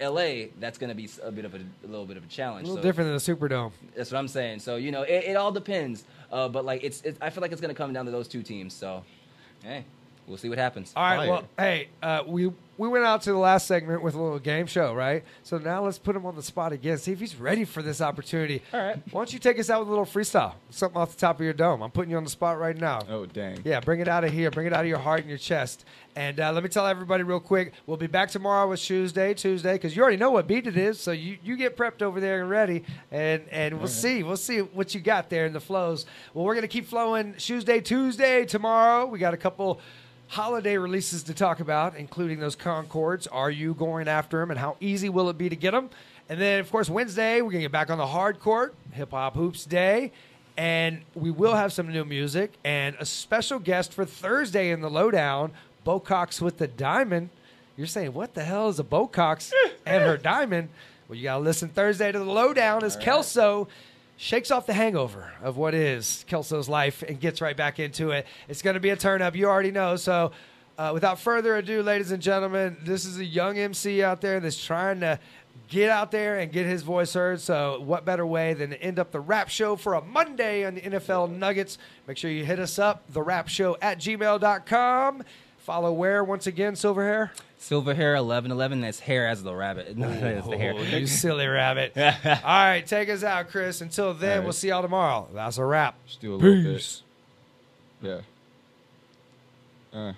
L.A., 0.00 0.50
that's 0.58 0.76
going 0.76 0.88
to 0.88 0.94
be 0.94 1.08
a 1.22 1.30
bit 1.30 1.44
of 1.46 1.54
a, 1.54 1.58
a 1.58 1.86
little 1.86 2.04
bit 2.04 2.16
of 2.16 2.24
a 2.24 2.26
challenge. 2.26 2.64
A 2.64 2.66
challenge. 2.66 2.68
little 2.68 2.82
So 2.82 2.82
different 2.82 3.08
than 3.08 3.36
the 3.36 3.46
Superdome. 3.46 3.72
That's 3.96 4.10
what 4.10 4.18
I'm 4.18 4.28
saying. 4.28 4.58
So 4.58 4.76
you 4.76 4.90
know, 4.90 5.02
it, 5.02 5.24
it 5.24 5.36
all 5.36 5.52
depends. 5.52 6.04
Uh, 6.30 6.48
but 6.48 6.64
like, 6.64 6.84
it's, 6.84 7.00
it, 7.02 7.16
I 7.20 7.30
feel 7.30 7.40
like 7.40 7.52
it's 7.52 7.60
going 7.60 7.74
to 7.74 7.78
come 7.78 7.92
down 7.92 8.04
to 8.04 8.10
those 8.10 8.28
two 8.28 8.42
teams. 8.42 8.74
So, 8.74 9.04
hey, 9.62 9.84
we'll 10.26 10.36
see 10.36 10.48
what 10.48 10.58
happens. 10.58 10.92
All 10.96 11.02
right. 11.02 11.16
Fire. 11.16 11.28
Well, 11.28 11.44
hey, 11.58 11.88
uh, 12.02 12.22
we 12.26 12.52
we 12.80 12.88
went 12.88 13.04
out 13.04 13.20
to 13.20 13.30
the 13.30 13.36
last 13.38 13.66
segment 13.66 14.02
with 14.02 14.14
a 14.14 14.22
little 14.22 14.38
game 14.38 14.64
show, 14.64 14.94
right? 14.94 15.22
So 15.42 15.58
now 15.58 15.84
let's 15.84 15.98
put 15.98 16.16
him 16.16 16.24
on 16.24 16.34
the 16.34 16.42
spot 16.42 16.72
again. 16.72 16.96
See 16.96 17.12
if 17.12 17.20
he's 17.20 17.36
ready 17.36 17.66
for 17.66 17.82
this 17.82 18.00
opportunity. 18.00 18.62
All 18.72 18.80
right. 18.80 18.96
Why 19.10 19.20
don't 19.20 19.30
you 19.34 19.38
take 19.38 19.58
us 19.58 19.68
out 19.68 19.80
with 19.80 19.88
a 19.88 19.90
little 19.90 20.06
freestyle? 20.06 20.54
Something 20.70 20.96
off 20.96 21.12
the 21.12 21.20
top 21.20 21.36
of 21.38 21.44
your 21.44 21.52
dome. 21.52 21.82
I'm 21.82 21.90
putting 21.90 22.10
you 22.10 22.16
on 22.16 22.24
the 22.24 22.30
spot 22.30 22.58
right 22.58 22.74
now. 22.74 23.00
Oh 23.10 23.26
dang. 23.26 23.60
Yeah, 23.66 23.80
bring 23.80 24.00
it 24.00 24.08
out 24.08 24.24
of 24.24 24.32
here. 24.32 24.50
Bring 24.50 24.66
it 24.66 24.72
out 24.72 24.80
of 24.80 24.86
your 24.86 24.98
heart 24.98 25.20
and 25.20 25.28
your 25.28 25.36
chest. 25.36 25.84
And 26.16 26.40
uh, 26.40 26.52
let 26.52 26.62
me 26.62 26.70
tell 26.70 26.86
everybody 26.86 27.22
real 27.22 27.38
quick, 27.38 27.74
we'll 27.84 27.98
be 27.98 28.06
back 28.06 28.30
tomorrow 28.30 28.66
with 28.66 28.80
Tuesday, 28.80 29.34
Tuesday, 29.34 29.74
because 29.74 29.94
you 29.94 30.00
already 30.00 30.16
know 30.16 30.30
what 30.30 30.46
beat 30.46 30.66
it 30.66 30.78
is. 30.78 30.98
So 30.98 31.12
you, 31.12 31.36
you 31.44 31.58
get 31.58 31.76
prepped 31.76 32.00
over 32.00 32.18
there 32.18 32.40
and 32.40 32.48
ready, 32.48 32.84
and 33.10 33.42
and 33.50 33.78
we'll 33.78 33.88
see, 33.88 34.22
we'll 34.22 34.38
see 34.38 34.60
what 34.60 34.94
you 34.94 35.00
got 35.00 35.28
there 35.28 35.44
in 35.44 35.52
the 35.52 35.60
flows. 35.60 36.06
Well, 36.32 36.46
we're 36.46 36.54
gonna 36.54 36.66
keep 36.66 36.86
flowing 36.86 37.34
Tuesday, 37.34 37.82
Tuesday 37.82 38.46
tomorrow. 38.46 39.04
We 39.04 39.18
got 39.18 39.34
a 39.34 39.36
couple 39.36 39.82
holiday 40.30 40.78
releases 40.78 41.22
to 41.24 41.34
talk 41.34 41.60
about, 41.60 41.96
including 41.96 42.40
those 42.40 42.56
Concords. 42.56 43.26
Are 43.26 43.50
you 43.50 43.74
going 43.74 44.08
after 44.08 44.40
them, 44.40 44.50
and 44.50 44.58
how 44.58 44.76
easy 44.80 45.08
will 45.08 45.28
it 45.28 45.36
be 45.38 45.48
to 45.48 45.56
get 45.56 45.72
them? 45.72 45.90
And 46.28 46.40
then, 46.40 46.60
of 46.60 46.70
course, 46.70 46.88
Wednesday 46.88 47.42
we're 47.42 47.50
gonna 47.50 47.62
get 47.62 47.72
back 47.72 47.90
on 47.90 47.98
the 47.98 48.06
hard 48.06 48.40
court, 48.40 48.74
hip 48.92 49.10
hop 49.10 49.34
hoops 49.34 49.64
day 49.66 50.12
and 50.56 51.00
we 51.14 51.30
will 51.30 51.54
have 51.54 51.72
some 51.72 51.90
new 51.90 52.04
music 52.04 52.52
and 52.64 52.94
a 52.98 53.06
special 53.06 53.58
guest 53.58 53.94
for 53.94 54.04
Thursday 54.04 54.70
in 54.70 54.82
the 54.82 54.90
lowdown. 54.90 55.52
Bo 55.84 55.98
Cox 55.98 56.40
with 56.40 56.58
the 56.58 56.66
diamond. 56.66 57.30
You're 57.78 57.86
saying 57.86 58.12
what 58.12 58.34
the 58.34 58.44
hell 58.44 58.68
is 58.68 58.78
a 58.78 58.84
Bo 58.84 59.06
Cox 59.06 59.54
and 59.86 60.02
her 60.02 60.16
diamond? 60.22 60.68
Well, 61.08 61.16
you 61.16 61.24
gotta 61.24 61.42
listen 61.42 61.70
Thursday 61.70 62.12
to 62.12 62.18
the 62.18 62.24
lowdown 62.24 62.84
as 62.84 62.94
Kelso 62.96 63.68
shakes 64.20 64.50
off 64.50 64.66
the 64.66 64.74
hangover 64.74 65.32
of 65.42 65.56
what 65.56 65.74
is 65.74 66.26
Kelso's 66.28 66.68
life 66.68 67.02
and 67.02 67.18
gets 67.18 67.40
right 67.40 67.56
back 67.56 67.78
into 67.78 68.10
it. 68.10 68.26
It's 68.48 68.60
gonna 68.60 68.78
be 68.78 68.90
a 68.90 68.96
turn 68.96 69.22
up. 69.22 69.34
You 69.34 69.46
already 69.46 69.72
know. 69.72 69.96
So. 69.96 70.32
Uh, 70.78 70.92
without 70.94 71.20
further 71.20 71.56
ado, 71.56 71.82
ladies 71.82 72.10
and 72.10 72.22
gentlemen, 72.22 72.74
this 72.84 73.04
is 73.04 73.18
a 73.18 73.24
young 73.24 73.58
MC 73.58 74.02
out 74.02 74.22
there 74.22 74.40
that's 74.40 74.64
trying 74.64 74.98
to 74.98 75.18
get 75.68 75.90
out 75.90 76.10
there 76.10 76.38
and 76.38 76.50
get 76.50 76.64
his 76.64 76.82
voice 76.82 77.12
heard. 77.12 77.38
So, 77.38 77.82
what 77.84 78.06
better 78.06 78.24
way 78.24 78.54
than 78.54 78.70
to 78.70 78.82
end 78.82 78.98
up 78.98 79.10
the 79.10 79.20
Rapp 79.20 79.50
show 79.50 79.76
for 79.76 79.92
a 79.92 80.00
Monday 80.00 80.64
on 80.64 80.76
the 80.76 80.80
NFL 80.80 81.36
Nuggets? 81.36 81.76
Make 82.06 82.16
sure 82.16 82.30
you 82.30 82.46
hit 82.46 82.58
us 82.58 82.78
up, 82.78 83.04
the 83.12 83.20
rapp 83.20 83.48
show 83.48 83.76
at 83.82 83.98
gmail.com. 83.98 85.22
Follow 85.58 85.92
where 85.92 86.24
once 86.24 86.46
again, 86.46 86.72
Silverhare? 86.74 87.30
Silverhare, 87.60 88.16
eleven 88.16 88.50
eleven. 88.50 88.80
That's 88.80 89.00
hare 89.00 89.28
as 89.28 89.42
the 89.42 89.54
rabbit. 89.54 89.94
No, 89.96 90.08
that's 90.08 90.48
the 90.48 90.56
hair. 90.56 90.72
Oh, 90.74 90.82
you 90.82 91.06
silly 91.06 91.46
rabbit. 91.46 91.92
All 91.96 92.40
right, 92.42 92.84
take 92.86 93.10
us 93.10 93.22
out, 93.22 93.50
Chris. 93.50 93.82
Until 93.82 94.14
then, 94.14 94.38
right. 94.38 94.44
we'll 94.44 94.54
see 94.54 94.68
y'all 94.68 94.80
tomorrow. 94.80 95.28
That's 95.34 95.58
a 95.58 95.64
wrap. 95.64 95.94
Just 96.06 96.22
do 96.22 96.34
a 96.34 96.36
little 96.36 96.72
bit. 96.72 97.02
Yeah. 98.00 98.20
Uh, 99.92 100.14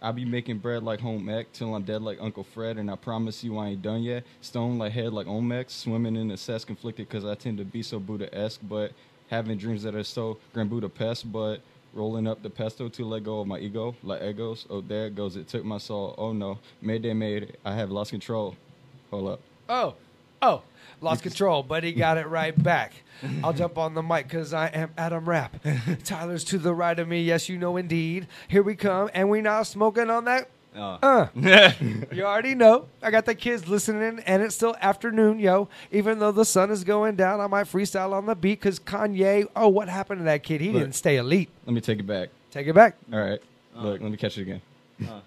I'll 0.00 0.14
be 0.14 0.24
making 0.24 0.58
bread 0.58 0.82
like 0.82 1.00
home 1.00 1.28
ec 1.28 1.52
till 1.52 1.74
I'm 1.74 1.82
dead 1.82 2.00
like 2.00 2.16
Uncle 2.18 2.44
Fred, 2.44 2.78
and 2.78 2.90
I 2.90 2.96
promise 2.96 3.44
you 3.44 3.58
I 3.58 3.68
ain't 3.68 3.82
done 3.82 4.02
yet. 4.02 4.24
Stone 4.40 4.78
like 4.78 4.92
head 4.92 5.12
like 5.12 5.26
Omex, 5.26 5.70
swimming 5.70 6.16
in 6.16 6.28
the 6.28 6.38
cess 6.38 6.64
conflicted 6.64 7.08
because 7.08 7.26
I 7.26 7.34
tend 7.34 7.58
to 7.58 7.64
be 7.64 7.82
so 7.82 7.98
Buddha-esque, 8.00 8.60
but 8.66 8.92
having 9.28 9.58
dreams 9.58 9.82
that 9.82 9.94
are 9.94 10.02
so 10.02 10.38
Grand 10.54 10.70
Budapest, 10.70 11.30
but 11.30 11.60
rolling 11.92 12.26
up 12.26 12.42
the 12.42 12.50
pesto 12.50 12.88
to 12.88 13.04
let 13.04 13.24
go 13.24 13.40
of 13.40 13.46
my 13.46 13.58
ego 13.58 13.94
like 14.02 14.22
egos. 14.22 14.66
Oh, 14.70 14.80
there 14.80 15.06
it 15.06 15.14
goes. 15.14 15.36
It 15.36 15.48
took 15.48 15.64
my 15.64 15.78
soul. 15.78 16.14
Oh 16.18 16.32
no, 16.32 16.58
Mayday 16.82 17.14
made. 17.14 17.56
I 17.64 17.74
have 17.74 17.90
lost 17.90 18.10
control. 18.10 18.56
Hold 19.10 19.28
up. 19.28 19.40
Oh, 19.68 19.94
oh, 20.42 20.62
lost 21.00 21.22
control, 21.22 21.62
but 21.62 21.84
he 21.84 21.92
got 21.92 22.18
it 22.18 22.26
right 22.26 22.60
back. 22.60 22.92
I'll 23.44 23.52
jump 23.52 23.76
on 23.76 23.94
the 23.94 24.02
mic 24.02 24.28
because 24.28 24.54
I 24.54 24.68
am 24.68 24.90
Adam 24.96 25.28
Rapp. 25.28 25.56
Tyler's 26.04 26.44
to 26.44 26.58
the 26.58 26.74
right 26.74 26.98
of 26.98 27.08
me. 27.08 27.22
Yes, 27.22 27.48
you 27.48 27.58
know 27.58 27.76
indeed. 27.76 28.26
Here 28.48 28.62
we 28.62 28.76
come, 28.76 29.10
and 29.14 29.28
we 29.28 29.40
now 29.40 29.62
smoking 29.62 30.10
on 30.10 30.24
that. 30.24 30.48
Oh. 30.76 30.98
Uh, 31.02 31.26
uh. 31.36 31.72
you 32.12 32.24
already 32.24 32.54
know. 32.54 32.86
I 33.02 33.10
got 33.10 33.26
the 33.26 33.34
kids 33.34 33.66
listening, 33.68 34.20
and 34.24 34.42
it's 34.42 34.54
still 34.54 34.76
afternoon, 34.80 35.38
yo. 35.38 35.68
Even 35.90 36.18
though 36.18 36.32
the 36.32 36.44
sun 36.44 36.70
is 36.70 36.84
going 36.84 37.16
down, 37.16 37.40
I 37.40 37.46
might 37.46 37.66
freestyle 37.66 38.12
on 38.12 38.26
the 38.26 38.34
beat 38.34 38.60
because 38.60 38.78
Kanye. 38.78 39.48
Oh, 39.56 39.68
what 39.68 39.88
happened 39.88 40.20
to 40.20 40.24
that 40.24 40.42
kid? 40.42 40.60
He 40.60 40.70
Look. 40.70 40.82
didn't 40.82 40.94
stay 40.94 41.16
elite. 41.16 41.50
Let 41.66 41.74
me 41.74 41.80
take 41.80 41.98
it 41.98 42.06
back. 42.06 42.28
Take 42.50 42.66
it 42.66 42.74
back. 42.74 42.96
All 43.12 43.18
right. 43.18 43.42
Uh. 43.76 43.82
Look, 43.82 44.00
let 44.00 44.10
me 44.10 44.16
catch 44.16 44.38
it 44.38 44.42
again. 44.42 44.62
Uh. 45.08 45.20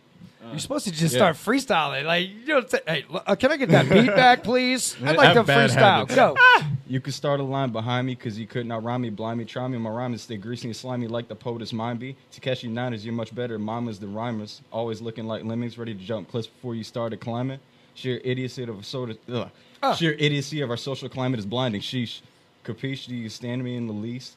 You're 0.52 0.60
supposed 0.60 0.86
to 0.86 0.91
just 0.91 1.14
Yeah. 1.14 1.20
start 1.34 1.36
freestyling. 1.36 2.06
Like, 2.06 2.28
you 2.30 2.46
don't 2.46 2.70
say, 2.70 2.80
hey, 2.88 3.06
l- 3.12 3.24
uh, 3.26 3.36
can 3.36 3.52
I 3.52 3.58
get 3.58 3.70
that 3.70 3.89
beat 3.89 4.08
back, 4.16 4.44
please? 4.44 4.96
I'd 5.04 5.16
like 5.18 5.30
I 5.30 5.34
to 5.34 5.39
have 5.39 5.48
bad 5.48 5.70
freestyle. 5.70 5.76
habits. 6.10 6.16
Go. 6.16 6.36
You 6.86 7.00
could 7.00 7.14
start 7.14 7.39
a 7.39 7.44
line 7.44 7.72
behind 7.72 8.06
me 8.06 8.14
because 8.14 8.38
you 8.38 8.46
could 8.46 8.68
not 8.68 8.84
rhyme 8.84 9.02
me, 9.02 9.10
blind 9.10 9.39
me, 9.39 9.46
try 9.46 9.68
me. 9.68 9.78
My 9.80 9.89
rhymes 9.89 10.22
stay 10.22 10.36
greasy 10.38 10.68
and 10.68 10.76
slimy 10.76 11.08
like 11.08 11.28
the 11.28 11.34
poet 11.34 11.62
POTUS 11.62 11.74
mine 11.74 11.98
be. 11.98 12.16
Takeshi 12.32 12.68
Niners, 12.68 13.04
you're 13.04 13.16
much 13.16 13.34
better 13.34 13.58
mamas 13.58 14.00
the 14.00 14.06
rhymers. 14.06 14.62
Always 14.72 15.02
looking 15.02 15.26
like 15.26 15.44
lemmings, 15.44 15.78
ready 15.78 15.96
to 15.96 16.00
jump 16.00 16.30
cliffs 16.30 16.48
before 16.48 16.76
you 16.76 16.84
started 16.84 17.20
climbing. 17.20 17.60
Sheer 17.96 18.20
idiocy 18.24 18.64
of 18.64 18.76
our 18.76 18.84
social, 18.84 19.16
ugh. 19.32 19.50
Ah. 19.82 19.96
sheer 19.96 20.12
idiocy 20.20 20.62
of 20.62 20.70
our 20.70 20.78
social 20.78 21.10
climate 21.10 21.39
is 21.39 21.46
blinding. 21.48 21.82
Sheesh. 21.82 22.22
Capiche, 22.64 23.08
do 23.08 23.16
you 23.16 23.30
stand 23.30 23.64
me 23.64 23.76
in 23.76 23.88
the 23.88 23.94
least? 23.94 24.36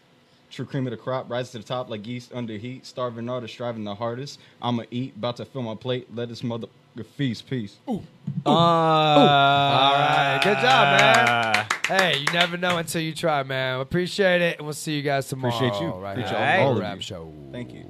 True 0.50 0.64
cream 0.64 0.86
of 0.86 0.92
the 0.92 0.96
crop, 0.96 1.28
rise 1.28 1.50
to 1.50 1.58
the 1.58 1.64
top 1.64 1.90
like 1.90 2.06
yeast 2.06 2.32
under 2.32 2.54
heat. 2.54 2.86
Starving 2.86 3.28
artist, 3.28 3.52
striving 3.54 3.84
the 3.84 3.94
hardest. 3.94 4.38
I'ma 4.62 4.84
eat, 4.90 5.14
about 5.16 5.36
to 5.38 5.44
fill 5.44 5.62
my 5.62 5.74
plate. 5.74 6.06
Let 6.14 6.28
this 6.28 6.42
mother 6.42 6.68
feast. 7.16 7.48
Peace. 7.50 7.76
Ooh, 7.88 8.02
Uh, 8.46 8.48
All 8.50 9.92
right, 9.92 10.40
good 10.42 10.56
job, 10.58 11.00
man. 11.00 11.66
Hey, 11.86 12.18
you 12.20 12.26
never 12.32 12.56
know 12.56 12.78
until 12.78 13.02
you 13.02 13.12
try, 13.14 13.42
man. 13.42 13.80
Appreciate 13.80 14.40
it, 14.40 14.56
and 14.58 14.66
we'll 14.66 14.72
see 14.74 14.96
you 14.96 15.02
guys 15.02 15.28
tomorrow. 15.28 15.54
Appreciate 15.54 15.80
you. 15.82 15.90
Right 15.92 16.12
Appreciate 16.18 16.38
here 16.54 16.60
all 16.62 16.68
on 16.70 16.74
the 16.76 16.80
Rapp 16.80 16.96
you. 16.96 17.02
Show. 17.02 17.32
Thank 17.52 17.72
you. 17.74 17.84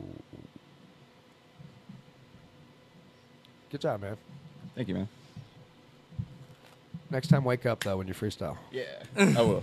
Good 3.71 3.81
job, 3.83 4.01
man. 4.01 4.17
Thank 4.75 4.89
you, 4.89 4.95
man. 4.95 5.09
Next 7.11 7.29
time, 7.29 7.45
wake 7.45 7.67
up 7.67 7.85
though 7.85 7.99
when 7.99 8.09
you 8.09 8.15
freestyle. 8.15 8.57
Yeah, 8.73 8.85
I 9.17 9.43
will. 9.43 9.63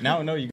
Now 0.00 0.18
I 0.20 0.22
know 0.22 0.34
you. 0.34 0.49